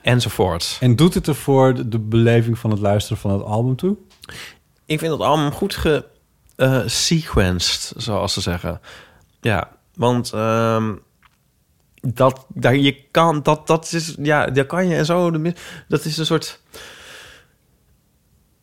[0.03, 0.77] Enzovoort.
[0.81, 3.97] En doet het ervoor de, de beleving van het luisteren van het album toe?
[4.87, 6.05] Ik vind dat allemaal goed ge
[6.57, 8.81] eh, sequenced, zoals ze zeggen.
[9.41, 10.95] Ja, want ehm,
[12.01, 15.31] dat, daar je kan, dat, dat is, ja, daar kan je en zo,
[15.89, 16.61] dat is een soort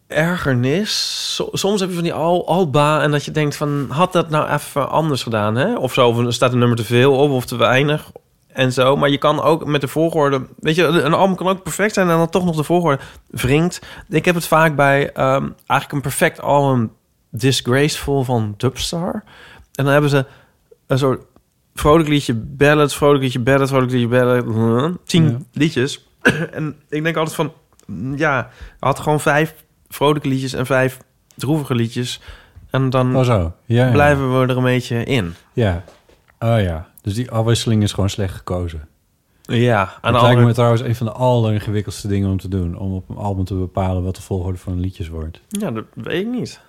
[0.08, 1.34] ergernis.
[1.36, 4.30] So- soms heb je van die al, alba en dat je denkt van, had dat
[4.30, 5.76] nou even anders gedaan, hè?
[5.76, 8.12] Of zo, of er staat een nummer te veel op of te weinig
[8.48, 8.96] en zo.
[8.98, 12.10] Maar je kan ook met de volgorde, weet je, een album kan ook perfect zijn
[12.10, 13.82] en dan toch nog de volgorde wringt.
[14.10, 16.92] Ik heb het vaak bij ehm, eigenlijk een perfect album
[17.30, 19.24] Disgraceful van Dubstar.
[19.74, 20.26] En dan hebben ze
[20.88, 21.22] een soort
[21.74, 24.98] vrolijk liedje, ballad, vrolijk liedje, ballad, vrolijk liedje, ballad.
[25.06, 25.38] Tien Ja.
[25.54, 26.08] liedjes.
[26.52, 27.54] en ik denk altijd van,
[28.16, 28.50] ja,
[28.80, 29.56] had gewoon vijf
[29.96, 30.98] vrolijke liedjes en vijf
[31.36, 32.22] droevige liedjes.
[32.70, 33.54] En dan Oh zo.
[33.66, 33.92] Ja, ja.
[33.92, 35.34] blijven we er een beetje in.
[35.54, 35.84] Ja.
[36.40, 36.90] Oh ja.
[37.02, 38.88] Dus die afwisseling is gewoon slecht gekozen.
[39.42, 42.48] Ja, aan Het de lijkt andere me trouwens een van de alleringewikkeldste dingen om te
[42.48, 42.78] doen.
[42.78, 45.42] Om op een album te bepalen wat de volgorde van liedjes wordt.
[45.48, 46.60] Ja, dat weet ik niet.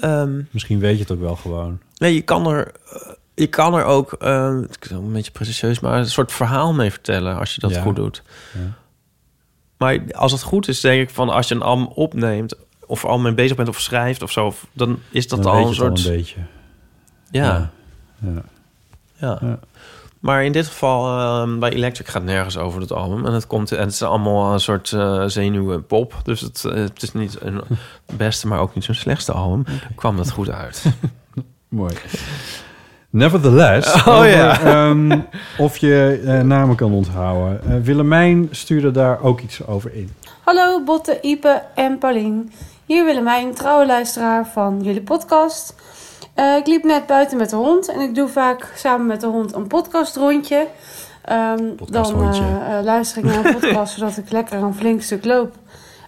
[0.00, 1.78] Ehm, Misschien weet je het ook wel gewoon.
[1.96, 6.06] nee, je kan er, eh, je kan er ook, is een beetje pretentieus, maar een
[6.10, 7.80] soort verhaal mee vertellen als je dat Ja.
[7.82, 8.22] goed doet.
[8.54, 8.60] Ja.
[9.78, 12.54] Maar als het goed is, denk ik van als je een album opneemt
[12.86, 15.66] of al mee bezig bent of schrijft of zo, dan is dat Dan al een
[15.66, 16.04] al soort.
[16.04, 16.40] een beetje.
[17.30, 17.70] ja, Ja.
[18.34, 18.42] ja.
[19.20, 19.38] Ja.
[19.40, 19.58] Ja.
[20.20, 23.26] Maar in dit geval, ehm, bij Electric gaat nergens over het album.
[23.26, 26.14] En het, komt, en het is allemaal een soort eh zenuwen pop.
[26.22, 27.62] Dus het, eh, het is niet een
[28.16, 29.64] beste, maar ook niet zo'n slechtste album.
[29.94, 30.84] Kwam dat goed uit.
[31.68, 31.94] Mooi.
[33.10, 34.60] Nevertheless, Oh, over, ja.
[34.60, 35.20] ehm,
[35.58, 37.60] of je eh, namen kan onthouden.
[37.62, 40.12] Eh, Willemijn stuurde daar ook iets over in.
[40.44, 42.52] Hallo Botte, Ipe en Paulien.
[42.86, 45.74] Hier Willemijn, trouwe luisteraar van jullie podcast.
[46.34, 49.26] Eh, ik liep net buiten met de hond en ik doe vaak samen met de
[49.26, 50.66] hond een podcastrondje.
[51.24, 52.42] Ehm, dan Podcastrondje.
[52.42, 55.54] eh, eh, luister ik naar een podcast zodat ik lekker een flink stuk loop.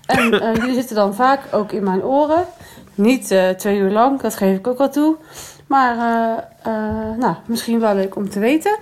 [0.06, 2.44] En eh, jullie zitten dan vaak ook in mijn oren.
[2.94, 5.16] Niet eh, twee uur lang, dat geef ik ook wel toe.
[5.70, 8.78] Maar eh, eh, nou, misschien wel leuk om te weten.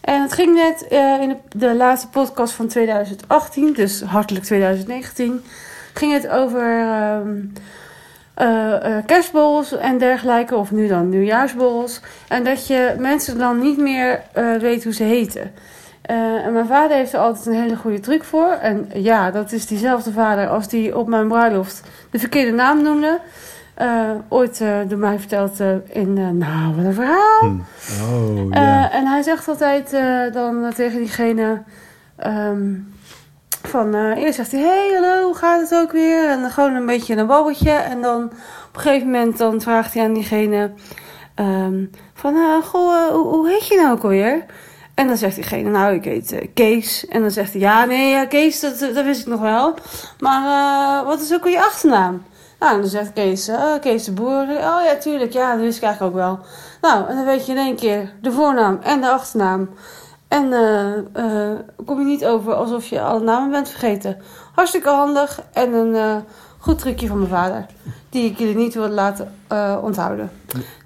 [0.00, 5.44] En het ging net eh, in de, laatste podcast van 2018, dus hartelijk 2019,
[5.94, 6.84] ging het over
[8.34, 12.00] eh, kerstborrels en dergelijke, of nu dan nieuwjaarsborrels.
[12.28, 14.22] En dat je mensen dan niet meer
[14.60, 15.52] weet hoe ze heten.
[16.02, 18.52] En mijn vader heeft er altijd een hele goede truc voor.
[18.52, 23.20] En ja, dat is diezelfde vader als die op mijn bruiloft de verkeerde naam noemde.
[23.80, 26.38] Eh, ooit eh, door mij verteld eh, in...
[26.38, 27.40] nou, wat een verhaal.
[27.42, 29.90] Oh, Eh, en hij zegt altijd
[30.32, 31.62] dan tegen diegene...
[32.16, 32.74] ehm,
[33.62, 36.28] van, eerst zegt hij, hey, hallo, hoe gaat het ook weer?
[36.28, 37.70] En dan gewoon een beetje een babbeltje.
[37.70, 38.24] En dan
[38.68, 40.70] op een gegeven moment dan vraagt hij aan diegene...
[41.34, 44.44] ehm, van, goh, hoe, hoe heet je nou ook alweer?
[44.94, 47.06] En dan zegt diegene, nou, ik heet Kees.
[47.08, 49.74] En dan zegt hij, ja, nee, ja, Kees, dat, dat wist ik nog wel.
[50.18, 52.22] Maar wat is ook al je achternaam?
[52.60, 54.42] Nou, en dan zegt Kees, eh, Kees de Boer.
[54.48, 56.38] Oh ja, tuurlijk, ja, dat wist ik eigenlijk ook wel.
[56.80, 59.68] Nou, en dan weet je in één keer de voornaam en de achternaam.
[60.28, 64.16] En eh, eh, kom je niet over alsof je alle namen bent vergeten.
[64.54, 66.16] Hartstikke handig en een eh,
[66.58, 67.66] goed trucje van mijn vader.
[68.10, 70.30] Die ik jullie niet wil laten eh, onthouden.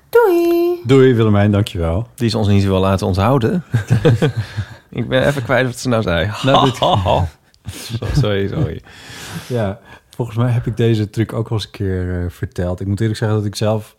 [0.08, 0.80] Doei!
[0.84, 2.06] Doei Willemijn, dankjewel.
[2.14, 3.64] Die is ons niet wel laten onthouden.
[4.90, 6.30] ik ben even kwijt wat ze nou zei.
[6.42, 6.76] Nou, dit-
[8.20, 8.82] sorry, sorry.
[9.46, 9.78] Ja,
[10.14, 12.80] volgens mij heb ik deze truc ook wel eens een keer eh, verteld.
[12.80, 13.94] Ik moet eerlijk zeggen dat ik zelf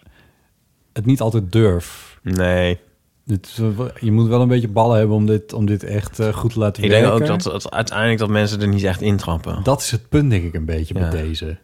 [0.93, 2.19] het niet altijd durf.
[2.21, 2.79] Nee.
[3.25, 3.59] Dit
[3.99, 6.59] je moet wel een beetje ballen hebben om dit, om dit echt eh, goed te
[6.59, 7.09] laten Ik werken.
[7.09, 9.63] denk ook dat, dat uiteindelijk dat mensen er niet echt intrappen.
[9.63, 10.99] Dat is het punt, denk ik, een beetje Ja.
[10.99, 11.57] met deze.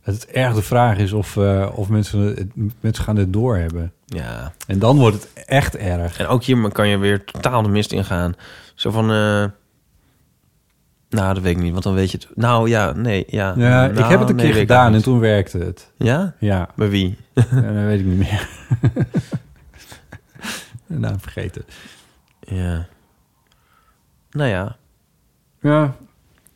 [0.00, 2.48] Het erg de vraag is of, eh, of mensen, het,
[2.80, 3.92] mensen gaan dit doorhebben.
[4.06, 4.52] Ja.
[4.66, 6.18] En dan wordt het echt erg.
[6.18, 8.34] En ook hier kan je weer totaal de mist ingaan.
[8.74, 9.10] Zo van...
[11.14, 12.28] nou, dat weet ik niet, want dan weet je het...
[12.34, 13.54] Nou, ja, nee, ja.
[13.56, 15.90] Ja, ik Nou, heb het een nee, keer gedaan en toen werkte het.
[15.96, 16.34] Ja?
[16.38, 16.68] Ja.
[16.76, 17.16] Bij wie?
[17.34, 18.48] Ja, dat weet ik niet meer.
[20.86, 21.64] nou, vergeten.
[22.40, 22.86] Ja.
[24.30, 24.76] Nou ja.
[25.60, 25.94] Ja.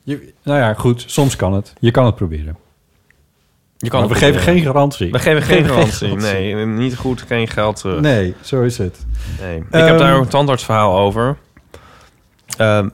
[0.03, 1.05] Je, nou ja, goed.
[1.07, 1.73] Soms kan het.
[1.79, 2.57] Je kan het proberen.
[3.77, 5.11] Je kan Maar het we geven geen garantie.
[5.11, 6.17] We geven geen garantie.
[6.17, 8.01] Nee, niet goed, geen geld terug.
[8.01, 9.07] Nee, zo is het.
[9.41, 9.57] Nee.
[9.59, 11.37] Ik Ehm, heb daar ook een tandartsverhaal over.
[12.57, 12.89] Ehm,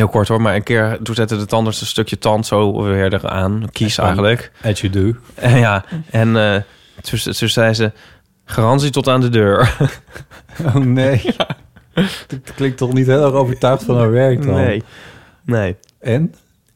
[0.00, 3.12] heel kort hoor, maar een keer toen zette de tandarts een stukje tand zo weer
[3.14, 3.68] eraan.
[3.72, 4.52] Kies En- eigenlijk.
[4.64, 5.14] As you do.
[5.34, 6.62] En ja, en eh
[7.00, 7.92] toen, toen zei ze...
[8.44, 9.76] Garantie tot aan de deur.
[10.66, 11.22] Oh nee.
[12.28, 14.54] Dat klinkt toch niet heel erg overtuigd van haar werk dan?
[14.54, 14.82] Nee.
[15.44, 15.76] Nee.
[16.00, 16.34] En?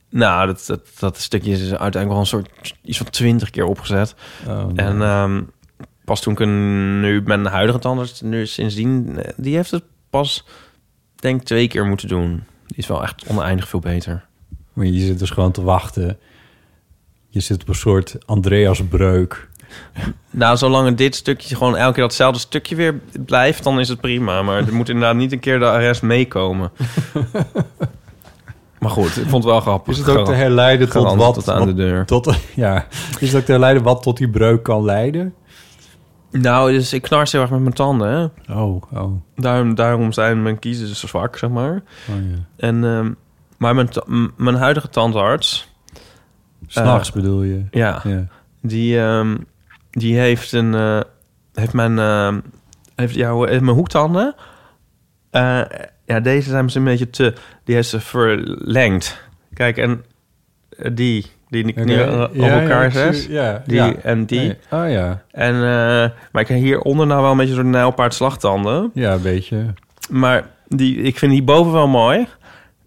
[0.09, 2.75] Nou, dat, dat, dat stukje is uiteindelijk wel een soort...
[2.83, 4.15] iets van twintig keer opgezet.
[4.47, 4.87] Oh, nee.
[4.87, 5.43] En ehm,
[6.05, 8.21] pas toen ik een, nu mijn huidige tandarts...
[8.21, 9.19] nu sindsdien...
[9.19, 10.45] eh, die heeft het pas,
[11.15, 12.45] denk twee keer moeten doen.
[12.75, 14.25] Is wel echt oneindig veel beter.
[14.73, 16.19] Maar je zit dus gewoon te wachten.
[17.29, 19.49] Je zit op een soort Andreas-breuk.
[20.31, 23.65] Nou, zolang dit stukje gewoon elke keer datzelfde stukje weer blijft...
[23.65, 24.43] dan is het prima.
[24.43, 26.71] Maar er moet inderdaad niet een keer de rest meekomen.
[28.81, 29.93] maar goed, ik vond het wel grappig.
[29.93, 31.35] Is het ook te herleiden tot wat?
[31.35, 32.05] tot aan de deur.
[32.05, 32.87] Tot, ja.
[33.19, 35.35] Is het ook te herleiden wat tot die breuk kan leiden?
[36.41, 38.55] Nou, dus ik knars heel erg met mijn tanden, hè.
[38.55, 39.13] Oh, oh.
[39.37, 41.83] Daarom, daarom zijn mijn kiezen zo zwak, zeg maar.
[42.09, 42.15] Oh.
[42.57, 43.13] En, ehm,
[43.59, 43.89] maar mijn,
[44.37, 45.73] mijn huidige tandarts...
[46.67, 47.65] S'nachts eh, bedoel je?
[47.71, 48.03] Ja.
[48.63, 49.37] Die, ehm,
[49.91, 50.75] die heeft een...
[50.75, 51.01] eh,
[51.53, 51.99] heeft mijn...
[51.99, 52.41] ehm,
[52.95, 54.35] heeft, ja, heeft mijn hoektanden...
[55.31, 55.61] eh,
[56.07, 57.35] ja, deze zijn misschien een beetje te...
[57.65, 59.23] Die heeft ze verlengd.
[59.53, 60.05] Kijk, en
[60.69, 61.27] eh, die...
[61.55, 63.17] Die ik nu eh, op ja, ja, elkaar zet.
[63.17, 63.93] zie- ja, die ja.
[64.03, 64.39] en die.
[64.41, 64.57] Nee.
[64.71, 65.23] Oh ja.
[65.31, 65.61] En, eh,
[66.33, 68.91] maar ik heb hieronder nou wel een beetje zo'n nijlpaard slagtanden.
[68.95, 69.65] Ja, een beetje.
[70.11, 72.27] Maar die, ik vind die boven wel mooi.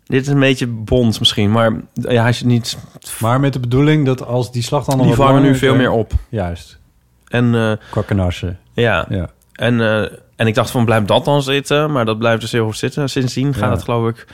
[0.05, 2.77] Dit is een beetje bont misschien, maar ja, als je niet...
[3.19, 6.11] Maar met de bedoeling dat als die dan Die vangen nu veel meer op.
[6.29, 6.79] Juist.
[7.27, 8.59] En, eh, Qua kanassen.
[8.73, 9.05] ja.
[9.09, 9.29] Ja.
[9.53, 11.91] En, eh, en ik dacht van, blijft dat dan zitten?
[11.91, 13.09] Maar dat blijft dus heel goed zitten.
[13.09, 13.71] Sindsdien gaat Ja.
[13.71, 14.27] het geloof ik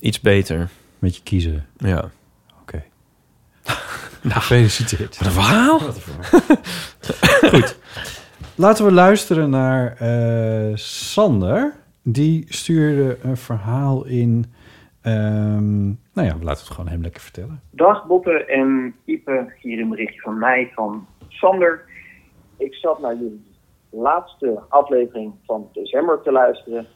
[0.00, 0.68] iets beter.
[0.98, 1.66] Met je kiezen.
[1.76, 2.04] Ja.
[4.24, 4.34] Oké.
[4.34, 5.18] Gefeliciteerd.
[5.18, 5.78] Wat een verhaal.
[7.50, 7.78] Goed.
[8.56, 11.74] Laten we luisteren naar eh, Sander.
[12.02, 14.44] Die stuurde een verhaal in.
[15.02, 17.60] ehm, nou ja, we laten het gewoon hem lekker vertellen.
[17.70, 21.84] Dag Botte en Ipe, hier een berichtje van mij, van Sander.
[22.58, 23.44] Ik zat naar jullie
[23.90, 26.86] laatste aflevering van december te luisteren.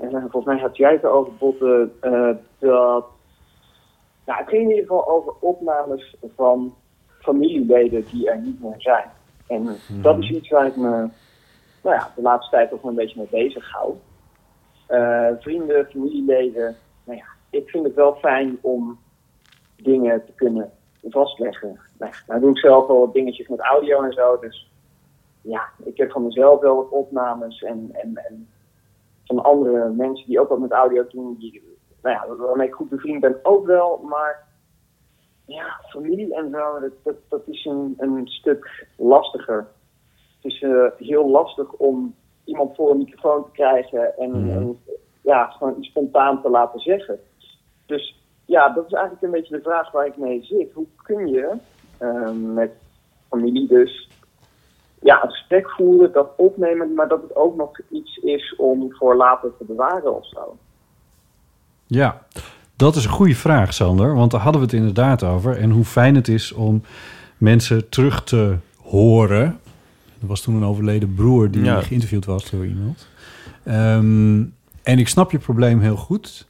[0.00, 3.06] En eh, volgens mij had jij het erover, Botte, eh, dat...
[4.24, 6.74] Nou, het ging in ieder geval over opnames van
[7.18, 9.10] familieleden die er niet meer zijn.
[9.46, 11.08] En dat is iets waar ik me
[11.82, 13.94] nou ja, de laatste tijd toch wel een beetje mee bezig hou.
[14.86, 18.98] Eh, vrienden, familieleden, nou ja, ik vind het wel fijn om
[19.76, 20.70] dingen te kunnen
[21.02, 21.80] vastleggen.
[21.98, 24.70] Nou, ja, nou doe ik zelf wel wat dingetjes met audio en zo, dus
[25.40, 28.48] ja, ik heb van mezelf wel wat opnames en, en, en
[29.24, 31.73] van andere mensen die ook wat met audio doen, die,
[32.04, 34.46] nou ja, waarmee ik goed bevriend ben ook wel, maar
[35.44, 39.66] ja, familie en zo, dat, dat, dat is een, een stuk lastiger.
[40.42, 44.80] Het is eh, heel lastig om iemand voor een microfoon te krijgen en, en
[45.22, 47.20] ja, gewoon iets spontaan te laten zeggen.
[47.86, 50.72] Dus ja, dat is eigenlijk een beetje de vraag waar ik mee zit.
[50.72, 51.56] Hoe kun je
[51.98, 52.72] eh, met
[53.28, 54.08] familie dus
[55.00, 59.16] ja, een gesprek voeren, dat opnemen, maar dat het ook nog iets is om voor
[59.16, 60.56] later te bewaren of zo.
[61.94, 62.20] Ja,
[62.76, 64.14] dat is een goede vraag, Sander.
[64.14, 65.56] Want daar hadden we het inderdaad over.
[65.58, 66.82] En hoe fijn het is om
[67.36, 69.58] mensen terug te horen.
[70.20, 71.80] Er was toen een overleden broer die Ja.
[71.80, 73.08] geïnterviewd was door iemand.
[73.64, 74.42] Ehm,
[74.82, 76.46] en ik snap je probleem heel goed.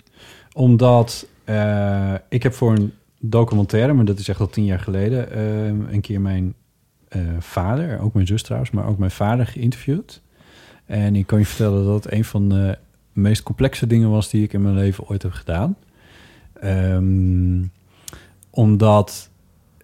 [0.52, 5.32] Omdat eh, ik heb voor een documentaire, maar dat is echt al tien jaar geleden...
[5.32, 6.54] ehm, een keer mijn
[7.08, 8.70] eh, vader, ook mijn zus trouwens...
[8.70, 10.22] maar ook mijn vader geïnterviewd.
[10.86, 12.78] En ik kan je vertellen dat een van de
[13.14, 14.30] meest complexe dingen was...
[14.30, 15.76] die ik in mijn leven ooit heb gedaan.
[16.60, 17.62] Ehm,
[18.50, 19.30] omdat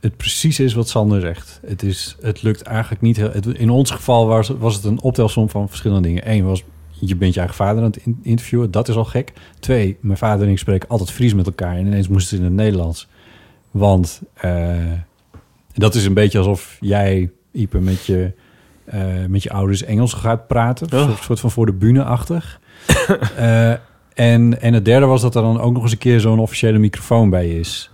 [0.00, 1.60] het precies is wat Sander zegt.
[1.66, 3.30] Het, is, het lukt eigenlijk niet heel...
[3.30, 6.30] Het, in ons geval was, was het een optelsom van verschillende dingen.
[6.30, 8.70] Eén was, je bent je eigen vader aan het in- interviewen.
[8.70, 9.32] Dat is al gek.
[9.58, 11.76] Twee, mijn vader en ik spreken altijd Fries met elkaar.
[11.76, 13.08] En ineens moesten ze in het Nederlands.
[13.70, 14.92] Want eh,
[15.72, 18.32] dat is een beetje alsof jij, Ipe, met je,
[18.84, 20.98] eh, met je ouders Engels gaat praten.
[20.98, 22.59] Een soort, soort van voor de bühne-achtig.
[23.36, 23.72] Eh,
[24.14, 26.78] en, en het derde was dat er dan ook nog eens een keer zo'n officiële
[26.78, 27.90] microfoon bij is.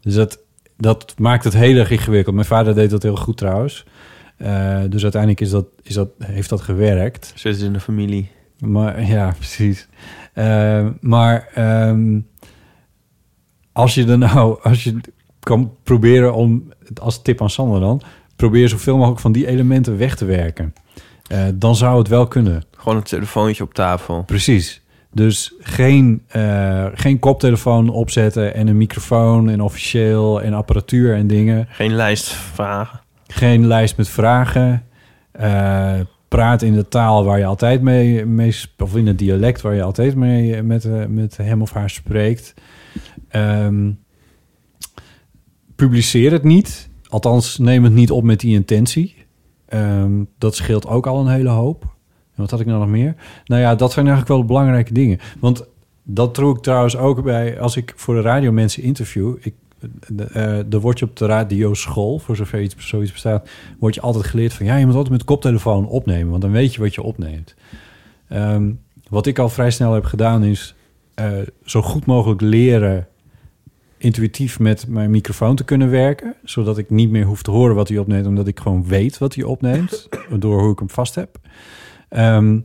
[0.00, 0.38] Dus dat,
[0.76, 2.34] dat maakt het heel erg ingewikkeld.
[2.34, 3.86] Mijn vader deed dat heel goed trouwens.
[4.36, 7.32] Eh, dus uiteindelijk is dat, is dat, heeft dat gewerkt.
[7.34, 8.30] Zit in de familie.
[8.58, 9.88] Maar ja, precies.
[10.32, 12.20] Eh, maar ehm,
[13.72, 15.00] als je er nou, als je
[15.40, 18.02] kan proberen om, als tip aan Sander dan,
[18.36, 20.74] probeer zoveel mogelijk van die elementen weg te werken.
[21.54, 22.62] Dan zou het wel kunnen.
[22.86, 24.22] Gewoon een telefoontje op tafel.
[24.22, 24.82] Precies.
[25.12, 31.66] Dus geen, eh, geen koptelefoon opzetten en een microfoon en officieel en apparatuur en dingen.
[31.70, 33.00] Geen lijst vragen.
[33.26, 34.86] Geen lijst met vragen.
[35.30, 39.74] Eh, praat in de taal waar je altijd mee, mee of in het dialect waar
[39.74, 42.54] je altijd mee met, eh, met hem of haar spreekt.
[43.28, 43.90] Ehm,
[45.76, 46.88] publiceer het niet.
[47.08, 49.14] Althans, neem het niet op met die intentie.
[49.68, 51.94] Ehm, dat scheelt ook al een hele hoop.
[52.36, 53.14] Wat had ik nou nog meer?
[53.44, 55.18] Nou ja, dat zijn eigenlijk wel belangrijke dingen.
[55.40, 55.64] Want
[56.02, 59.34] dat doe ik trouwens ook bij als ik voor de radio mensen interview.
[59.40, 59.54] Ik,
[60.32, 64.24] eh, er wordt je op de radioschool, voor zover iets, zoiets bestaat, wordt je altijd
[64.24, 67.02] geleerd van ja, je moet altijd met koptelefoon opnemen, want dan weet je wat je
[67.02, 67.54] opneemt.
[68.28, 68.70] Ehm,
[69.08, 70.74] wat ik al vrij snel heb gedaan is
[71.14, 71.32] eh,
[71.64, 73.06] zo goed mogelijk leren
[73.98, 77.88] intuïtief met mijn microfoon te kunnen werken, zodat ik niet meer hoef te horen wat
[77.88, 80.08] hij opneemt, omdat ik gewoon weet wat hij opneemt,
[80.38, 81.38] door hoe ik hem vast heb.
[82.08, 82.58] Ehm,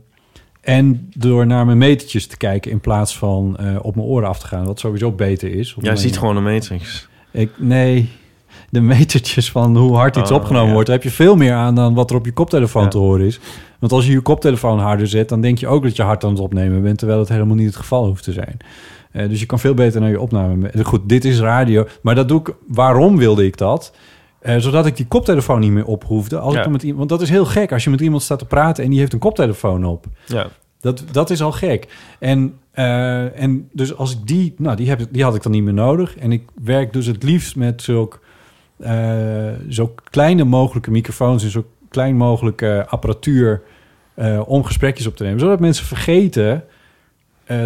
[0.60, 4.38] en door naar mijn metertjes te kijken in plaats van eh, op mijn oren af
[4.38, 5.76] te gaan, wat sowieso beter is.
[5.80, 7.08] Jij ziet gewoon een matrix.
[7.30, 8.08] Ik, nee,
[8.70, 10.72] de metertjes van hoe hard iets Oh, opgenomen ja.
[10.72, 13.26] wordt, daar heb je veel meer aan dan wat er op je koptelefoon te horen
[13.26, 13.40] is.
[13.78, 16.30] Want als je je koptelefoon harder zet, dan denk je ook dat je hard aan
[16.30, 18.56] het opnemen bent, terwijl het helemaal niet het geval hoeft te zijn.
[19.10, 20.70] Eh, dus je kan veel beter naar je opname.
[20.82, 22.54] Goed, dit is radio, maar dat doe ik.
[22.66, 23.92] Waarom wilde ik dat?
[24.42, 26.38] Eh, zodat ik die koptelefoon niet meer op hoefde.
[26.38, 28.38] Als ik dan met iemand, want dat is heel gek als je met iemand staat
[28.38, 30.06] te praten en die heeft een koptelefoon op.
[30.26, 30.46] Ja.
[30.80, 31.88] Dat, dat is al gek.
[32.18, 35.62] En, eh, en dus als ik die, nou, die, heb, die had ik dan niet
[35.62, 36.16] meer nodig.
[36.16, 38.20] En ik werk dus het liefst met zulk,
[38.78, 43.62] eh, zo kleine mogelijke microfoons en zo klein mogelijke apparatuur
[44.46, 45.40] om gesprekjes op te nemen.
[45.40, 46.64] Zodat mensen vergeten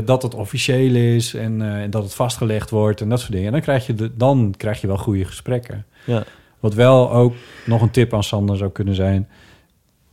[0.04, 3.46] dat het officieel is en en dat het vastgelegd wordt en dat soort dingen.
[3.46, 5.84] En dan krijg je, de, dan krijg je wel goede gesprekken.
[6.04, 6.24] Ja.
[6.66, 9.28] Wat wel ook nog een tip aan Sander zou kunnen zijn.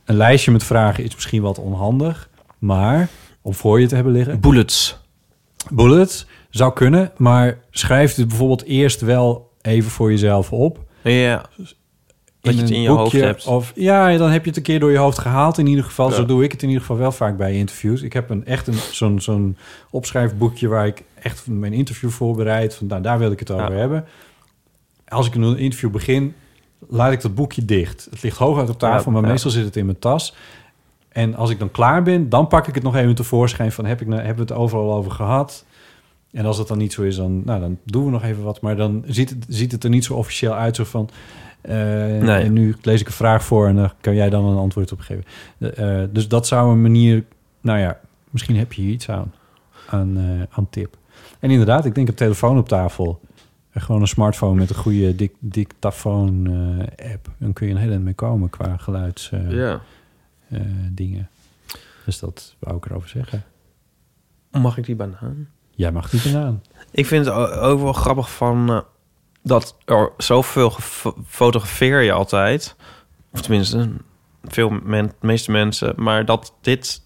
[0.04, 2.28] Een lijstje met vragen is misschien wat onhandig.
[2.58, 3.08] Maar
[3.42, 4.40] om voor je te hebben liggen.
[4.40, 4.98] Bullets.
[5.70, 7.12] Bullets zou kunnen.
[7.16, 10.78] Maar schrijf het bijvoorbeeld eerst wel even voor jezelf op.
[11.02, 11.44] Ja.
[12.40, 13.46] Dat je het in je hoofd hebt.
[13.46, 16.08] Of, ja, dan heb je het een keer door je hoofd gehaald in ieder geval.
[16.08, 16.14] Ja.
[16.14, 18.02] Zo doe ik het in ieder geval wel vaak bij interviews.
[18.02, 19.56] Ik heb een, echt een, zo'n, zo'n
[19.90, 22.74] opschrijfboekje waar ik echt mijn interview voorbereid.
[22.74, 23.78] Van, nou, daar wil ik het over Ja.
[23.78, 24.04] hebben.
[25.08, 26.34] Als ik een interview begin,
[26.88, 28.06] laat ik dat boekje dicht.
[28.10, 29.28] Het ligt hoog uit op tafel, Ja, maar ja.
[29.28, 30.34] meestal zit het in mijn tas.
[31.08, 33.84] En als ik dan klaar ben, dan pak ik het nog even tevoorschijn van...
[33.84, 35.64] heb ik nou, hebben we het overal over gehad?
[36.32, 38.60] En als het dan niet zo is, dan, nou, dan doen we nog even wat.
[38.60, 40.76] Maar dan ziet het, ziet het er niet zo officieel uit.
[40.76, 41.10] Zo van,
[41.60, 44.92] eh, en nu lees ik een vraag voor en dan kan jij dan een antwoord
[44.92, 45.24] op geven.
[45.58, 47.24] Eh, dus dat zou een manier...
[47.60, 48.00] Nou ja,
[48.30, 49.32] misschien heb je hier iets aan,
[49.88, 50.96] aan, eh, aan tip.
[51.40, 53.20] En inderdaad, ik denk een telefoon op tafel.
[53.74, 56.46] Gewoon een smartphone met een goede dik, dictafoon
[56.96, 57.28] eh, app.
[57.38, 59.80] Dan kun je een hele eind mee komen qua geluids eh, Ja.
[60.48, 60.60] eh,
[60.90, 61.28] dingen.
[62.04, 63.44] Dus dat wou ik erover zeggen.
[64.50, 65.48] Mag ik die banaan?
[65.70, 66.62] Jij mag die banaan.
[66.90, 68.84] Ik vind het ook wel grappig van
[69.42, 70.70] dat er zoveel
[71.26, 72.76] fotografeer je altijd.
[73.32, 73.90] Of tenminste,
[74.44, 75.92] veel men, meeste mensen.
[75.96, 77.02] Maar dat dit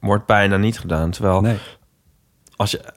[0.00, 1.10] wordt bijna niet gedaan.
[1.10, 1.56] Terwijl
[2.56, 2.96] als je...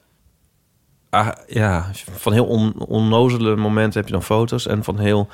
[1.12, 4.66] ah, ja, van heel on, onnozele momenten heb je dan foto's.
[4.66, 5.28] En van heel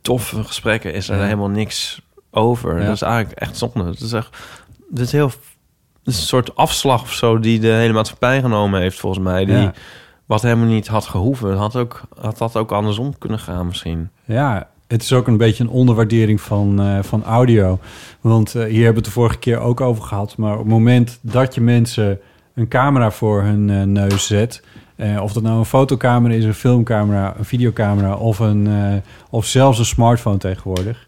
[0.00, 1.22] toffe gesprekken is er Ja.
[1.22, 2.00] helemaal niks
[2.30, 2.78] over.
[2.80, 2.84] Ja.
[2.86, 3.84] Dat is eigenlijk echt zonde.
[3.84, 4.36] Het is echt,
[4.90, 5.34] het is heel, het
[6.14, 9.44] is een soort afslag of zo die de hele maatschappij genomen heeft, volgens mij.
[9.44, 9.72] Die, Ja.
[10.26, 11.56] Wat helemaal niet had gehoeven.
[11.56, 14.10] Had, ook, had dat ook andersom kunnen gaan misschien.
[14.24, 17.78] Ja, het is ook een beetje een onderwaardering van, eh, van audio.
[18.20, 20.36] Want eh, hier hebben we het de vorige keer ook over gehad.
[20.36, 22.20] Maar op het moment dat je mensen
[22.54, 24.62] een camera voor hun eh, neus zet...
[24.96, 28.14] eh, of dat nou een fotocamera is, een filmcamera, een videocamera...
[28.14, 28.94] of, een, eh,
[29.30, 31.06] of zelfs een smartphone tegenwoordig...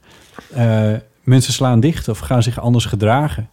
[0.54, 0.92] eh,
[1.22, 3.48] mensen slaan dicht of gaan zich anders gedragen.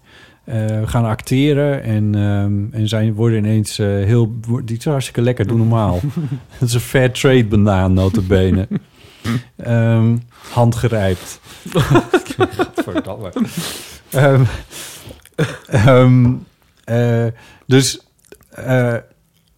[0.86, 4.36] Gaan acteren en, ehm, en zijn, worden ineens heel...
[4.64, 6.00] Die is hartstikke lekker, doe normaal.
[6.60, 8.68] Dat is een fair trade banaan, notabene.
[9.56, 10.18] Ehm
[10.52, 11.40] handgerijpt.
[12.48, 13.32] Godverdamme.
[14.10, 14.44] Ehm
[15.68, 16.34] ehm,
[16.84, 17.26] eh,
[17.66, 18.08] dus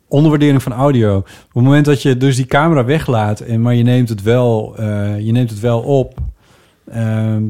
[0.07, 1.17] onderwaardering van audio.
[1.17, 4.75] Op het moment dat je dus die camera weglaat, en, maar je neemt het wel,
[4.77, 6.17] eh, je neemt het wel op
[6.91, 7.43] ehm,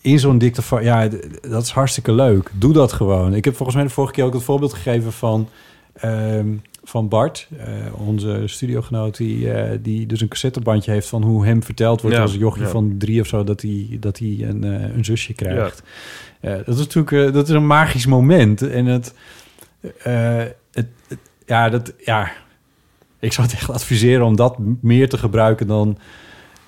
[0.00, 0.82] in zo'n dictafoon.
[0.82, 2.50] Ja, d- dat is hartstikke leuk.
[2.54, 3.34] Doe dat gewoon.
[3.34, 5.48] Ik heb volgens mij de vorige keer ook het voorbeeld gegeven van,
[5.92, 6.46] ehm,
[6.84, 7.66] van Bart, eh,
[8.06, 12.22] onze studiogenoot, die, eh, die dus een cassettebandje heeft van hoe hem verteld wordt Ja,
[12.22, 12.68] als een jochje ja.
[12.68, 14.62] van drie of zo dat hij, dat hij een,
[14.96, 15.82] een zusje krijgt.
[16.40, 18.62] Dat is natuurlijk dat is een magisch moment.
[18.62, 19.14] En het,
[19.98, 20.54] het,
[21.08, 22.30] het- ja, dat, ja,
[23.18, 25.98] ik zou het echt adviseren om dat meer te gebruiken dan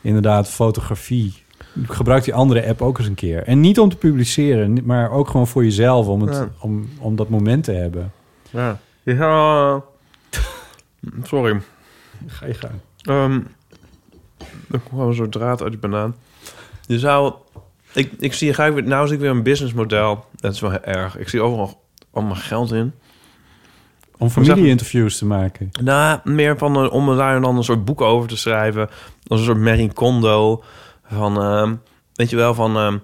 [0.01, 1.43] inderdaad fotografie.
[1.82, 3.43] Gebruik die andere app ook eens een keer.
[3.43, 6.48] En niet om te publiceren, maar ook gewoon voor jezelf, om, het, Ja.
[6.61, 8.12] om, om dat moment te hebben.
[8.51, 8.78] Ja.
[9.02, 9.82] ja.
[11.23, 11.61] Sorry.
[12.27, 12.74] Ga je gang.
[13.02, 13.40] Ehm
[14.70, 16.16] er kwam een soort draad uit die banaan.
[16.86, 17.35] Je zou...
[17.93, 18.82] Ik, ik zie ga ik weer...
[18.82, 20.24] Nou zie ik weer een businessmodel.
[20.35, 21.19] Dat is wel erg.
[21.19, 22.93] Ik zie overal allemaal geld in.
[24.21, 25.71] Om familie-interviews te maken.
[25.83, 28.89] Nou, meer van eh, om daar dan een soort boek over te schrijven.
[29.27, 30.63] Als een soort Marie Kondo.
[31.13, 31.75] Van, ehm,
[32.15, 32.97] weet je wel, van ehm,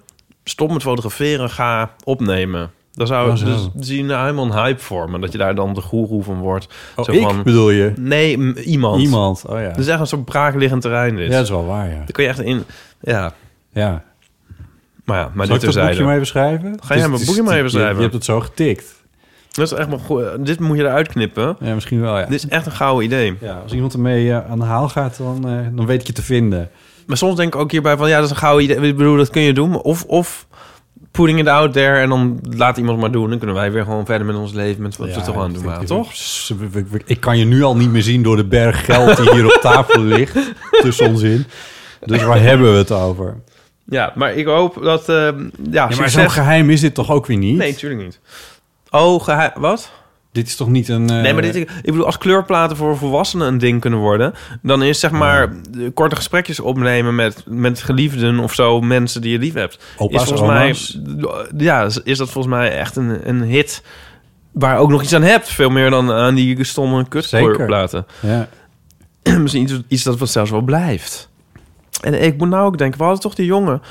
[0.44, 2.70] stop met fotograferen, ga opnemen.
[2.92, 3.44] Daar zou Oh, zo.
[3.44, 5.18] dus zie je nou helemaal een hype voor me.
[5.18, 6.66] Dat je daar dan de goeroe van wordt.
[6.96, 7.92] Oh, ik bedoel je?
[7.96, 9.00] Nee, iemand.
[9.02, 9.76] Iemand, oh ja.
[9.76, 11.16] Is echt een soort braakliggend terrein.
[11.16, 11.26] Dit.
[11.28, 11.96] Ja, dat is wel waar, ja.
[11.96, 12.62] Daar kun je echt in...
[13.00, 13.32] Ja.
[13.72, 14.04] Ja.
[15.04, 16.78] Maar ja, maar Zal dit ik dat boekje maar even schrijven?
[16.82, 17.94] Ga jij mijn is- boekje maar even schrijven.
[17.96, 19.04] Je hebt het zo getikt.
[19.56, 20.46] Dat is echt maar goed.
[20.46, 21.56] Dit moet je eruit knippen.
[21.60, 22.24] Ja, misschien wel, ja.
[22.26, 23.36] Dit is echt een gouden idee.
[23.40, 26.12] Ja, als iemand ermee eh, aan de haal gaat, dan, eh, dan weet ik je
[26.12, 26.70] te vinden.
[27.06, 28.08] Maar soms denk ik ook hierbij van...
[28.08, 28.88] Ja, dat is een gouden idee.
[28.88, 29.74] Ik bedoel, dat kun je doen.
[29.82, 30.46] Of, of
[31.10, 33.28] putting it out there en dan laat iemand maar doen.
[33.28, 34.82] Dan kunnen wij weer gewoon verder met ons leven.
[34.82, 36.12] Met wat we toch aan het doen waren, toch?
[37.04, 39.58] Ik, kan je nu al niet meer zien door de berg geld die hier op
[39.60, 40.38] tafel ligt.
[40.70, 41.46] Tussen ons in.
[42.04, 43.36] Dus waar hebben we het over?
[43.88, 45.08] Ja, maar ik hoop dat...
[45.08, 45.32] eh, ja,
[45.70, 47.56] Ja, maar zo'n geheim is dit toch ook weer niet?
[47.56, 48.20] Nee, natuurlijk niet.
[48.96, 49.50] Oh, geheim...
[49.54, 49.90] Wat?
[50.32, 51.10] Dit is toch niet een...
[51.10, 54.34] eh, Nee, maar dit, ik bedoel, als kleurplaten voor volwassenen een ding kunnen worden...
[54.62, 58.80] dan is zeg maar de korte gesprekjes opnemen met, met geliefden of zo...
[58.80, 59.78] mensen die je lief hebt.
[59.96, 60.98] Opa's, is volgens oma's.
[61.04, 63.82] mij, ja, is- is dat volgens mij echt een, een hit...
[64.52, 65.48] waar ook nog iets aan hebt.
[65.48, 68.06] Veel meer dan aan die stomme kutkleurplaten.
[68.20, 68.48] Ja.
[69.42, 71.28] Misschien iets, iets dat wat zelfs wel blijft.
[72.02, 72.98] En ik moet nou ook denken...
[72.98, 73.82] we hadden toch die jongen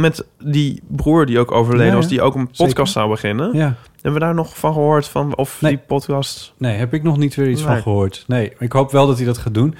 [0.00, 2.08] met die broer die ook overleden was...
[2.08, 2.66] die ook een Zeker.
[2.66, 3.56] podcast zou beginnen.
[3.56, 3.74] Ja.
[3.94, 5.08] Hebben we daar nog van gehoord?
[5.08, 6.52] Van, of die podcast...
[6.56, 7.72] Nee, heb ik nog niet weer iets Nee.
[7.72, 8.24] van gehoord.
[8.26, 9.74] Nee, ik hoop wel dat hij dat gaat doen.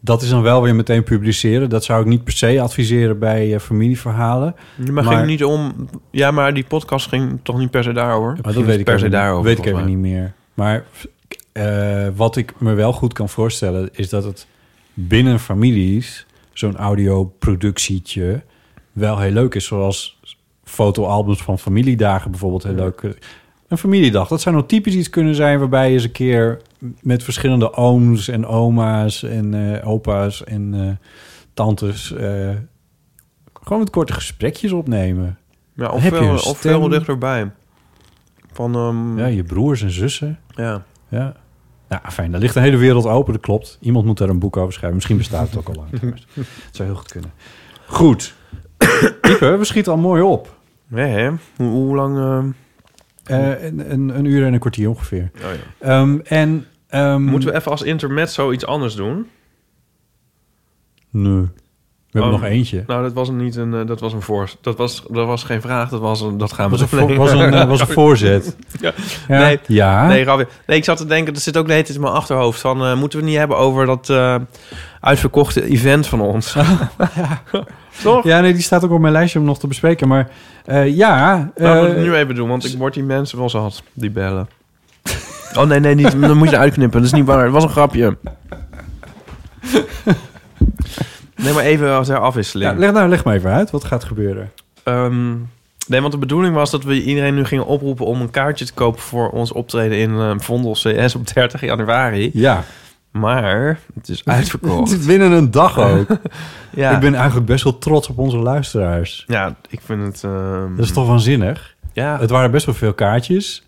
[0.00, 1.68] Dat is dan wel weer meteen publiceren.
[1.68, 4.54] Dat zou ik niet per se adviseren bij eh, familieverhalen.
[4.90, 5.88] Maar, ging niet om...
[6.10, 8.38] Ja, maar die podcast ging toch niet per se daarover?
[8.42, 9.44] Maar dat weet ik per se daarover.
[9.44, 10.32] weet ik even niet meer.
[10.54, 10.84] Maar
[11.52, 13.88] eh, wat ik me wel goed kan voorstellen...
[13.92, 14.46] is dat het
[14.94, 16.26] binnen families...
[16.52, 18.42] zo'n audioproductietje
[18.92, 19.64] wel heel leuk is.
[19.64, 20.18] Zoals
[20.64, 23.18] fotoalbums van familiedagen bijvoorbeeld heel leuk.
[23.68, 25.58] Een familiedag, dat zou nou typisch iets kunnen zijn...
[25.58, 26.60] waarbij je eens een keer
[27.02, 29.22] met verschillende ooms en oma's...
[29.22, 31.06] en eh, opa's en eh,
[31.54, 32.12] tantes...
[32.12, 32.50] eh,
[33.62, 35.38] gewoon met korte gesprekjes opnemen.
[35.74, 37.50] Ja, of, veel, of veel dichterbij.
[38.52, 40.38] Van, ehm, Ja, je broers en zussen.
[40.54, 40.84] Ja.
[41.08, 41.34] Ja.
[41.88, 42.30] Nou, fijn.
[42.30, 43.78] Daar ligt een hele wereld open, dat klopt.
[43.80, 44.94] Iemand moet daar een boek over schrijven.
[44.94, 45.90] Misschien bestaat het ook al lang.
[46.34, 47.32] Het zou heel goed kunnen.
[47.86, 48.34] Goed.
[49.22, 50.58] Ipe, we schieten al mooi op.
[50.88, 51.30] Nee, hè?
[51.56, 52.54] Hoe, hoe lang...
[53.24, 55.30] Eh, een, een, een uur en een kwartier ongeveer.
[55.34, 55.58] Oh, ja.
[55.78, 59.26] Ehm, en, ehm, Moeten we even als internet zoiets anders doen?
[61.10, 61.46] Nee.
[62.10, 62.84] We hebben Oh, nog eentje.
[62.86, 63.74] Nou, dat was een niet een...
[63.74, 64.50] eh, dat was een voor...
[64.60, 65.88] Dat was, dat was geen vraag.
[65.88, 66.38] Dat was een...
[66.38, 68.56] Dat gaan we Was een was een, eh, was een voorzet.
[68.80, 68.92] ja.
[69.28, 69.38] Ja.
[69.38, 69.58] Nee.
[69.66, 70.06] Ja.
[70.06, 70.24] Nee,
[70.66, 71.34] nee, ik zat te denken...
[71.34, 72.84] Er zit ook de hele tijd in mijn achterhoofd van...
[72.84, 74.10] eh, moeten we het niet hebben over dat
[75.00, 76.56] uitverkochte event van ons?
[78.02, 78.24] Toch?
[78.24, 80.08] Ja, nee, die staat ook op mijn lijstje om nog te bespreken.
[80.08, 80.28] Maar
[80.86, 81.50] ja...
[81.56, 84.48] Laten we het nu even doen, want ik word die mensen wel zat die bellen.
[85.58, 86.98] Oh nee, nee, niet, dan moet je uitknippen.
[87.00, 87.42] Dat is niet waar.
[87.44, 88.16] Het was een grapje.
[91.42, 92.70] Nee, maar even als er afwisseling.
[92.72, 93.70] ja, leg, nou, leg maar even uit.
[93.70, 94.50] Wat gaat gebeuren?
[94.84, 95.30] ehm,
[95.88, 98.72] nee, want de bedoeling was dat we iedereen nu gingen oproepen om een kaartje te
[98.74, 102.30] kopen voor ons optreden in eh, Vondel CS op 30 januari.
[102.32, 102.64] Ja.
[103.10, 105.06] Maar het is uitverkocht.
[105.06, 106.06] Binnen een dag ook.
[106.74, 106.90] Ja.
[106.94, 109.24] Ik ben eigenlijk best wel trots op onze luisteraars.
[109.26, 110.24] ja, ik vind het...
[110.24, 111.74] ehm, Dat is toch waanzinnig?
[111.92, 112.18] Ja.
[112.20, 113.66] Het waren best wel veel kaartjes.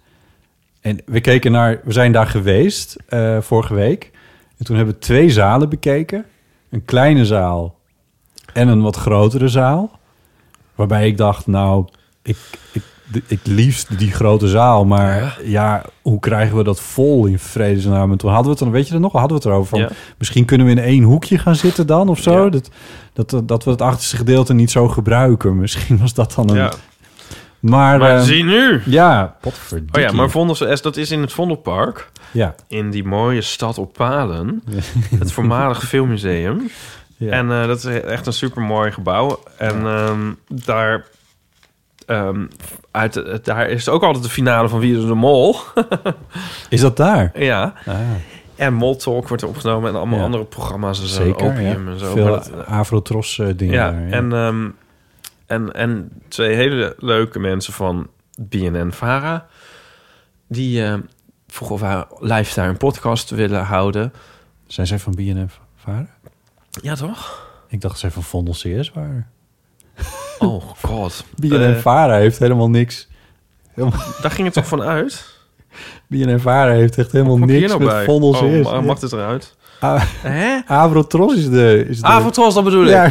[0.80, 1.80] En we keken naar...
[1.84, 4.10] We zijn daar geweest eh, vorige week.
[4.58, 6.24] En toen hebben we twee zalen bekeken.
[6.72, 7.78] Een kleine zaal
[8.52, 9.90] en een wat grotere zaal.
[10.74, 11.86] Waarbij ik dacht, nou,
[12.22, 12.36] ik,
[12.72, 12.82] ik,
[13.26, 14.84] ik liefst die grote zaal.
[14.84, 15.84] Maar ja.
[16.02, 18.10] hoe krijgen we dat vol in vredesnaam?
[18.10, 19.12] En toen hadden we het dan, weet je er nog?
[19.12, 19.88] Hadden we het erover van, Ja.
[20.18, 22.44] misschien kunnen we in één hoekje gaan zitten dan of zo.
[22.44, 22.50] Ja.
[22.50, 22.70] Dat,
[23.30, 25.58] dat, dat we het achterste gedeelte niet zo gebruiken.
[25.58, 26.70] Misschien was dat dan een...
[27.62, 28.80] Maar, Maar eh, zie nu.
[28.84, 30.02] Ja, potverdikkie.
[30.04, 32.10] Oh ja, maar Vondel CS, dat is in het Vondelpark.
[32.30, 32.54] Ja.
[32.68, 34.62] In die mooie stad op Paden.
[35.18, 36.70] Het voormalige filmmuseum.
[37.16, 37.30] Ja.
[37.30, 39.42] En eh, dat is echt een super mooi gebouw.
[39.56, 41.04] En ehm, daar,
[42.06, 42.46] ehm,
[42.90, 45.56] uit, de- daar is ook altijd de finale van Wie is de Mol.
[46.68, 47.30] Is dat daar?
[47.44, 47.74] ja.
[47.86, 47.94] Ah,
[48.56, 51.00] En Mol Talk wordt er opgenomen en allemaal andere programma's.
[51.00, 52.12] En zo, zeker, Opium en zo.
[52.12, 52.42] Veel
[53.38, 54.10] eh, dingen ja, daar, ja.
[54.10, 54.68] En, ehm,
[55.52, 58.08] en, en twee hele leuke mensen van
[58.40, 59.46] BNN-Vara...
[60.48, 60.94] die eh
[61.46, 64.12] vroegen of wij live daar een podcast willen houden.
[64.66, 66.10] Zijn zij van BNN Varen?
[66.82, 67.50] Ja, toch?
[67.68, 69.26] Ik dacht zij van Vondel CS waren.
[70.38, 71.24] Oh god.
[71.36, 73.08] BNN Eh, Vara heeft helemaal niks.
[73.68, 73.98] Helemaal...
[74.22, 75.38] Daar ging het toch van uit?
[76.08, 78.04] BNN Vara heeft echt helemaal niks nou met?
[78.04, 78.40] Vondel CS.
[78.40, 79.56] Oh, mag- mag dit eruit?
[79.82, 80.58] Ah, Hè?
[80.66, 81.86] Avrotros is de...
[81.88, 82.06] Is de...
[82.06, 82.90] Avrotros, dat bedoel ik.
[82.90, 83.10] Ja,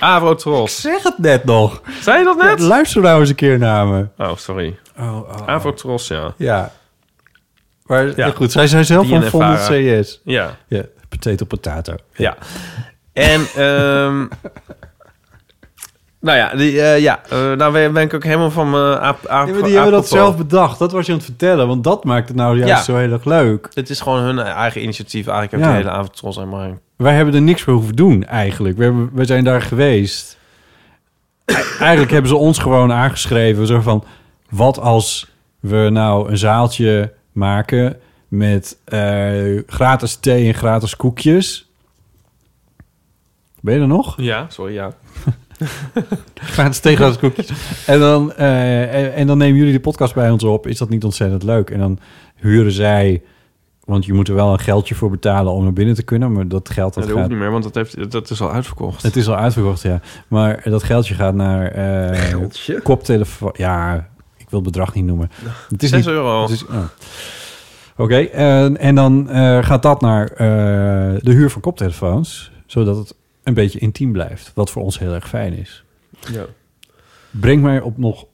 [0.00, 0.80] Avrotros.
[0.80, 1.82] zeg het net nog.
[2.00, 2.58] Zei je dat net?
[2.60, 4.06] Luister nou eens een keer naar me.
[4.18, 4.78] Oh, sorry.
[4.98, 5.46] Oh, oh, oh.
[5.46, 6.34] Avrotros, ja.
[6.36, 6.72] Ja.
[7.86, 8.30] Maar Ja.
[8.30, 9.56] goed, zij zijn zelf van BNN Vondel.
[10.02, 10.20] CS.
[10.24, 10.56] Ja.
[10.68, 11.94] Ja, potato potato.
[12.14, 12.36] Ja.
[13.12, 14.26] En, ehm
[16.20, 19.26] nou ja, die, eh, ja eh, nou ben ben ik ook helemaal van mijn aap,
[19.26, 20.78] aap, Ja, maar die hebben dat zelf bedacht.
[20.78, 21.68] Dat was je aan het vertellen.
[21.68, 22.82] Want dat maakt het nou juist Ja.
[22.82, 23.68] zo heel erg leuk.
[23.74, 25.26] Het is gewoon hun eigen initiatief.
[25.26, 25.66] Eigenlijk heb Ja.
[25.66, 28.76] ik de hele avond trots aan maar Wij hebben er niks voor hoeven doen, eigenlijk.
[28.76, 30.38] We, hebben, we zijn daar geweest.
[31.78, 33.66] Eigenlijk hebben ze ons gewoon aangeschreven.
[33.66, 34.04] Zo van,
[34.50, 35.30] wat als
[35.60, 37.96] we nou een zaaltje maken...
[38.28, 41.70] met eh, gratis thee en gratis koekjes.
[43.60, 44.14] Ben je er nog?
[44.16, 44.92] Ja, sorry, ja.
[46.34, 47.48] Gratis thee, gratis koekjes.
[47.86, 50.66] En dan, eh, en, en dan nemen jullie de podcast bij ons op.
[50.66, 51.70] Is dat niet ontzettend leuk?
[51.70, 51.98] En dan
[52.36, 53.22] huren zij...
[53.84, 56.32] Want je moet er wel een geldje voor betalen om naar binnen te kunnen.
[56.32, 57.30] Maar dat geld Dat, dat hoeft gaat...
[57.30, 59.02] niet meer, want dat, heeft, dat is al uitverkocht.
[59.02, 60.00] Het is al uitverkocht, ja.
[60.28, 62.80] Maar dat geldje gaat naar eh Geldje?
[62.82, 63.54] koptelefoon.
[63.56, 63.94] Ja,
[64.36, 65.30] ik wil het bedrag niet noemen.
[65.70, 66.42] Het is Zes niet- euro.
[66.42, 66.76] het is- oh.
[67.96, 70.36] Oké, en, en dan eh, gaat dat naar eh,
[71.20, 73.14] de huur van koptelefoons, zodat het
[73.46, 75.84] een beetje intiem blijft, wat voor ons heel erg fijn is.
[76.32, 76.46] Ja.
[77.30, 78.26] Brengt mij op nog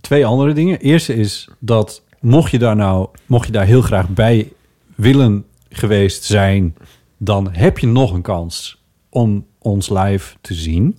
[0.00, 0.78] twee andere dingen.
[0.78, 4.52] Eerste is dat mocht je daar nou, mocht je daar heel graag bij
[4.94, 6.76] willen geweest zijn,
[7.16, 10.94] dan heb je nog een kans om ons live te zien.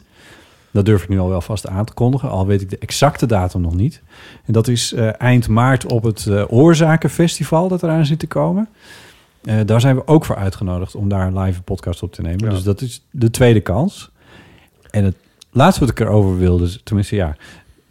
[0.72, 3.26] Dat durf ik nu al wel vast aan te kondigen, al weet ik de exacte
[3.26, 4.02] datum nog niet.
[4.45, 8.69] En dat is eh, eind maart op het eh, Oorzakenfestival dat eraan zit te komen.
[9.48, 12.44] Eh, daar zijn we ook voor uitgenodigd om daar een live podcast op te nemen.
[12.45, 12.49] Ja.
[12.49, 14.11] Dus dat is de tweede kans.
[14.90, 15.15] En het
[15.52, 17.36] laatste wat ik erover wilde, tenminste ja,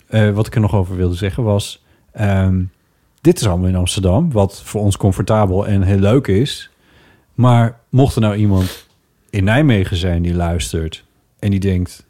[0.07, 1.85] eh, wat ik er nog over wilde zeggen was...
[2.13, 2.63] ehm,
[3.21, 6.71] dit is allemaal in Amsterdam, wat voor ons comfortabel en heel leuk is.
[7.35, 8.87] Maar mocht er nou iemand
[9.31, 11.05] in Nijmegen zijn die luistert
[11.39, 12.07] en die denkt...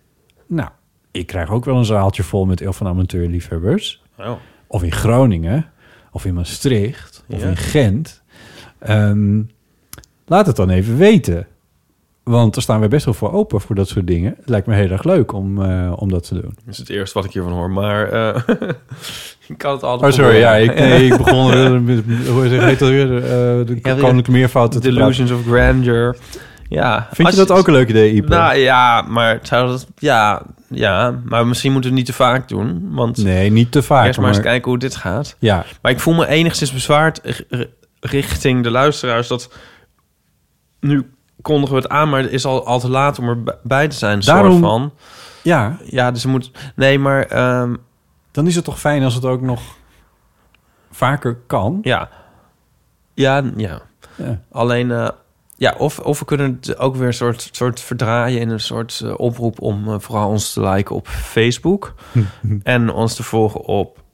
[0.47, 0.69] nou,
[1.11, 4.03] ik krijg ook wel een zaaltje vol met heel van amateurliefhebbers.
[4.19, 4.33] Oh.
[4.67, 5.71] Of in Groningen,
[6.11, 7.49] of in Maastricht, of Ja.
[7.49, 8.23] in Gent.
[8.87, 9.41] Ehm,
[10.27, 11.47] laat het dan even weten.
[12.23, 14.35] Want daar staan we best wel voor open voor dat soort dingen.
[14.39, 16.55] Het lijkt me heel erg leuk om, eh, om dat te doen.
[16.65, 18.43] Dat is het eerste wat ik hiervan hoor, maar eh,
[19.49, 20.37] ik kan het Oh, altijd sorry.
[20.37, 23.17] Ja, ik, nee, ik begon weer met, hoe zeg, heet dat weer?
[23.17, 23.21] Eh,
[23.67, 24.83] de Ja, koninklijke meervoud.
[24.83, 26.17] Delusions of Grandeur.
[26.69, 27.09] Ja.
[27.13, 28.29] Vind je dat ook een leuk idee, Ipe?
[28.29, 29.87] Nou ja, maar zou dat...
[29.99, 32.89] Ja, ja, maar misschien moeten we het niet te vaak doen.
[32.91, 34.07] Want nee, niet te vaak.
[34.07, 35.37] eerst maar eens maar- kijken hoe dit gaat.
[35.39, 35.65] Ja.
[35.83, 37.21] Maar ik voel me enigszins bezwaard
[38.01, 39.29] richting de luisteraars...
[39.29, 39.53] dat
[40.81, 41.11] nu
[41.43, 44.21] kondigen we het aan, maar het is al, al te laat om erbij te zijn.
[44.21, 44.93] Daarom- van.
[45.43, 45.79] Ja.
[45.85, 46.51] Ja, dus moet...
[46.75, 47.23] Nee, maar...
[47.23, 47.75] ehm,
[48.31, 49.61] Dan is het toch fijn als het ook nog
[50.91, 51.79] vaker kan?
[51.83, 52.09] Ja.
[53.15, 53.81] Ja, ja.
[54.17, 54.41] Ja.
[54.51, 55.09] Alleen, eh,
[55.57, 59.01] ja, of, of we kunnen het ook weer een soort, soort verdraaien in een soort
[59.05, 61.95] eh, oproep om eh, vooral ons te liken op Facebook.
[62.63, 64.05] en ons te volgen op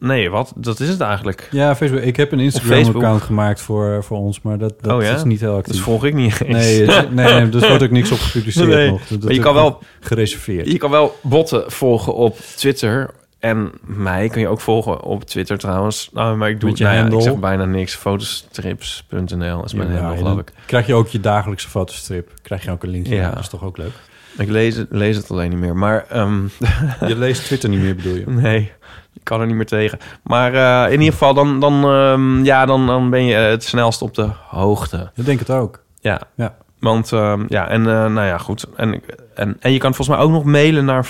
[0.00, 0.52] Nee, wat?
[0.56, 1.48] Dat is het eigenlijk.
[1.50, 2.00] Ja, Facebook.
[2.00, 2.40] Ik heb een.
[2.40, 5.14] Instagram-account gemaakt voor, voor ons, maar dat, dat Oh ja?
[5.14, 5.74] is niet heel actief.
[5.74, 6.56] Dat volg ik niet eens.
[6.56, 8.90] Nee, nee, nee, dus wordt ook niks op gepubliceerd Nee.
[8.90, 9.00] nog.
[9.00, 10.72] Dat, dat Maar je kan wel- gereserveerd.
[10.72, 13.10] Je kan wel botten volgen op Twitter.
[13.38, 16.10] En mij kan je ook volgen op Twitter trouwens.
[16.12, 17.94] Nou, maar ik doe je nou ja, ik zeg bijna niks.
[17.94, 20.52] Fotostrips.nl is mijn Ja, handle, geloof ik.
[20.66, 22.30] Krijg je ook je dagelijkse fotostrip?
[22.42, 23.14] Krijg je ook een linkje?
[23.14, 23.30] Ja.
[23.30, 23.92] Dat is toch ook leuk?
[24.38, 25.76] Ik lees het, lees het alleen niet meer.
[25.76, 26.42] Maar ehm,
[27.06, 28.24] Je leest Twitter niet meer, bedoel je?
[28.26, 28.72] Nee,
[29.14, 29.98] ik kan er niet meer tegen.
[30.22, 34.02] Maar eh, in ieder geval, dan, dan, ehm, ja, dan, dan ben je het snelst
[34.02, 35.10] op de hoogte.
[35.14, 35.82] Ik denk het ook.
[36.00, 36.20] Ja.
[36.34, 36.54] Ja.
[36.80, 38.66] Want, ehm, ja, en eh, nou ja, goed.
[38.76, 39.02] En,
[39.34, 41.04] en, en je kan volgens mij ook nog mailen naar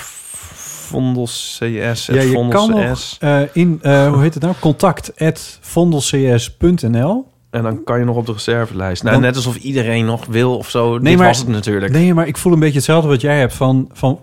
[0.91, 2.07] Vondels CS.
[2.07, 4.55] Ja, je kan nog eh, in, eh, hoe heet het nou?
[4.61, 7.30] Contact at vondelcs.nl.
[7.51, 9.03] En dan kan je nog op de reservelijst.
[9.03, 10.99] Nou, Dan- net alsof iedereen nog wil of zo.
[10.99, 11.93] Dit was het natuurlijk.
[11.93, 13.55] Nee, maar ik voel een beetje hetzelfde wat jij hebt.
[13.55, 14.21] Van, van,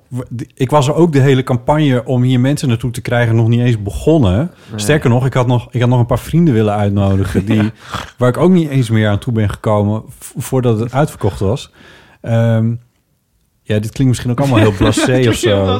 [0.56, 3.60] ik was er ook de hele campagne om hier mensen naartoe te krijgen nog niet
[3.60, 4.38] eens begonnen.
[4.38, 4.80] Nee.
[4.80, 7.46] Sterker nog, ik had nog, ik had nog een paar vrienden willen uitnodigen...
[7.46, 7.72] Die,
[8.18, 10.04] waar ik ook niet eens meer aan toe ben gekomen...
[10.38, 11.72] voordat het uitverkocht was.
[12.22, 12.74] Ehm,
[13.62, 15.80] ja, dit klinkt misschien ook allemaal heel blasé of zo.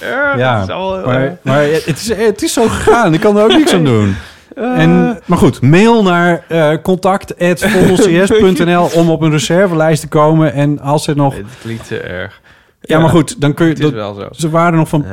[0.00, 0.38] erg.
[0.38, 0.64] Ja,
[1.04, 3.14] maar, maar het, is, het is zo gegaan.
[3.14, 4.14] Ik kan er ook niks aan doen.
[4.54, 10.52] En, maar goed, mail naar eh contact.vondelcs.nl om op een reservelijst te komen.
[10.52, 11.34] En als er nog...
[11.34, 12.40] Het klinkt te erg.
[12.82, 13.74] Ja, maar goed, dan kun je...
[13.74, 14.28] Dat- wel zo.
[14.30, 15.04] Ze waren nog van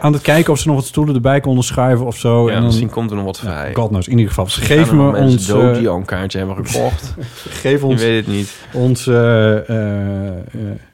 [0.00, 2.48] aan het kijken of ze nog wat stoelen erbij konden schuiven of zo.
[2.48, 3.74] En dan, misschien komt er nog wat vrij.
[3.74, 4.06] God knows.
[4.06, 5.46] In ieder geval, ze geven me ons...
[5.46, 7.14] dood eh, die al een kaartje hebben gekocht.
[7.62, 8.00] geef ons...
[8.00, 8.54] Je weet het niet.
[8.72, 9.06] Ons...
[9.06, 10.34] eh, eh,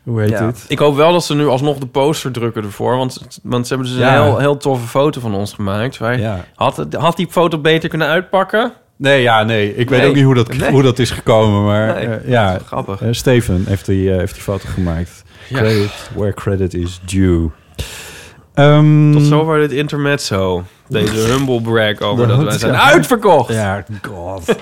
[0.02, 0.64] hoe heet dit?
[0.68, 2.96] Ik hoop wel dat ze nu alsnog de poster drukken ervoor.
[2.96, 5.98] Want, want ze hebben dus een heel, heel toffe foto van ons gemaakt.
[5.98, 8.72] Wij, had, had die foto beter kunnen uitpakken?
[8.96, 9.76] Nee, ja, nee.
[9.76, 10.70] Ik weet ook niet hoe dat, Nee.
[10.70, 11.64] hoe dat is gekomen.
[11.64, 13.02] Maar Nee, ja, grappig.
[13.10, 15.22] Steven heeft die, heeft die foto gemaakt.
[15.50, 15.58] Ja.
[15.58, 17.50] Credit where credit is due.
[18.54, 20.64] Ehm, Tot zover dit intermezzo.
[20.88, 22.82] Deze humble brag over dat, Dat- wij zijn ja.
[22.90, 23.52] uitverkocht.
[23.54, 24.54] Ja, god.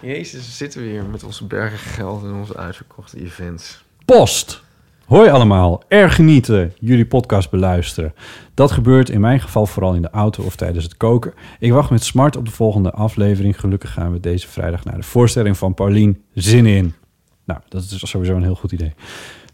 [0.00, 3.84] Jezus, zitten we hier met onze bergen geld en onze uitverkochte events.
[4.04, 4.62] Post.
[5.06, 5.82] Hoi allemaal.
[5.88, 8.14] Erg genieten jullie podcast beluisteren.
[8.54, 11.32] Dat gebeurt in mijn geval vooral in de auto of tijdens het koken.
[11.58, 13.60] Ik wacht met smart op de volgende aflevering.
[13.60, 16.22] Gelukkig gaan we deze vrijdag naar de voorstelling van Paulien.
[16.34, 16.94] Zin in.
[17.50, 18.94] Nou, dat is sowieso een heel goed idee.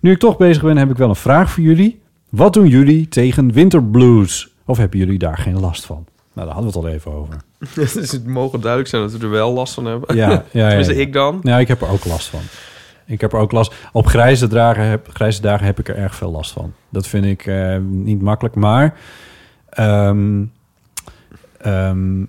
[0.01, 2.01] Nu ik toch bezig ben, heb ik wel een vraag voor jullie.
[2.28, 4.48] Wat doen jullie tegen winterblues?
[4.64, 6.06] Of hebben jullie daar geen last van?
[6.32, 7.36] Nou, daar hadden we het al even over.
[7.74, 10.16] dus het mogen duidelijk zijn dat we er wel last van hebben.
[10.16, 11.40] Ja, ja, ja, ik dan.
[11.43, 12.40] Ja, ik heb er ook last van.
[13.06, 13.74] Ik heb er ook last...
[13.93, 16.73] Op grijze dagen heb, grijze dagen heb ik er erg veel last van.
[16.89, 18.98] Dat vind ik eh, niet makkelijk, maar...
[19.68, 20.44] ehm,
[21.59, 22.20] ehm,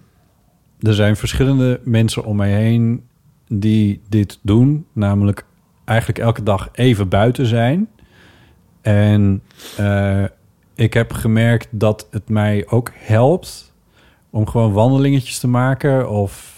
[0.80, 3.04] er zijn verschillende mensen om mij heen
[3.48, 4.86] die dit doen.
[4.94, 5.46] Namelijk
[5.88, 7.90] eigenlijk elke dag even buiten zijn.
[8.82, 9.42] En
[9.78, 10.24] eh,
[10.76, 13.74] ik heb gemerkt dat het mij ook helpt
[14.30, 16.56] om gewoon wandelingetjes te maken of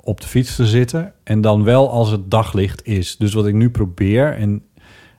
[0.00, 1.12] op de fiets te zitten.
[1.22, 3.16] En dan wel als het daglicht is.
[3.16, 4.62] Dus wat ik nu probeer, en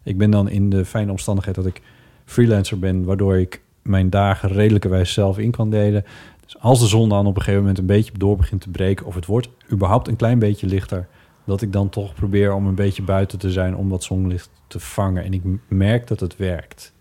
[0.04, 1.82] ik ben dan in de fijne omstandigheid dat ik
[2.26, 6.06] freelancer ben, waardoor ik mijn dagen redelijkerwijs zelf in kan delen.
[6.44, 9.06] Dus als de zon dan op een gegeven moment een beetje door begint te breken,
[9.06, 11.08] of het wordt überhaupt een klein beetje lichter,
[11.46, 14.80] dat ik dan toch probeer om een beetje buiten te zijn om dat zonlicht te
[14.80, 15.24] vangen.
[15.24, 16.94] En ik merk dat het werkt.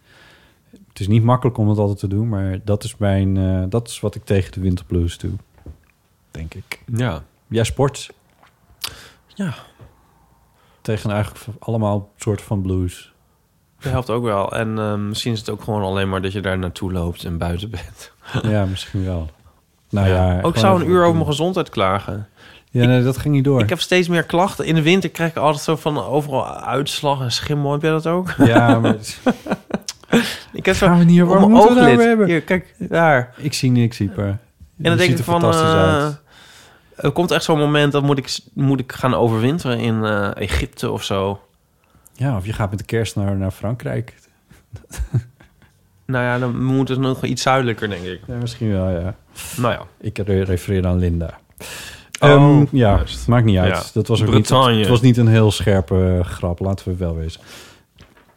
[0.89, 3.89] Het is niet makkelijk om dat altijd te doen, maar dat is, mijn, eh, dat
[3.89, 5.33] is wat ik tegen de winterblues doe.
[6.31, 6.83] Denk ik.
[6.95, 7.23] Ja.
[7.49, 8.11] Jij sport?
[9.27, 9.55] Ja.
[10.81, 13.13] Tegen eigenlijk allemaal soorten van blues.
[13.81, 14.53] Dat helpt ook wel.
[14.53, 17.39] En eh, misschien is het ook gewoon alleen maar dat je daar naartoe loopt en
[17.39, 18.13] buiten bent.
[18.43, 19.31] Ja, misschien wel.
[19.91, 22.29] Nou ja, ook gewoon zou een uur over mijn gezondheid klagen.
[22.73, 23.61] Ja, nee, dat ging niet door.
[23.61, 24.65] Ik heb steeds meer klachten.
[24.67, 27.73] In de winter krijg ik altijd zo van overal uitslag en schimmel.
[27.73, 28.35] Heb jij dat ook?
[28.39, 28.97] Ja, maar...
[30.53, 31.93] ik heb Gaan we niet waar mijn ooglid.
[31.93, 32.27] over hebben?
[32.27, 33.35] Hier, kijk, daar.
[33.37, 34.25] Ik zie niks, Ieper.
[34.27, 34.39] En
[34.79, 35.43] dan denk ik van...
[35.45, 36.09] eh,
[36.97, 40.91] er komt echt zo'n moment dat moet ik, moet ik gaan overwinteren in eh, Egypte
[40.91, 41.41] of zo.
[42.15, 44.15] Ja, of je gaat met de kerst naar, naar Frankrijk.
[46.05, 48.21] Nou ja, dan moet het nog iets zuidelijker, denk ik.
[48.27, 49.15] Ja, misschien wel, ja.
[49.57, 49.83] Nou ja.
[50.01, 51.39] Ik re- refereer aan Linda.
[52.23, 53.29] Oh, Ehm, ja, juist.
[53.29, 53.77] maakt niet uit.
[53.77, 53.83] Ja.
[53.95, 57.17] Dat was ook niet, het was niet een heel scherpe eh, grap, laten we wel
[57.17, 57.41] wezen.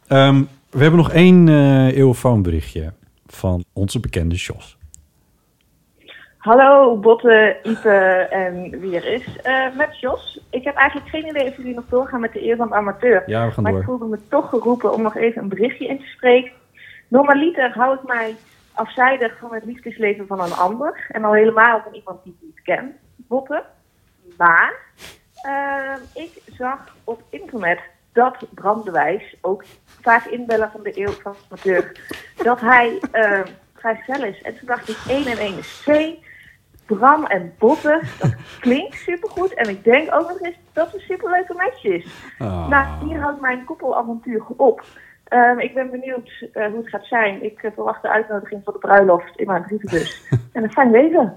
[0.07, 2.93] Ehm, we hebben nog één eh eeuwfoonberichtje
[3.27, 4.77] van onze bekende Jos.
[6.37, 7.89] Hallo Botte, Ipe
[8.29, 9.41] en wie er is.
[9.43, 10.39] Eh, met Jos.
[10.49, 13.23] Ik heb eigenlijk geen idee of jullie nog doorgaan met de eer van de amateur.
[13.25, 13.81] Ja, we gaan maar door.
[13.81, 16.51] ik voelde me toch geroepen om nog even een berichtje in te spreken.
[17.07, 18.35] Normaliter hou ik mij
[18.73, 21.05] afzijdig van het liefdesleven van een ander.
[21.11, 22.95] En al helemaal van iemand die ik niet ken.
[23.27, 23.63] Botte.
[24.37, 24.73] Maar
[25.41, 27.79] eh, ik zag op internet
[28.13, 29.63] dat Bram de Wijs, ook
[30.01, 31.99] vaak inbeller van de eeuw van amateur,
[32.35, 33.41] dat hij eh,
[33.73, 34.41] vrijgezel is.
[34.41, 36.23] En toen dacht ik, 1 en 1 is 2.
[36.85, 39.53] Bram en Botte, dat klinkt supergoed.
[39.53, 42.05] En ik denk ook nog eens dat het een superleuke match is.
[42.39, 42.67] Ah.
[42.67, 44.83] Nou, hier houdt mijn koppelavontuur op.
[45.25, 47.43] Ehm, ik ben benieuwd eh, hoe het gaat zijn.
[47.43, 50.27] Ik eh, verwacht de uitnodiging voor de bruiloft in mijn brievenbus.
[50.53, 51.33] en een fijn leven.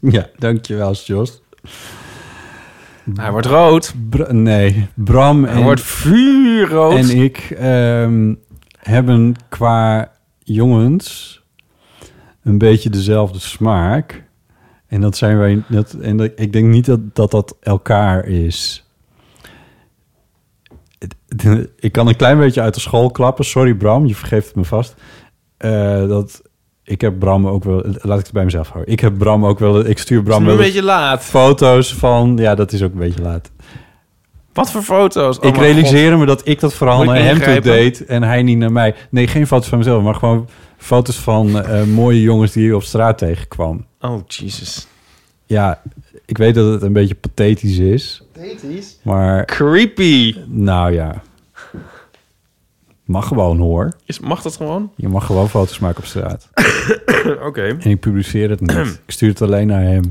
[0.00, 1.42] Ja, dankjewel, Jos.
[3.14, 3.94] Hij wordt rood.
[4.28, 6.92] Nee, Bram Hij en, wordt vuurrood.
[6.92, 8.34] en ik ehm,
[8.78, 11.40] hebben qua jongens
[12.42, 14.24] een beetje dezelfde smaak.
[14.86, 15.62] En dat zijn wij.
[15.68, 18.81] Dat, en dat, ik denk niet dat, dat dat elkaar is.
[21.76, 23.44] Ik kan een klein beetje uit de school klappen.
[23.44, 24.94] Sorry, Bram, je vergeeft het me vast.
[25.56, 26.42] Eh, dat
[26.84, 27.84] ik heb Bram ook wel.
[27.84, 28.92] Laat ik het bij mezelf houden.
[28.92, 29.86] Ik heb Bram ook wel.
[29.86, 31.24] Ik stuur Bram wel een beetje laat.
[31.24, 32.36] Foto's van.
[32.36, 33.50] Ja, dat is ook een beetje laat.
[34.52, 35.38] Wat voor foto's?
[35.38, 38.22] Oh ik mijn realiseer me dat ik dat vooral Moet naar hem toe deed en
[38.22, 38.94] hij niet naar mij.
[39.10, 42.82] Nee, geen foto's van mezelf, maar gewoon foto's van eh, mooie jongens die je op
[42.82, 43.86] straat tegenkwam.
[44.00, 44.86] Oh, Jesus.
[45.46, 45.82] Ja,
[46.32, 48.22] ik weet dat het een beetje pathetisch is.
[48.32, 48.98] Pathetisch?
[49.02, 49.44] Maar...
[49.44, 50.36] Creepy.
[50.46, 51.22] Nou ja.
[53.04, 53.92] Mag gewoon hoor.
[54.04, 54.92] Is, mag dat gewoon?
[54.96, 56.48] Je mag gewoon foto's maken op straat.
[57.48, 57.62] Oké.
[57.62, 58.70] En ik publiceer het niet.
[59.06, 60.04] ik stuur het alleen naar hem.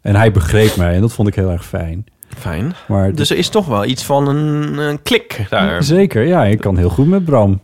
[0.00, 2.06] En hij begreep mij en dat vond ik heel erg fijn.
[2.38, 2.72] Fijn.
[2.88, 5.82] Maar Dus er is toch wel iets van een, een klik daar.
[5.82, 6.44] Zeker, ja.
[6.44, 7.60] Ik kan heel goed met Bram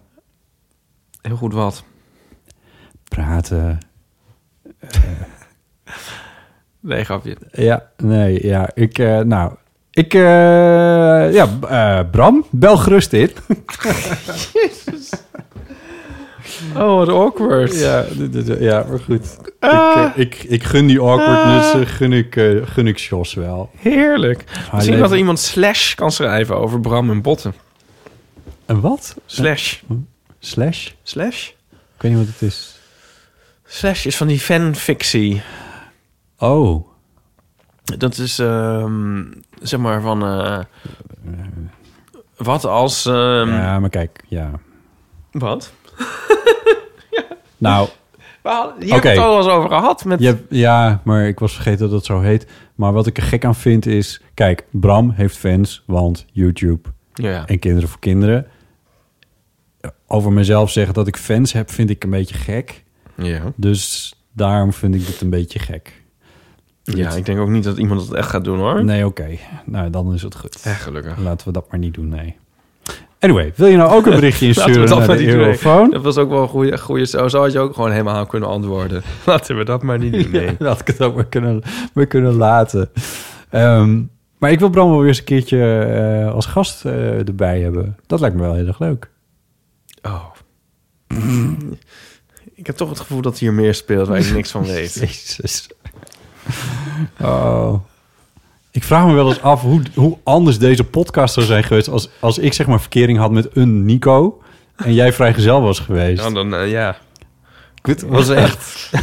[1.21, 1.85] Heel goed wat.
[3.09, 3.79] praten.
[6.83, 7.37] Nee, grapje.
[7.53, 8.71] Ja, nee, ja.
[8.75, 9.53] Ik, eh, nou,
[9.91, 10.21] ik, eh,
[11.33, 13.31] ja, eh, Bram, bel gerust in.
[16.77, 17.79] Oh, wat awkward.
[17.79, 19.37] Ja, dit- dit- ja maar goed.
[19.61, 20.13] Ah.
[20.15, 22.35] Ik, eh, ik, ik gun die awkwardness, eh, gun ik,
[22.65, 23.71] gun ik Jos wel.
[23.77, 24.45] Heerlijk.
[24.73, 27.55] Misschien dat er iemand slash kan schrijven over Bram en Botten.
[28.67, 29.17] Een wat?
[29.27, 29.77] Slash.
[30.39, 30.91] Slash?
[31.03, 31.49] Slash?
[31.97, 32.77] Ik weet niet wat het is.
[33.67, 35.43] Slash is van die fanfictie.
[36.49, 36.89] Oh.
[37.99, 39.25] Dat is, ehm,
[39.61, 40.23] zeg maar, van...
[40.25, 40.59] eh,
[42.37, 43.07] wat als...
[43.07, 44.51] ehm, ja, maar kijk, ja.
[45.33, 45.73] Wat?
[47.59, 47.89] Nou,
[48.43, 48.91] Hier Oké.
[48.91, 50.05] hebben we het al eens over gehad.
[50.05, 50.21] Met...
[50.21, 52.47] je hebt- ja, maar ik was vergeten dat het zo heet.
[52.75, 54.21] Maar wat ik er gek aan vind is...
[54.35, 56.89] Kijk, Bram heeft fans, want YouTube.
[57.15, 57.47] Ja.
[57.47, 58.47] En Kinderen voor Kinderen.
[60.07, 62.85] Over mezelf zeggen dat ik fans heb, vind ik een beetje gek.
[63.17, 63.41] Ja.
[63.57, 66.02] Dus daarom vind ik het een beetje gek.
[66.83, 68.85] Ja, ik denk ook niet dat iemand het echt gaat doen, hoor.
[68.85, 69.39] Nee, oké.
[69.65, 70.63] Nou, dan is het goed.
[70.65, 71.19] Echt gelukkig.
[71.19, 72.37] Laten we dat maar niet doen, nee.
[73.19, 75.27] Anyway, wil je nou ook een berichtje insturen dat naar de.
[75.27, 75.91] Eurofoon?
[75.91, 76.79] Dat was ook wel een goede...
[76.79, 79.03] goede zo, zo had je ook gewoon helemaal aan kunnen antwoorden.
[79.27, 80.47] Laten we dat maar niet doen, nee.
[80.51, 82.91] Ja, dat ik het ook maar kunnen, maar kunnen laten.
[83.51, 84.01] Ehm,
[84.39, 87.97] maar ik wil Bram wel weer eens een keertje eh, als gast eh, erbij hebben.
[88.07, 89.11] Dat lijkt me wel heel erg leuk.
[90.03, 90.25] Oh.
[92.55, 94.95] Ik heb toch het gevoel dat hier meer speelt waar ik niks van weet.
[94.95, 95.69] Jezus.
[97.21, 97.75] Oh.
[98.71, 101.89] Ik vraag me wel eens af hoe, hoe anders deze podcast zou zijn geweest...
[101.89, 104.43] Als, als ik zeg maar verkering had met een Nico...
[104.77, 106.23] en jij vrijgezel was geweest.
[106.23, 106.97] Ja, dan, eh, ja.
[108.07, 108.91] Was echt...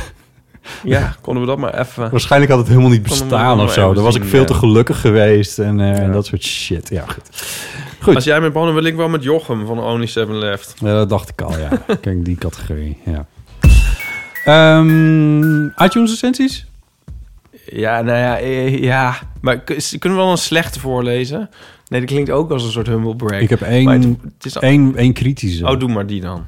[0.84, 2.11] Ja, konden we dat maar even...
[2.11, 3.94] Waarschijnlijk had het helemaal niet bestaan of zo.
[3.94, 6.11] Dan was ik veel te gelukkig geweest en, eh, Ja.
[6.11, 6.90] dat soort shit.
[6.90, 7.30] Ja, goed.
[8.02, 8.16] Goed.
[8.16, 10.74] Als jij met Bonnen wil ik wel met Jochem van Only Seven Left.
[10.80, 11.70] Ja, dat dacht ik al, ja.
[12.02, 13.26] Kijk, die categorie, ja.
[14.45, 16.66] Ehm iTunes recensies?
[17.71, 19.15] Ja, nou ja, eh, ja.
[19.41, 19.57] Maar
[19.99, 21.49] kunnen we wel een slechte voorlezen?
[21.87, 23.41] Nee, dat klinkt ook als een soort humble break.
[23.41, 25.67] Ik heb één, het- het is al- één, één kritische.
[25.67, 26.45] Oh, doe maar die dan.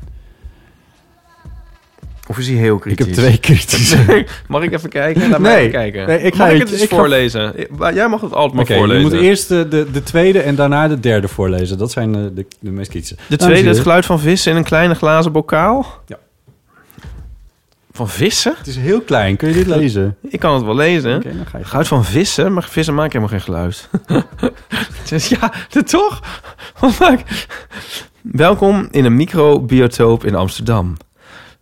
[2.27, 3.05] Of is hij heel ik kritisch?
[3.05, 4.25] heb twee kritische.
[4.47, 5.29] mag ik even kijken?
[5.29, 5.57] Laat Nee.
[5.57, 6.07] even kijken.
[6.07, 7.53] Nee, ik ga mag ik het- eens ik voorlezen?
[7.93, 9.01] Jij mag het altijd maar Oké, je voorlezen.
[9.01, 11.77] moet eerst de, de, de tweede en daarna de derde voorlezen.
[11.77, 13.15] Dat zijn eh, de, de meest kritische.
[13.27, 15.85] De tweede, het geluid van vissen in een kleine glazen bokaal.
[16.07, 16.17] Ja.
[17.91, 18.53] Van vissen?
[18.57, 19.35] Het is heel klein.
[19.35, 20.17] Kun je dit lezen?
[20.21, 21.15] Ik kan het wel lezen.
[21.15, 21.63] Oké, dan ga je.
[21.63, 22.53] Geluid van vissen?
[22.53, 23.89] Maar vissen maken helemaal geen geluid.
[25.09, 25.51] dus ja,
[25.85, 26.21] toch?
[28.21, 30.97] Welkom in een microbiotoop in Amsterdam.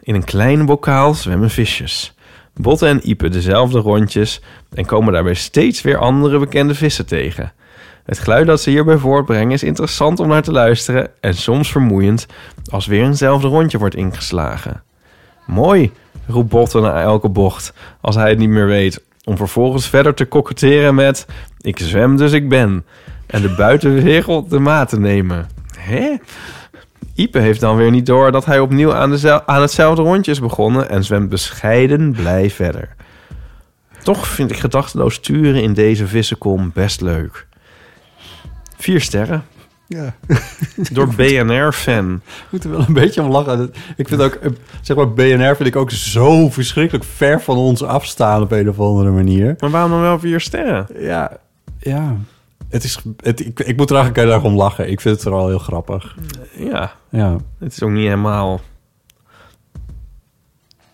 [0.02, 2.14] In een kleine bokaal zwemmen visjes.
[2.54, 4.42] Botten en Ipe dezelfde rondjes...
[4.74, 7.54] en komen daarbij steeds weer andere bekende vissen tegen.
[8.04, 11.10] Het geluid dat ze hierbij voortbrengen is interessant om naar te luisteren...
[11.20, 12.26] en soms vermoeiend
[12.70, 14.84] als weer eenzelfde rondje wordt ingeslagen.
[15.46, 15.92] Mooi,
[16.30, 19.04] roept Botten na elke bocht, als hij het niet meer weet...
[19.24, 21.26] om vervolgens verder te koketteren met...
[21.62, 22.86] ik zwem dus ik ben...
[23.28, 25.48] en de buitenwereld de maat te nemen.
[25.78, 26.16] Hè?
[27.16, 30.90] Ipe heeft dan weer niet door dat hij opnieuw aan, aan hetzelfde rondje is begonnen...
[30.90, 32.96] en zwemt bescheiden blij verder.
[34.04, 37.48] Toch vind ik gedachteloos sturen in deze vissenkom best leuk.
[38.78, 39.44] Vier sterren.
[39.90, 40.16] Ja.
[40.92, 42.22] Door BNR-fan.
[42.26, 43.74] Ik moet er wel een beetje om lachen.
[43.96, 44.52] Ik vind ook, eh,
[44.82, 48.80] zeg maar, BNR vind ik ook zo verschrikkelijk ver van ons afstaan op een of
[48.80, 49.56] andere manier.
[49.60, 50.88] Maar waarom dan wel vier sterren?
[51.00, 51.38] Ja,
[51.80, 52.16] ja.
[52.70, 54.90] Het is, het, ik, ik moet er eigenlijk heel erg om lachen.
[54.90, 56.16] Ik vind het vooral heel grappig.
[56.58, 56.92] Ja.
[57.10, 57.36] Ja.
[57.60, 58.62] Het is ook niet helemaal...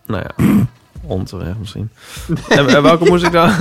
[0.06, 0.46] Nou ja,
[1.18, 1.90] onterecht misschien.
[2.50, 3.52] en, en welke moest ik dan...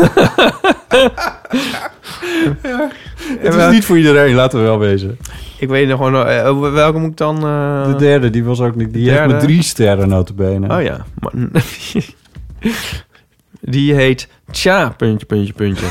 [3.38, 5.18] Het is niet voor iedereen, laten we wel wezen.
[5.58, 6.26] Ik weet nog gewoon...
[6.26, 7.36] eh, welke moet ik dan...
[7.36, 8.92] eh, De derde, die was ook niet...
[8.92, 10.76] Die heeft met drie sterren notabene.
[10.76, 11.04] Oh ja.
[11.18, 11.32] Maar-
[13.60, 15.86] Die heet Tja, puntje, puntje, puntje.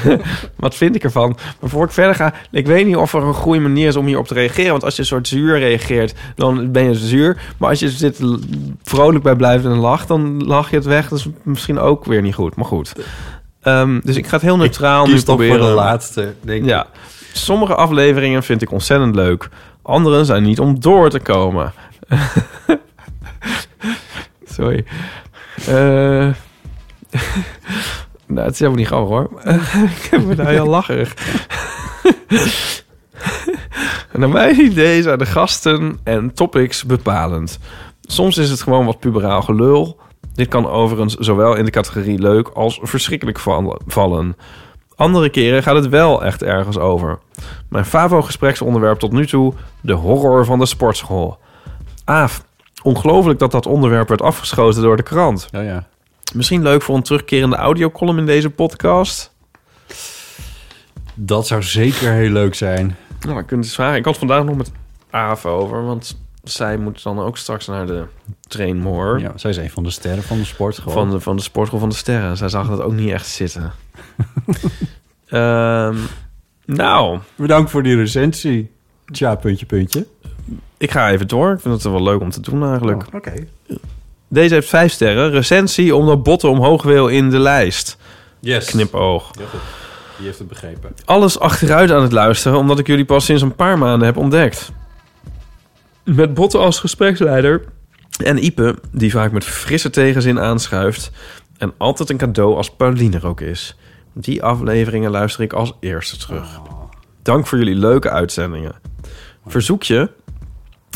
[0.56, 1.36] Wat vind ik ervan?
[1.60, 4.06] Maar voor ik verder ga, ik weet niet of er een goede manier is om
[4.06, 4.70] hierop te reageren.
[4.70, 7.36] Want als je een soort zuur reageert, dan ben je zuur.
[7.58, 8.20] Maar als je er zit
[8.82, 11.08] vrolijk bij blijft en lacht, dan lach je het weg.
[11.08, 12.56] Dat is misschien ook weer niet goed.
[12.56, 12.92] Maar goed.
[13.62, 15.66] Ehm, dus ik ga het heel neutraal nu toch voor proberen.
[15.66, 16.86] de laatste, denk ja.
[17.32, 19.48] Sommige afleveringen vind ik ontzettend leuk.
[19.82, 21.72] Andere zijn niet om door te komen.
[24.56, 24.84] Sorry.
[25.66, 25.74] Eh,
[28.26, 29.30] nou, het is helemaal niet grappig hoor.
[30.02, 31.14] ik heb me daar heel lacherig.
[34.12, 37.58] Naar mijn idee zijn de gasten en topics bepalend.
[38.00, 40.00] Soms is het gewoon wat puberaal gelul.
[40.40, 44.36] Dit kan overigens zowel in de categorie leuk als verschrikkelijk val- vallen.
[44.96, 47.18] Andere keren gaat het wel echt ergens over.
[47.68, 49.54] Mijn favo-gespreksonderwerp tot nu toe...
[49.80, 51.38] de horror van de sportschool.
[52.04, 52.44] Aaf,
[52.82, 55.48] ongelooflijk dat dat onderwerp werd afgeschoten door de krant.
[55.50, 55.86] Ja, ja.
[56.34, 59.34] Misschien leuk voor een terugkerende audiocolumn in deze podcast.
[61.14, 62.96] Dat zou zeker heel leuk zijn.
[63.26, 63.98] Nou, kunt eens vragen.
[63.98, 64.72] Ik had vandaag nog met
[65.10, 68.04] Aaf over, want zij moet dan ook straks naar de
[68.48, 69.20] trainmoor.
[69.20, 70.92] Ja, zij is een van de sterren van de sportschool.
[70.92, 72.36] Van de, van de sportschool van de sterren.
[72.36, 73.72] Zij zag dat ook niet echt zitten.
[75.26, 75.96] Ehm,
[76.64, 78.70] nou, Bedankt voor die recensie.
[79.04, 80.06] Tja, puntje, puntje.
[80.76, 81.52] ik ga even door.
[81.52, 83.02] Ik vind het wel leuk om te doen eigenlijk.
[83.06, 83.32] Oh, Oké.
[84.28, 85.30] Deze heeft vijf sterren.
[85.30, 87.96] Recensie omdat Botten omhoog wil in de lijst.
[88.40, 88.70] Yes.
[88.70, 89.30] Knipoog.
[89.38, 89.60] Ja, goed.
[90.16, 90.94] Die heeft het begrepen.
[91.04, 92.58] Alles achteruit aan het luisteren...
[92.58, 94.72] omdat ik jullie pas sinds een paar maanden heb ontdekt.
[96.16, 97.64] Met Botten als gespreksleider...
[98.24, 101.10] en Ipe, die vaak met frisse tegenzin aanschuift...
[101.58, 103.76] en altijd een cadeau als Pauline er ook is.
[104.12, 106.60] Die afleveringen luister ik als eerste terug.
[107.22, 108.74] Dank voor jullie leuke uitzendingen.
[109.46, 110.10] Verzoek je...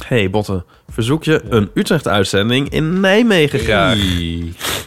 [0.06, 0.64] hey, Botten.
[0.88, 3.98] Verzoek je een Utrecht-uitzending in Nijmegen graag.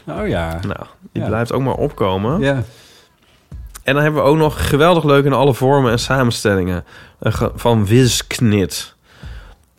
[0.07, 0.59] Oh ja.
[0.67, 1.27] Nou, die Ja.
[1.27, 2.39] blijft ook maar opkomen.
[2.39, 2.63] Ja.
[3.83, 6.83] En dan hebben we ook nog geweldig leuk in alle vormen en samenstellingen
[7.19, 8.95] ge- van Wisknit.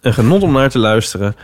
[0.00, 1.36] Een genot om naar te luisteren.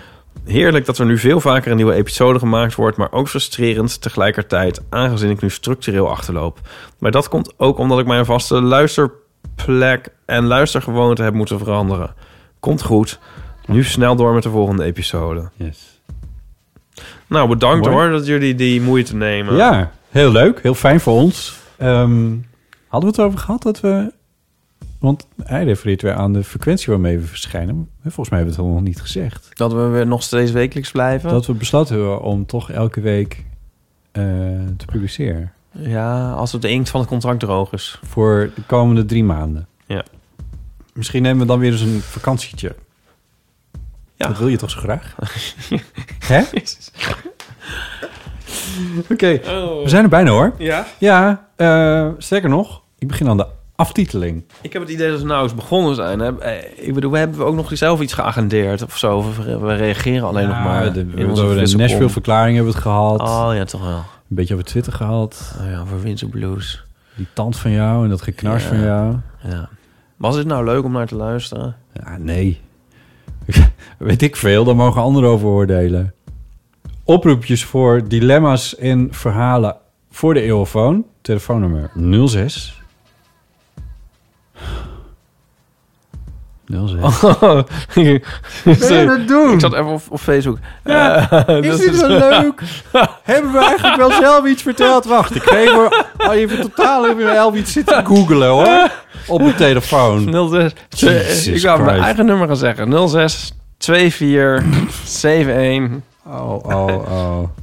[0.45, 4.81] Heerlijk dat er nu veel vaker een nieuwe episode gemaakt wordt, maar ook frustrerend tegelijkertijd,
[4.91, 6.61] aangezien ik nu structureel achterloop.
[6.99, 12.15] Maar dat komt ook omdat ik mijn vaste luisterplek en luistergewoonte heb moeten veranderen.
[12.61, 13.19] Komt goed.
[13.67, 15.49] Nu snel door met de volgende episode.
[15.57, 16.01] Yes.
[17.27, 17.97] Nou, bedankt Mooi.
[17.97, 19.57] hoor dat jullie die moeite nemen.
[19.57, 20.63] Ja, heel leuk.
[20.63, 21.57] Heel fijn voor ons.
[21.77, 22.37] Ehm,
[22.89, 24.13] hadden we het over gehad dat we...
[25.05, 27.91] Want hij refereert weer aan de frequentie waarmee we verschijnen.
[28.03, 29.49] Volgens mij hebben we het nog niet gezegd.
[29.53, 31.31] Dat we weer nog steeds wekelijks blijven.
[31.31, 33.45] Dat we besloten hebben om toch elke week
[34.13, 34.23] eh,
[34.77, 35.53] te publiceren.
[35.71, 38.01] Ja, als het de inkt van het contract droog is.
[38.03, 39.67] Voor de komende drie maanden.
[39.87, 40.05] Ja.
[40.93, 42.75] Misschien nemen we dan weer eens een vakantietje.
[44.15, 44.27] Ja.
[44.27, 45.15] Dat wil je toch zo graag?
[46.33, 46.43] Hè?
[49.11, 49.41] Oké,
[49.83, 50.55] we zijn er bijna hoor.
[50.59, 50.87] Ja?
[50.99, 53.47] Ja, eh, sterker nog, ik begin aan de
[53.77, 54.45] aftiteling.
[54.63, 56.19] Ik heb het idee dat we nou eens begonnen zijn.
[56.19, 56.39] Hè?
[56.39, 59.25] Eh, Ik bedoel, we hebben ook nog zelf iets geagendeerd of zo.
[59.61, 60.93] We reageren alleen nog maar.
[60.93, 61.87] de, in we hebben de wisselkom.
[61.87, 63.21] Nashville-verklaring hebben we het gehad.
[63.21, 63.97] Oh ja, toch wel.
[63.97, 65.55] Een beetje over Twitter gehad.
[65.61, 66.85] Oh ja, voor Winter Blues.
[67.17, 68.69] Die tand van jou en dat geknars Ja.
[68.69, 69.17] van jou.
[69.43, 69.69] Ja.
[70.17, 71.77] Was het nou leuk om naar te luisteren?
[71.93, 72.61] Ja, nee.
[73.99, 76.15] Weet ik veel, daar mogen anderen over oordelen.
[77.05, 79.77] Oproepjes voor dilemma's en verhalen
[80.11, 81.05] voor de eeuwfoon.
[81.23, 81.91] Telefoonnummer
[82.29, 82.83] 06.
[86.67, 87.21] 06.
[87.21, 88.21] Wat ben je
[89.11, 89.53] het doen?
[89.53, 90.59] Ik zat even op, op Facebook.
[90.85, 92.63] Ja, Eh, is dat dit wel leuk?
[93.23, 95.05] Hebben we eigenlijk wel zelf iets verteld?
[95.05, 98.91] Wacht, ik ga even, al even totaal even zelf iets zitten googelen hoor.
[99.27, 100.49] Op mijn telefoon.
[100.51, 100.73] 06.
[101.01, 102.05] Jesus ik zou mijn Christ.
[102.05, 103.09] eigen nummer gaan zeggen.
[103.09, 106.01] 06 24 71.
[106.27, 106.87] Oh, oh,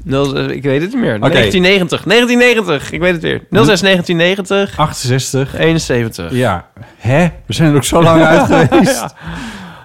[0.05, 0.25] oh.
[0.25, 1.15] 06, ik weet het niet meer.
[1.15, 1.29] Oké.
[1.29, 2.03] 1990.
[2.03, 2.91] 1990.
[2.91, 3.39] Ik weet het weer.
[3.65, 4.77] 06 1990.
[4.77, 5.55] 68.
[5.55, 6.31] 71.
[6.31, 6.65] Ja.
[6.97, 7.27] Hè?
[7.45, 8.99] We zijn er ook zo lang uit geweest.
[8.99, 9.11] Ja.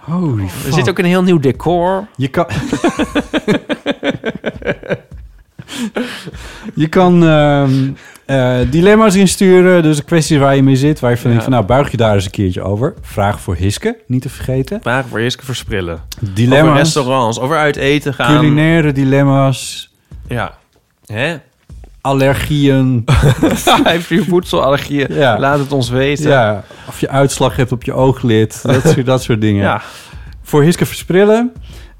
[0.02, 0.72] Holy Er fuck.
[0.72, 2.06] zit ook een heel nieuw decor.
[2.16, 2.46] Je kan...
[6.74, 7.24] je kan...
[7.26, 7.90] ehm,
[8.26, 11.36] Eh, dilemma's insturen, dus de kwesties waar je mee zit, waar je van Ja.
[11.36, 12.94] denkt van, nou, buig je daar eens een keertje over.
[13.02, 14.78] Vraag voor Hiske, niet te vergeten.
[14.82, 16.00] Vragen voor Hiske versprillen.
[16.20, 16.62] Dilemma's.
[16.68, 18.36] Over restaurants, over uit eten gaan.
[18.38, 19.90] Culinaire dilemma's,
[20.28, 20.54] Ja.
[21.06, 21.36] Hè?
[22.00, 23.04] allergieën.
[23.84, 25.06] Heb je voedselallergieën?
[25.14, 25.38] Ja.
[25.38, 26.30] Laat het ons weten.
[26.30, 29.62] Ja, of je uitslag hebt op je ooglid, dat soort, dat soort dingen.
[29.62, 29.82] Ja.
[30.42, 31.52] Voor Hiske Versprillen.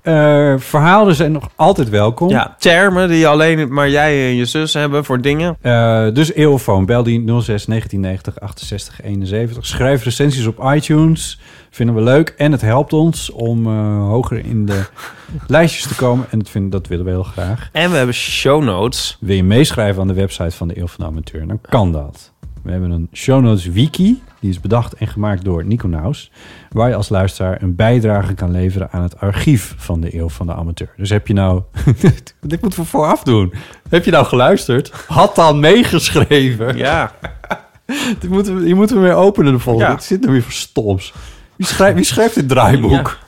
[0.06, 2.28] Eh verhalen zijn nog altijd welkom.
[2.28, 5.56] Ja, termen die alleen maar jij en je zus hebben voor dingen.
[5.60, 9.66] Eh, dus Eeuwfoon, bel die 06 1990 68 71.
[9.66, 11.40] Schrijf recensies op iTunes.
[11.70, 12.34] Vinden we leuk.
[12.36, 14.82] En het helpt ons om eh, hoger in de
[15.46, 16.26] lijstjes te komen.
[16.30, 17.68] En dat, vinden, dat willen we heel graag.
[17.72, 19.16] En we hebben show notes.
[19.20, 21.46] Wil je meeschrijven aan de website van de Eeuw van de Amateur?
[21.46, 22.32] Dan kan dat.
[22.66, 24.22] We hebben een show notes wiki.
[24.40, 26.30] Die is bedacht en gemaakt door Nico Naus.
[26.70, 30.46] Waar je als luisteraar een bijdrage kan leveren aan het archief van de Eeuw van
[30.46, 30.88] de Amateur.
[30.96, 31.62] Dus heb je nou...
[32.40, 33.52] dit moeten we vooraf doen.
[33.88, 34.92] Heb je nou geluisterd?
[35.06, 36.76] Had dan meegeschreven?
[36.76, 37.12] Ja.
[38.20, 39.92] Dit moeten we, je moet hem weer openen de volgende.
[39.92, 39.98] Ja.
[40.00, 41.14] Zit er weer voor stoms.
[41.56, 43.18] Wie schrijft, wie schrijft dit draaiboek?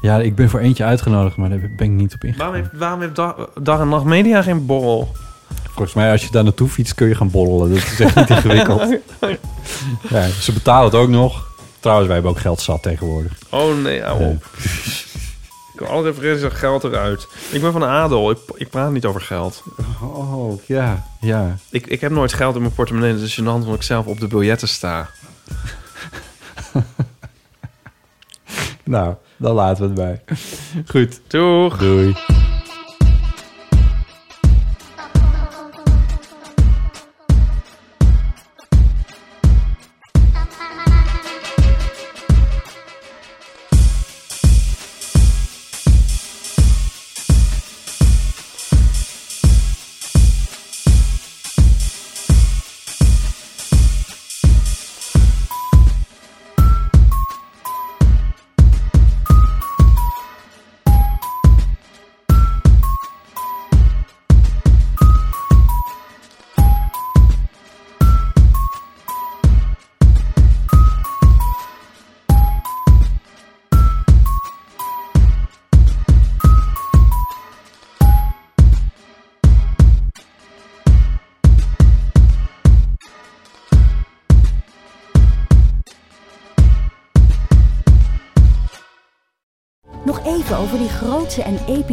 [0.00, 2.46] Ja, ik ben voor eentje uitgenodigd, maar daar ben ik niet op ingegaan.
[2.46, 5.12] Waarom heeft, waarom heeft dag, dag en Nacht Media geen borrel?
[5.64, 7.68] Volgens mij, als je daar naartoe fietst, kun je gaan borrelen.
[7.68, 8.80] Dat is echt niet ingewikkeld.
[10.08, 11.53] Ja, ze betalen het ook nog.
[11.84, 13.32] Trouwens, wij hebben ook geld zat tegenwoordig.
[13.50, 14.46] Oh nee, hou op.
[15.72, 17.26] Ik kan altijd even zeggen, geld eruit.
[17.50, 18.30] Ik ben van de adel.
[18.30, 19.62] Ik, ik praat niet over geld.
[20.02, 21.06] Oh, ja.
[21.20, 21.56] Ja.
[21.70, 23.12] Ik, ik heb nooit geld in mijn portemonnee.
[23.12, 25.08] Het is gênant omdat ik zelf op de biljetten sta.
[28.84, 30.36] Nou, dan laten we het bij.
[30.86, 31.20] Goed.
[31.26, 31.78] Doeg.
[31.78, 32.14] Doei.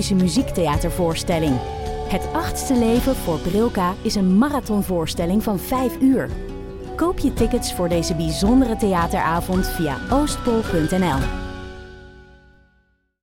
[0.10, 1.60] Muziektheatervoorstelling.
[2.07, 6.30] Het achtste leven voor Brilka is een marathonvoorstelling van 5 uur.
[6.95, 11.51] Koop je tickets voor deze bijzondere theateravond via oostpol.nl.